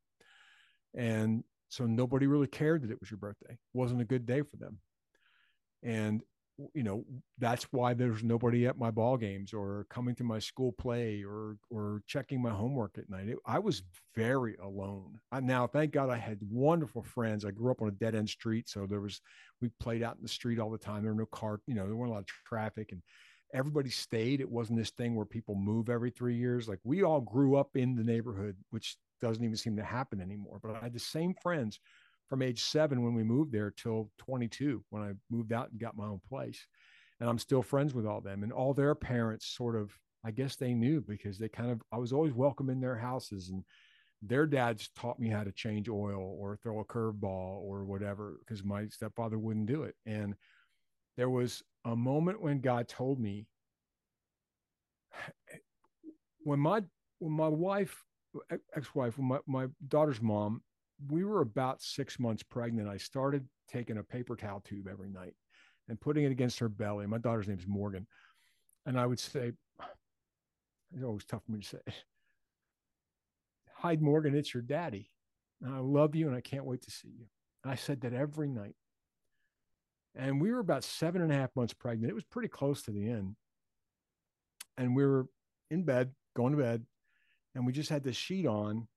And 0.96 1.44
so 1.70 1.86
nobody 1.86 2.28
really 2.28 2.48
cared 2.48 2.84
that 2.84 2.92
it 2.92 3.00
was 3.00 3.10
your 3.10 3.18
birthday. 3.18 3.54
It 3.54 3.60
wasn't 3.74 4.02
a 4.02 4.06
good 4.06 4.26
day 4.26 4.42
for 4.42 4.58
them. 4.58 4.80
And 5.84 6.22
you 6.74 6.84
know 6.84 7.06
that's 7.38 7.64
why 7.72 7.94
there's 7.94 8.24
nobody 8.24 8.68
at 8.68 8.78
my 8.78 8.92
ball 8.92 9.18
games 9.18 9.54
or 9.54 9.86
coming 9.90 10.16
to 10.16 10.24
my 10.24 10.40
school 10.40 10.72
play 10.72 11.24
or 11.24 11.58
or 11.70 12.02
checking 12.08 12.42
my 12.42 12.50
homework 12.50 12.98
at 12.98 13.10
night. 13.10 13.30
It, 13.30 13.38
I 13.46 13.60
was 13.60 13.84
very 14.16 14.56
alone. 14.58 15.20
I, 15.32 15.40
now, 15.40 15.68
thank 15.68 15.92
God, 15.92 16.10
I 16.10 16.18
had 16.18 16.40
wonderful 16.50 17.04
friends. 17.04 17.46
I 17.46 17.52
grew 17.52 17.72
up 17.72 17.82
on 17.82 17.88
a 17.88 17.92
dead 17.92 18.16
end 18.16 18.30
street, 18.30 18.70
so 18.70 18.86
there 18.86 19.02
was 19.02 19.22
we 19.62 19.70
played 19.80 20.04
out 20.04 20.18
in 20.18 20.24
the 20.24 20.30
street 20.30 20.60
all 20.60 20.70
the 20.70 20.78
time. 20.78 21.04
There 21.04 21.14
were 21.14 21.20
no 21.20 21.26
car, 21.28 21.60
you 21.68 21.76
know, 21.76 21.86
there 21.86 21.96
weren't 21.96 22.12
a 22.12 22.14
lot 22.14 22.22
of 22.22 22.28
traffic, 22.48 22.92
and 22.92 23.02
everybody 23.54 23.90
stayed. 23.90 24.42
It 24.42 24.50
wasn't 24.50 24.80
this 24.80 24.92
thing 24.92 25.16
where 25.16 25.26
people 25.26 25.56
move 25.56 25.90
every 25.90 26.12
three 26.12 26.36
years. 26.36 26.68
Like 26.68 26.80
we 26.84 27.04
all 27.04 27.22
grew 27.22 27.56
up 27.56 27.76
in 27.76 27.96
the 27.96 28.04
neighborhood, 28.04 28.56
which 28.70 28.98
doesn't 29.22 29.44
even 29.44 29.56
seem 29.56 29.76
to 29.78 29.84
happen 29.84 30.22
anymore. 30.22 30.60
But 30.62 30.76
I 30.76 30.84
had 30.84 30.94
the 30.94 31.00
same 31.00 31.34
friends 31.42 31.80
from 32.28 32.42
age 32.42 32.64
seven 32.64 33.04
when 33.04 33.14
we 33.14 33.24
moved 33.24 33.52
there 33.52 33.72
till 33.72 34.10
22 34.20 34.84
when 34.90 35.04
I 35.04 35.12
moved 35.30 35.52
out 35.52 35.70
and 35.72 35.80
got 35.80 35.98
my 35.98 36.06
own 36.06 36.22
place. 36.28 36.66
And 37.20 37.30
I'm 37.30 37.40
still 37.40 37.62
friends 37.62 37.94
with 37.94 38.06
all 38.06 38.22
them 38.22 38.44
and 38.44 38.52
all 38.52 38.74
their 38.74 38.96
parents 38.96 39.46
sort 39.46 39.76
of, 39.76 39.92
I 40.24 40.32
guess 40.32 40.56
they 40.56 40.74
knew 40.74 41.02
because 41.02 41.38
they 41.38 41.50
kind 41.50 41.72
of, 41.72 41.82
I 41.92 41.98
was 41.98 42.14
always 42.14 42.34
welcome 42.34 42.70
in 42.70 42.80
their 42.80 42.98
houses 42.98 43.50
and 43.50 43.64
their 44.22 44.46
dads 44.46 44.90
taught 44.96 45.20
me 45.20 45.30
how 45.30 45.44
to 45.44 45.52
change 45.52 45.90
oil 45.90 46.38
or 46.40 46.56
throw 46.58 46.80
a 46.80 46.86
curveball 46.86 47.62
or 47.62 47.86
whatever 47.86 48.38
because 48.40 48.64
my 48.64 48.88
stepfather 48.88 49.40
wouldn't 49.40 49.66
do 49.66 49.84
it. 49.84 49.96
And 50.06 50.36
there 51.18 51.30
was 51.30 51.64
a 51.86 51.96
moment 51.96 52.42
when 52.42 52.62
God 52.62 52.88
told 52.88 53.20
me 53.20 53.48
when 56.44 56.60
my 56.60 56.82
when 57.20 57.34
my 57.34 57.48
wife 57.48 58.04
ex-wife 58.76 59.18
my, 59.18 59.40
my 59.46 59.68
daughter's 59.88 60.22
mom 60.22 60.62
we 61.10 61.24
were 61.24 61.42
about 61.42 61.82
six 61.82 62.20
months 62.20 62.44
pregnant. 62.44 62.88
I 62.88 62.98
started 62.98 63.48
taking 63.68 63.98
a 63.98 64.04
paper 64.04 64.36
towel 64.36 64.62
tube 64.62 64.88
every 64.88 65.10
night 65.10 65.34
and 65.88 66.00
putting 66.00 66.24
it 66.24 66.32
against 66.32 66.60
her 66.60 66.70
belly. 66.70 67.08
My 67.08 67.18
daughter's 67.18 67.48
name 67.48 67.60
is 67.60 67.68
Morgan. 67.68 68.06
And 68.86 69.00
I 69.00 69.06
would 69.06 69.20
say, 69.20 69.52
it's 70.94 71.04
always 71.04 71.26
tough 71.26 71.44
for 71.46 71.52
me 71.52 71.60
to 71.60 71.68
say, 71.68 71.94
Hide 73.74 74.02
Morgan, 74.02 74.36
it's 74.36 74.54
your 74.54 74.64
daddy. 74.64 75.10
And 75.62 75.74
I 75.74 75.80
love 75.80 76.16
you 76.16 76.28
and 76.28 76.36
I 76.36 76.42
can't 76.42 76.66
wait 76.66 76.84
to 76.84 76.92
see 76.92 77.10
you. 77.10 77.26
And 77.64 77.72
I 77.72 77.76
said 77.76 78.02
that 78.02 78.14
every 78.14 78.50
night. 78.50 78.76
And 80.16 80.42
we 80.42 80.52
were 80.52 80.60
about 80.60 80.84
seven 80.84 81.22
and 81.22 81.32
a 81.32 81.36
half 81.36 81.56
months 81.56 81.74
pregnant. 81.74 82.12
It 82.12 82.16
was 82.16 82.24
pretty 82.24 82.50
close 82.50 82.82
to 82.84 82.92
the 82.92 83.10
end. 83.10 83.36
And 84.78 84.96
we 84.96 85.06
were 85.06 85.28
in 85.70 85.84
bed, 85.84 86.12
going 86.36 86.52
to 86.52 86.62
bed, 86.62 86.86
and 87.56 87.66
we 87.66 87.72
just 87.72 87.90
had 87.90 88.04
this 88.04 88.16
sheet 88.16 88.46
on. 88.46 88.88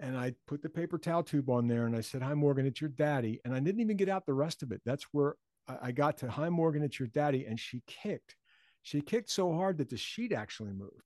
And 0.00 0.16
I 0.16 0.34
put 0.46 0.62
the 0.62 0.68
paper 0.68 0.98
towel 0.98 1.24
tube 1.24 1.50
on 1.50 1.66
there 1.66 1.86
and 1.86 1.96
I 1.96 2.00
said, 2.00 2.22
Hi, 2.22 2.34
Morgan, 2.34 2.66
it's 2.66 2.80
your 2.80 2.90
daddy. 2.90 3.40
And 3.44 3.52
I 3.52 3.58
didn't 3.58 3.80
even 3.80 3.96
get 3.96 4.08
out 4.08 4.26
the 4.26 4.34
rest 4.34 4.62
of 4.62 4.70
it. 4.70 4.80
That's 4.84 5.04
where 5.12 5.34
I 5.82 5.90
got 5.90 6.18
to, 6.18 6.30
Hi, 6.30 6.48
Morgan, 6.48 6.82
it's 6.82 7.00
your 7.00 7.08
daddy. 7.08 7.46
And 7.46 7.58
she 7.58 7.82
kicked. 7.86 8.36
She 8.82 9.00
kicked 9.00 9.30
so 9.30 9.52
hard 9.52 9.78
that 9.78 9.90
the 9.90 9.96
sheet 9.96 10.32
actually 10.32 10.72
moved. 10.72 11.02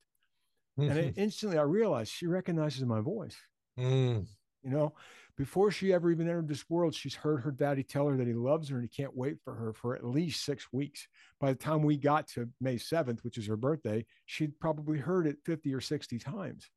Mm-hmm. 0.78 0.90
And 0.90 0.98
it, 0.98 1.14
instantly 1.16 1.58
I 1.58 1.62
realized 1.62 2.12
she 2.12 2.26
recognizes 2.26 2.84
my 2.84 3.00
voice. 3.00 3.36
Mm. 3.78 4.26
You 4.62 4.70
know, 4.70 4.94
before 5.36 5.70
she 5.70 5.92
ever 5.92 6.10
even 6.10 6.28
entered 6.28 6.48
this 6.48 6.68
world, 6.68 6.94
she's 6.94 7.14
heard 7.14 7.40
her 7.40 7.50
daddy 7.50 7.82
tell 7.82 8.06
her 8.06 8.16
that 8.16 8.26
he 8.26 8.34
loves 8.34 8.68
her 8.68 8.76
and 8.76 8.88
he 8.88 9.02
can't 9.02 9.16
wait 9.16 9.36
for 9.42 9.54
her 9.54 9.72
for 9.72 9.96
at 9.96 10.04
least 10.04 10.44
six 10.44 10.72
weeks. 10.72 11.08
By 11.40 11.52
the 11.52 11.58
time 11.58 11.82
we 11.82 11.96
got 11.96 12.28
to 12.28 12.48
May 12.60 12.76
7th, 12.76 13.24
which 13.24 13.38
is 13.38 13.46
her 13.46 13.56
birthday, 13.56 14.04
she'd 14.26 14.60
probably 14.60 14.98
heard 14.98 15.26
it 15.26 15.38
50 15.44 15.72
or 15.72 15.80
60 15.80 16.18
times. 16.18 16.70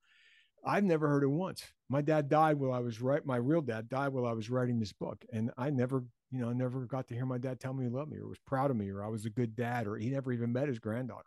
I've 0.66 0.86
never 0.86 1.08
heard 1.08 1.24
it 1.24 1.28
once. 1.28 1.64
My 1.90 2.02
dad 2.02 2.30
died 2.30 2.58
while 2.58 2.72
I 2.72 2.80
was 2.80 3.02
right. 3.02 3.24
My 3.26 3.36
real 3.36 3.62
dad 3.62 3.90
died 3.90 4.10
while 4.10 4.26
I 4.26 4.34
was 4.34 4.50
writing 4.50 4.80
this 4.80 4.94
book. 4.94 5.24
And 5.32 5.52
I 5.58 5.70
never, 5.70 6.04
you 6.32 6.40
know, 6.40 6.50
I 6.50 6.54
never 6.54 6.86
got 6.86 7.08
to 7.10 7.14
hear 7.14 7.26
my 7.26 7.38
dad 7.38 7.60
tell 7.60 7.74
me 7.74 7.86
he 7.86 7.90
loved 7.92 8.12
me 8.12 8.18
or 8.18 8.28
was 8.28 8.40
proud 8.48 8.72
of 8.72 8.78
me 8.78 8.90
or 8.90 9.04
I 9.04 9.10
was 9.10 9.26
a 9.26 9.30
good 9.30 9.56
dad 9.56 9.86
or 9.86 9.98
he 9.98 10.10
never 10.10 10.32
even 10.32 10.54
met 10.54 10.70
his 10.70 10.80
granddaughter. 10.80 11.26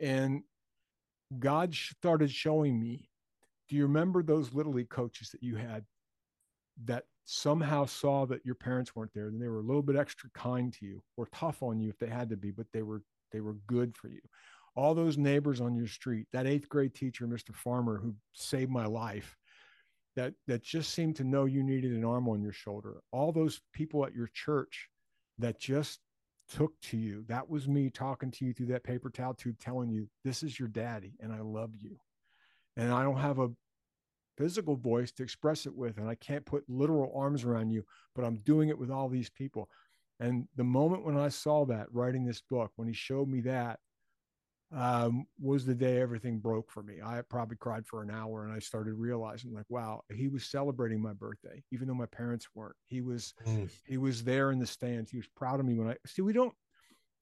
And 0.00 0.42
God 1.38 1.74
started 1.74 2.30
showing 2.30 2.78
me. 2.78 3.10
Do 3.68 3.74
you 3.74 3.82
remember 3.82 4.22
those 4.22 4.54
little 4.54 4.72
league 4.72 4.90
coaches 4.90 5.30
that 5.30 5.42
you 5.42 5.56
had 5.56 5.84
that 6.84 7.04
somehow 7.24 7.84
saw 7.84 8.24
that 8.26 8.44
your 8.44 8.54
parents 8.54 8.94
weren't 8.94 9.12
there 9.14 9.28
and 9.28 9.40
they 9.40 9.48
were 9.48 9.58
a 9.58 9.64
little 9.64 9.82
bit 9.82 9.96
extra 9.96 10.30
kind 10.30 10.72
to 10.72 10.86
you 10.86 11.02
or 11.16 11.26
tough 11.34 11.62
on 11.62 11.80
you 11.80 11.88
if 11.88 11.98
they 11.98 12.08
had 12.08 12.30
to 12.30 12.36
be, 12.36 12.50
but 12.50 12.66
they 12.72 12.82
were 12.82 13.02
they 13.32 13.40
were 13.40 13.56
good 13.66 13.96
for 13.96 14.08
you. 14.08 14.20
All 14.76 14.94
those 14.94 15.18
neighbors 15.18 15.60
on 15.60 15.74
your 15.74 15.88
street, 15.88 16.26
that 16.32 16.46
eighth 16.46 16.68
grade 16.68 16.94
teacher, 16.94 17.26
Mr. 17.26 17.54
Farmer, 17.54 17.98
who 17.98 18.14
saved 18.34 18.70
my 18.70 18.86
life, 18.86 19.36
that 20.14 20.34
that 20.46 20.62
just 20.62 20.92
seemed 20.92 21.16
to 21.16 21.24
know 21.24 21.44
you 21.44 21.62
needed 21.62 21.92
an 21.92 22.04
arm 22.04 22.28
on 22.28 22.42
your 22.42 22.52
shoulder. 22.52 23.00
All 23.10 23.32
those 23.32 23.60
people 23.72 24.04
at 24.06 24.14
your 24.14 24.30
church 24.32 24.88
that 25.38 25.58
just 25.58 26.00
took 26.48 26.78
to 26.80 26.96
you. 26.96 27.24
That 27.28 27.48
was 27.48 27.66
me 27.66 27.90
talking 27.90 28.30
to 28.30 28.44
you 28.44 28.52
through 28.52 28.66
that 28.66 28.84
paper 28.84 29.10
towel 29.10 29.34
tube, 29.34 29.58
telling 29.58 29.90
you, 29.90 30.08
This 30.24 30.42
is 30.42 30.58
your 30.58 30.68
daddy, 30.68 31.14
and 31.20 31.32
I 31.32 31.40
love 31.40 31.70
you. 31.76 31.96
And 32.76 32.92
I 32.92 33.02
don't 33.02 33.18
have 33.18 33.38
a 33.38 33.50
physical 34.36 34.76
voice 34.76 35.12
to 35.12 35.22
express 35.22 35.66
it 35.66 35.74
with, 35.74 35.98
and 35.98 36.08
I 36.08 36.14
can't 36.14 36.44
put 36.44 36.68
literal 36.68 37.12
arms 37.14 37.44
around 37.44 37.70
you, 37.70 37.84
but 38.14 38.24
I'm 38.24 38.36
doing 38.38 38.68
it 38.68 38.78
with 38.78 38.90
all 38.90 39.08
these 39.08 39.30
people. 39.30 39.68
And 40.20 40.48
the 40.56 40.64
moment 40.64 41.04
when 41.04 41.18
I 41.18 41.28
saw 41.28 41.64
that 41.66 41.92
writing 41.92 42.24
this 42.24 42.40
book, 42.40 42.72
when 42.76 42.88
he 42.88 42.94
showed 42.94 43.28
me 43.28 43.40
that, 43.42 43.80
um, 44.74 45.26
was 45.40 45.64
the 45.64 45.74
day 45.74 46.00
everything 46.00 46.38
broke 46.38 46.70
for 46.70 46.82
me. 46.82 46.96
I 47.04 47.22
probably 47.22 47.56
cried 47.56 47.86
for 47.86 48.02
an 48.02 48.10
hour 48.10 48.44
and 48.44 48.52
I 48.52 48.58
started 48.58 48.94
realizing 48.94 49.52
like, 49.52 49.66
wow, 49.68 50.02
he 50.12 50.28
was 50.28 50.44
celebrating 50.44 51.00
my 51.00 51.12
birthday, 51.12 51.62
even 51.70 51.86
though 51.86 51.94
my 51.94 52.06
parents 52.06 52.48
weren't. 52.54 52.74
He 52.88 53.00
was, 53.00 53.32
mm. 53.46 53.70
he 53.84 53.96
was 53.96 54.24
there 54.24 54.50
in 54.50 54.58
the 54.58 54.66
stands. 54.66 55.10
He 55.10 55.18
was 55.18 55.28
proud 55.36 55.60
of 55.60 55.66
me 55.66 55.74
when 55.74 55.88
I 55.88 55.96
see, 56.04 56.22
we 56.22 56.32
don't, 56.32 56.52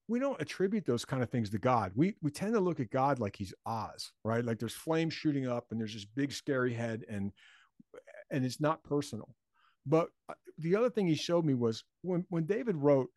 we 0.09 0.19
don't 0.19 0.41
attribute 0.41 0.85
those 0.85 1.05
kind 1.05 1.23
of 1.23 1.31
things 1.31 1.51
to 1.51 1.59
God. 1.59 1.93
We, 1.95 2.15
we 2.21 2.31
tend 2.31 2.55
to 2.55 2.61
look 2.61 2.81
at 2.81 2.91
God 2.91 3.19
like 3.19 3.37
he's 3.37 3.55
Oz, 3.65 4.13
right? 4.25 4.45
Like 4.45 4.59
there's 4.59 4.75
flames 4.75 5.15
shooting 5.15 5.49
up 5.49 5.67
and 5.71 5.81
there's 5.81 5.95
this 5.95 6.05
big 6.05 6.33
scary 6.33 6.75
head 6.75 7.05
and, 7.09 7.33
and 8.31 8.45
it's 8.45 8.61
not 8.61 8.83
personal. 8.85 9.35
But 9.87 10.09
uh, 10.29 10.35
the 10.59 10.77
other 10.77 10.91
thing 10.91 11.07
he 11.07 11.15
showed 11.15 11.45
me 11.45 11.55
was 11.55 11.85
when, 12.03 12.27
when 12.29 12.45
David 12.45 12.77
wrote, 12.77 13.09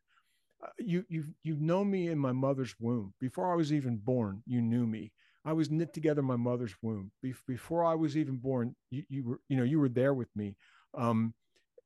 uh, 0.63 0.69
you 0.79 1.05
you've 1.07 1.29
you've 1.43 1.61
known 1.61 1.89
me 1.89 2.07
in 2.07 2.17
my 2.17 2.31
mother's 2.31 2.73
womb 2.79 3.13
before 3.19 3.51
I 3.51 3.55
was 3.55 3.71
even 3.71 3.97
born. 3.97 4.41
You 4.47 4.61
knew 4.61 4.87
me. 4.87 5.11
I 5.45 5.53
was 5.53 5.69
knit 5.69 5.93
together 5.93 6.21
in 6.21 6.25
my 6.25 6.35
mother's 6.35 6.75
womb 6.81 7.11
Be- 7.21 7.35
before 7.47 7.85
I 7.85 7.93
was 7.93 8.17
even 8.17 8.37
born. 8.37 8.75
You, 8.89 9.03
you 9.07 9.23
were 9.23 9.39
you 9.49 9.57
know 9.57 9.63
you 9.63 9.79
were 9.79 9.89
there 9.89 10.15
with 10.15 10.35
me. 10.35 10.55
Um, 10.95 11.33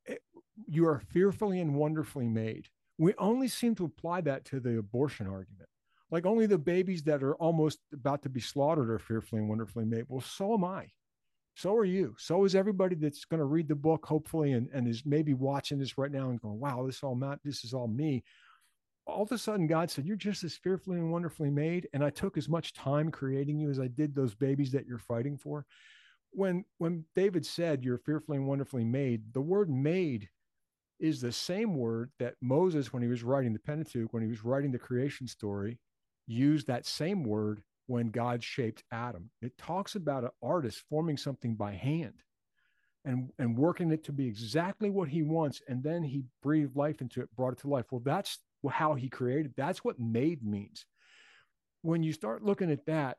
it, 0.06 0.22
eh, 0.36 0.40
you 0.68 0.88
are 0.88 1.02
fearfully 1.10 1.60
and 1.60 1.76
wonderfully 1.76 2.28
made. 2.28 2.70
We 3.02 3.14
only 3.18 3.48
seem 3.48 3.76
to 3.76 3.86
apply 3.86 4.22
that 4.22 4.46
to 4.46 4.60
the 4.60 4.78
abortion 4.78 5.28
argument. 5.28 5.68
Like 6.12 6.26
only 6.26 6.46
the 6.46 6.58
babies 6.58 7.04
that 7.04 7.24
are 7.24 7.36
almost 7.36 7.80
about 7.94 8.22
to 8.24 8.30
be 8.30 8.40
slaughtered 8.40 8.90
are 8.90 9.00
fearfully 9.00 9.40
and 9.40 9.50
wonderfully 9.50 9.86
made. 9.86 10.06
Well, 10.08 10.22
so 10.22 10.54
am 10.54 10.64
I. 10.64 10.88
So 11.56 11.76
are 11.76 11.86
you. 11.86 12.16
So 12.18 12.46
is 12.46 12.56
everybody 12.56 12.96
that's 12.96 13.26
going 13.26 13.40
to 13.40 13.46
read 13.46 13.68
the 13.68 13.76
book, 13.76 14.06
hopefully, 14.06 14.52
and, 14.52 14.70
and 14.74 14.88
is 14.88 15.04
maybe 15.06 15.34
watching 15.34 15.80
this 15.80 15.98
right 15.98 16.12
now 16.12 16.30
and 16.30 16.42
going, 16.42 16.60
wow, 16.60 16.86
this 16.86 17.04
all 17.04 17.16
Matt, 17.16 17.40
this 17.44 17.64
is 17.64 17.74
all 17.74 17.88
me 17.88 18.24
all 19.08 19.24
of 19.24 19.32
a 19.32 19.38
sudden 19.38 19.68
God 19.68 19.90
said, 19.90 20.06
You're 20.06 20.16
just 20.16 20.44
as 20.44 20.56
fearfully 20.56 20.98
and 20.98 21.12
wonderfully 21.12 21.50
made. 21.50 21.88
And 21.94 22.04
I 22.04 22.10
took 22.10 22.38
as 22.38 22.50
much 22.50 22.74
time 22.74 23.12
creating 23.12 23.60
you 23.60 23.70
as 23.70 23.80
I 23.80 23.88
did 23.88 24.14
those 24.14 24.36
babies 24.36 24.72
that 24.72 24.86
you're 24.86 24.98
fighting 24.98 25.38
for. 25.38 25.66
When 26.32 26.66
when 26.78 27.06
David 27.16 27.46
said 27.46 27.84
you're 27.84 27.98
fearfully 27.98 28.38
and 28.38 28.48
wonderfully 28.48 28.86
made, 28.86 29.34
the 29.34 29.42
word 29.42 29.70
made 29.70 30.30
is 31.02 31.20
the 31.20 31.32
same 31.32 31.76
word 31.76 32.12
that 32.20 32.36
Moses, 32.42 32.94
when 32.94 33.02
he 33.02 33.10
was 33.10 33.24
writing 33.24 33.54
the 33.54 33.60
Pentateuch, 33.60 34.14
when 34.14 34.24
he 34.24 34.30
was 34.30 34.46
writing 34.46 34.72
the 34.72 34.78
creation 34.78 35.28
story, 35.28 35.80
used 36.28 36.68
that 36.68 36.86
same 36.86 37.24
word 37.24 37.64
when 37.88 38.08
God 38.08 38.44
shaped 38.44 38.84
Adam. 38.92 39.32
It 39.42 39.58
talks 39.58 39.96
about 39.96 40.24
an 40.24 40.30
artist 40.44 40.84
forming 40.90 41.18
something 41.18 41.56
by 41.56 41.74
hand 41.74 42.22
and, 43.04 43.32
and 43.40 43.58
working 43.58 43.92
it 43.92 44.04
to 44.06 44.12
be 44.12 44.28
exactly 44.28 44.92
what 44.92 45.10
he 45.10 45.24
wants. 45.24 45.60
And 45.68 45.84
then 45.84 46.04
he 46.04 46.24
breathed 46.44 46.76
life 46.76 47.02
into 47.02 47.22
it, 47.22 47.36
brought 47.36 47.54
it 47.54 47.60
to 47.62 47.68
life. 47.68 47.86
Well, 47.92 48.02
that's 48.06 48.38
how 48.70 48.94
he 48.94 49.10
created. 49.10 49.54
That's 49.58 49.84
what 49.84 50.00
made 50.00 50.44
means. 50.44 50.86
When 51.82 52.04
you 52.04 52.14
start 52.14 52.44
looking 52.44 52.72
at 52.72 52.86
that 52.86 53.18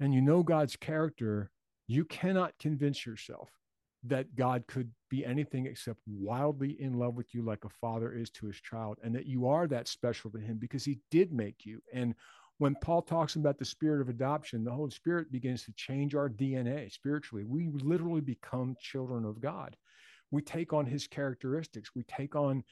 and 0.00 0.14
you 0.14 0.22
know 0.22 0.42
God's 0.42 0.76
character, 0.76 1.50
you 1.86 2.06
cannot 2.06 2.58
convince 2.58 3.04
yourself 3.04 3.50
that 4.04 4.34
God 4.34 4.64
could 4.66 4.90
be 5.10 5.24
anything 5.24 5.66
except 5.66 6.00
wildly 6.06 6.80
in 6.80 6.98
love 6.98 7.14
with 7.14 7.34
you 7.34 7.42
like 7.42 7.64
a 7.64 7.68
father 7.68 8.12
is 8.12 8.30
to 8.30 8.46
his 8.46 8.60
child, 8.60 8.98
and 9.02 9.14
that 9.14 9.26
you 9.26 9.46
are 9.46 9.66
that 9.68 9.88
special 9.88 10.30
to 10.30 10.38
him 10.38 10.58
because 10.58 10.84
he 10.84 10.98
did 11.10 11.32
make 11.32 11.64
you. 11.64 11.80
And 11.92 12.14
when 12.58 12.76
Paul 12.80 13.02
talks 13.02 13.36
about 13.36 13.58
the 13.58 13.64
spirit 13.64 14.00
of 14.00 14.08
adoption, 14.08 14.64
the 14.64 14.72
Holy 14.72 14.90
Spirit 14.90 15.32
begins 15.32 15.64
to 15.64 15.72
change 15.72 16.14
our 16.14 16.28
DNA 16.28 16.92
spiritually. 16.92 17.44
We 17.44 17.68
literally 17.72 18.20
become 18.20 18.76
children 18.80 19.24
of 19.24 19.40
God. 19.40 19.76
We 20.30 20.42
take 20.42 20.72
on 20.72 20.86
his 20.86 21.06
characteristics, 21.06 21.90
we 21.94 22.02
take 22.04 22.34
on 22.34 22.64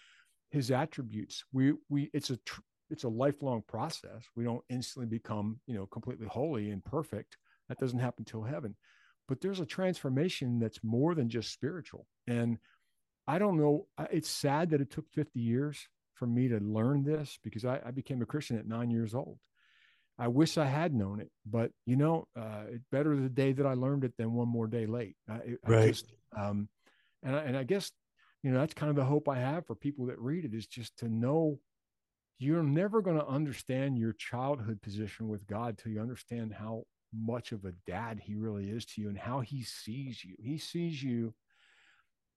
his 0.50 0.70
attributes. 0.70 1.44
We 1.52 1.74
we 1.88 2.10
it's 2.12 2.30
a 2.30 2.36
tr- 2.38 2.60
it's 2.90 3.04
a 3.04 3.08
lifelong 3.08 3.62
process. 3.68 4.24
We 4.36 4.44
don't 4.44 4.64
instantly 4.68 5.06
become 5.06 5.60
you 5.66 5.74
know 5.74 5.86
completely 5.86 6.26
holy 6.26 6.70
and 6.70 6.84
perfect. 6.84 7.36
That 7.68 7.78
doesn't 7.78 7.98
happen 8.00 8.24
till 8.24 8.42
heaven. 8.42 8.74
But 9.30 9.40
there's 9.40 9.60
a 9.60 9.66
transformation 9.66 10.58
that's 10.58 10.80
more 10.82 11.14
than 11.14 11.30
just 11.30 11.52
spiritual. 11.52 12.06
And 12.26 12.58
I 13.26 13.38
don't 13.38 13.56
know. 13.56 13.86
It's 14.10 14.28
sad 14.28 14.70
that 14.70 14.82
it 14.82 14.90
took 14.90 15.08
50 15.12 15.40
years 15.40 15.88
for 16.14 16.26
me 16.26 16.48
to 16.48 16.58
learn 16.58 17.04
this 17.04 17.38
because 17.42 17.64
I, 17.64 17.80
I 17.86 17.92
became 17.92 18.20
a 18.20 18.26
Christian 18.26 18.58
at 18.58 18.66
nine 18.66 18.90
years 18.90 19.14
old. 19.14 19.38
I 20.18 20.28
wish 20.28 20.58
I 20.58 20.66
had 20.66 20.92
known 20.92 21.20
it, 21.20 21.30
but 21.46 21.70
you 21.86 21.96
know, 21.96 22.28
uh, 22.38 22.64
it's 22.68 22.84
better 22.92 23.16
the 23.16 23.30
day 23.30 23.52
that 23.52 23.64
I 23.64 23.72
learned 23.72 24.04
it 24.04 24.12
than 24.18 24.34
one 24.34 24.48
more 24.48 24.66
day 24.66 24.84
late. 24.84 25.16
I, 25.26 25.40
right. 25.64 25.84
I 25.84 25.86
just, 25.88 26.12
um, 26.36 26.68
and 27.22 27.34
I, 27.34 27.42
and 27.44 27.56
I 27.56 27.62
guess 27.62 27.90
you 28.42 28.50
know 28.50 28.58
that's 28.58 28.74
kind 28.74 28.90
of 28.90 28.96
the 28.96 29.04
hope 29.04 29.28
i 29.28 29.38
have 29.38 29.66
for 29.66 29.74
people 29.74 30.06
that 30.06 30.18
read 30.18 30.44
it 30.44 30.54
is 30.54 30.66
just 30.66 30.96
to 30.98 31.08
know 31.08 31.58
you're 32.38 32.62
never 32.62 33.02
going 33.02 33.18
to 33.18 33.26
understand 33.26 33.98
your 33.98 34.12
childhood 34.14 34.80
position 34.82 35.28
with 35.28 35.46
god 35.46 35.78
till 35.78 35.92
you 35.92 36.00
understand 36.00 36.52
how 36.52 36.84
much 37.14 37.52
of 37.52 37.64
a 37.64 37.72
dad 37.86 38.20
he 38.22 38.34
really 38.34 38.70
is 38.70 38.84
to 38.84 39.00
you 39.00 39.08
and 39.08 39.18
how 39.18 39.40
he 39.40 39.62
sees 39.62 40.24
you. 40.24 40.34
He 40.38 40.58
sees 40.58 41.02
you 41.02 41.34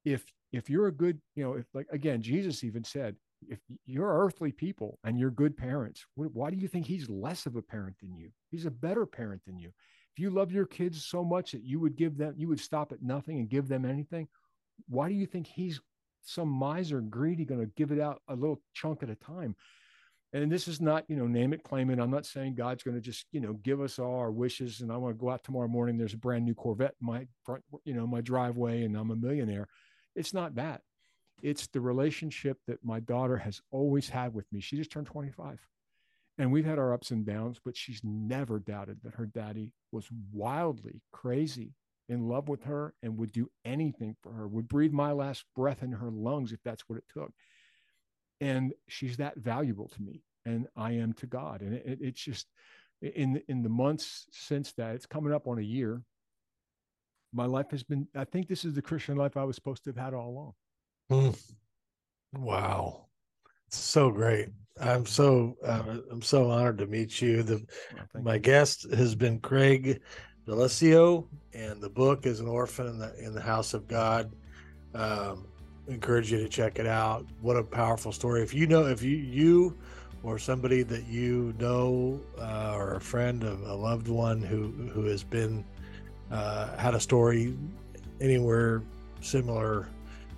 if 0.05 0.25
if 0.51 0.69
you're 0.69 0.87
a 0.87 0.91
good 0.91 1.19
you 1.35 1.43
know 1.43 1.53
if 1.53 1.65
like 1.73 1.87
again 1.91 2.21
jesus 2.21 2.63
even 2.63 2.83
said 2.83 3.15
if 3.49 3.59
you're 3.85 4.23
earthly 4.23 4.51
people 4.51 4.99
and 5.03 5.19
you're 5.19 5.31
good 5.31 5.55
parents 5.55 6.05
why 6.15 6.49
do 6.49 6.57
you 6.57 6.67
think 6.67 6.85
he's 6.85 7.09
less 7.09 7.45
of 7.45 7.55
a 7.55 7.61
parent 7.61 7.95
than 8.01 8.15
you? 8.15 8.29
He's 8.51 8.65
a 8.65 8.71
better 8.71 9.05
parent 9.05 9.41
than 9.45 9.57
you. 9.57 9.69
If 10.15 10.19
you 10.19 10.29
love 10.29 10.51
your 10.51 10.65
kids 10.65 11.05
so 11.05 11.23
much 11.23 11.51
that 11.51 11.63
you 11.63 11.79
would 11.79 11.95
give 11.95 12.17
them 12.17 12.33
you 12.37 12.47
would 12.47 12.59
stop 12.59 12.91
at 12.91 13.01
nothing 13.01 13.39
and 13.39 13.49
give 13.49 13.67
them 13.67 13.85
anything 13.85 14.27
why 14.87 15.07
do 15.07 15.15
you 15.15 15.25
think 15.25 15.47
he's 15.47 15.79
some 16.21 16.49
miser 16.49 17.01
greedy 17.01 17.45
going 17.45 17.59
to 17.59 17.71
give 17.75 17.91
it 17.91 17.99
out 17.99 18.21
a 18.29 18.35
little 18.35 18.61
chunk 18.73 19.03
at 19.03 19.09
a 19.09 19.15
time 19.15 19.55
and 20.33 20.51
this 20.51 20.67
is 20.67 20.81
not 20.81 21.03
you 21.07 21.15
know 21.15 21.27
name 21.27 21.53
it 21.53 21.63
claim 21.63 21.89
it 21.89 21.99
i'm 21.99 22.11
not 22.11 22.25
saying 22.25 22.55
god's 22.55 22.83
going 22.83 22.95
to 22.95 23.01
just 23.01 23.25
you 23.31 23.39
know 23.39 23.53
give 23.63 23.79
us 23.79 23.99
all 23.99 24.17
our 24.17 24.31
wishes 24.31 24.81
and 24.81 24.91
i 24.91 24.97
want 24.97 25.15
to 25.15 25.19
go 25.19 25.29
out 25.29 25.43
tomorrow 25.43 25.67
morning 25.67 25.97
there's 25.97 26.13
a 26.13 26.17
brand 26.17 26.43
new 26.43 26.55
corvette 26.55 26.95
in 26.99 27.07
my 27.07 27.27
front 27.43 27.63
you 27.85 27.93
know 27.93 28.07
my 28.07 28.21
driveway 28.21 28.83
and 28.83 28.97
i'm 28.97 29.11
a 29.11 29.15
millionaire 29.15 29.67
it's 30.15 30.33
not 30.33 30.55
that. 30.55 30.81
It's 31.41 31.67
the 31.67 31.81
relationship 31.81 32.57
that 32.67 32.85
my 32.85 32.99
daughter 32.99 33.37
has 33.37 33.61
always 33.71 34.09
had 34.09 34.33
with 34.33 34.45
me. 34.51 34.61
She 34.61 34.77
just 34.77 34.91
turned 34.91 35.07
25. 35.07 35.59
And 36.37 36.51
we've 36.51 36.65
had 36.65 36.79
our 36.79 36.93
ups 36.93 37.11
and 37.11 37.25
downs, 37.25 37.59
but 37.63 37.77
she's 37.77 38.01
never 38.03 38.59
doubted 38.59 38.99
that 39.03 39.15
her 39.15 39.25
daddy 39.25 39.71
was 39.91 40.07
wildly 40.31 41.01
crazy 41.11 41.73
in 42.09 42.27
love 42.27 42.49
with 42.49 42.63
her 42.63 42.93
and 43.03 43.17
would 43.17 43.31
do 43.31 43.49
anything 43.65 44.15
for 44.21 44.31
her, 44.31 44.47
would 44.47 44.67
breathe 44.67 44.91
my 44.91 45.11
last 45.11 45.45
breath 45.55 45.83
in 45.83 45.91
her 45.91 46.09
lungs 46.11 46.51
if 46.51 46.59
that's 46.63 46.83
what 46.87 46.97
it 46.97 47.05
took. 47.13 47.31
And 48.41 48.73
she's 48.87 49.17
that 49.17 49.37
valuable 49.37 49.87
to 49.89 50.01
me, 50.01 50.23
and 50.45 50.67
I 50.75 50.93
am 50.93 51.13
to 51.13 51.27
God. 51.27 51.61
And 51.61 51.73
it, 51.73 51.99
it's 52.01 52.21
just 52.21 52.47
in 53.01 53.41
in 53.47 53.63
the 53.63 53.69
months 53.69 54.27
since 54.31 54.73
that, 54.73 54.95
it's 54.95 55.05
coming 55.05 55.33
up 55.33 55.47
on 55.47 55.59
a 55.59 55.63
year. 55.63 56.01
My 57.33 57.45
life 57.45 57.71
has 57.71 57.83
been. 57.83 58.07
I 58.15 58.25
think 58.25 58.47
this 58.47 58.65
is 58.65 58.73
the 58.73 58.81
Christian 58.81 59.17
life 59.17 59.37
I 59.37 59.43
was 59.43 59.55
supposed 59.55 59.83
to 59.85 59.89
have 59.89 59.97
had 59.97 60.13
all 60.13 60.29
along. 60.29 60.53
Mm. 61.11 61.39
Wow, 62.33 63.05
so 63.69 64.11
great. 64.11 64.49
I'm 64.79 65.05
so 65.05 65.55
uh, 65.63 65.97
I'm 66.11 66.21
so 66.21 66.49
honored 66.49 66.79
to 66.79 66.87
meet 66.87 67.21
you. 67.21 67.43
The 67.43 67.65
well, 68.13 68.23
my 68.23 68.35
you. 68.35 68.39
guest 68.39 68.91
has 68.93 69.15
been 69.15 69.39
Craig 69.39 70.01
Daliessio, 70.47 71.27
and 71.53 71.81
the 71.81 71.89
book 71.89 72.25
is 72.25 72.39
an 72.39 72.47
orphan 72.47 72.87
in 72.87 72.97
the 72.99 73.15
in 73.23 73.33
the 73.33 73.41
house 73.41 73.73
of 73.73 73.87
God. 73.87 74.31
Um, 74.93 75.47
encourage 75.87 76.31
you 76.31 76.39
to 76.39 76.49
check 76.49 76.79
it 76.79 76.87
out. 76.87 77.25
What 77.41 77.57
a 77.57 77.63
powerful 77.63 78.11
story! 78.11 78.41
If 78.41 78.53
you 78.53 78.67
know, 78.67 78.85
if 78.87 79.01
you 79.01 79.17
you 79.17 79.77
or 80.23 80.39
somebody 80.39 80.83
that 80.83 81.05
you 81.07 81.53
know 81.59 82.19
uh, 82.39 82.73
or 82.75 82.95
a 82.95 83.01
friend 83.01 83.43
of 83.43 83.61
a 83.63 83.73
loved 83.73 84.07
one 84.07 84.41
who 84.41 84.69
who 84.93 85.05
has 85.05 85.23
been 85.23 85.65
uh, 86.31 86.75
had 86.77 86.95
a 86.95 86.99
story 86.99 87.55
anywhere 88.21 88.81
similar 89.21 89.87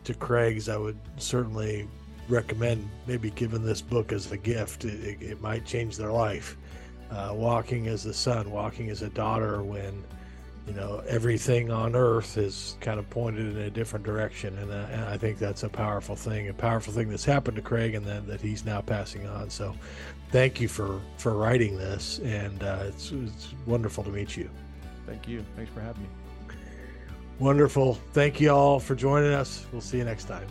to 0.04 0.14
Craig's, 0.14 0.70
I 0.70 0.78
would 0.78 1.00
certainly 1.18 1.88
recommend 2.28 2.88
maybe 3.08 3.30
giving 3.32 3.64
this 3.64 3.82
book 3.82 4.12
as 4.12 4.32
a 4.32 4.38
gift. 4.38 4.86
It, 4.86 5.22
it 5.22 5.42
might 5.42 5.66
change 5.66 5.98
their 5.98 6.12
life. 6.12 6.58
Uh, 7.12 7.32
walking 7.34 7.88
as 7.88 8.06
a 8.08 8.14
son, 8.14 8.50
walking 8.50 8.90
as 8.90 9.04
a 9.04 9.10
daughter, 9.10 9.62
when 9.62 10.04
you 10.68 10.74
know 10.74 11.04
everything 11.08 11.72
on 11.72 11.96
earth 11.96 12.38
is 12.38 12.78
kind 12.82 13.00
of 13.00 13.10
pointed 13.10 13.56
in 13.56 13.58
a 13.64 13.70
different 13.70 14.06
direction, 14.06 14.58
and, 14.58 14.72
uh, 14.72 14.88
and 14.92 15.06
I 15.06 15.18
think 15.18 15.38
that's 15.38 15.64
a 15.64 15.70
powerful 15.70 16.16
thing, 16.16 16.50
a 16.50 16.54
powerful 16.54 16.94
thing 16.94 17.10
that's 17.10 17.26
happened 17.26 17.56
to 17.58 17.62
Craig, 17.62 17.96
and 17.96 18.06
then 18.06 18.26
that 18.28 18.42
he's 18.42 18.66
now 18.66 18.82
passing 18.82 19.28
on. 19.28 19.50
So, 19.50 19.76
thank 20.32 20.60
you 20.60 20.68
for 20.68 21.02
for 21.18 21.34
writing 21.34 21.78
this, 21.78 22.20
and 22.24 22.64
uh, 22.64 22.84
it's, 22.88 23.12
it's 23.12 23.54
wonderful 23.66 24.04
to 24.04 24.10
meet 24.10 24.36
you. 24.36 24.50
Thank 25.06 25.28
you. 25.28 25.46
Thanks 25.56 25.72
for 25.72 25.82
having 25.82 26.04
me. 26.04 26.10
Wonderful. 27.40 27.96
Thank 28.14 28.40
you 28.40 28.50
all 28.50 28.80
for 28.80 28.96
joining 28.96 29.34
us. 29.34 29.66
We'll 29.72 29.82
see 29.82 29.98
you 29.98 30.06
next 30.06 30.26
time. 30.26 30.48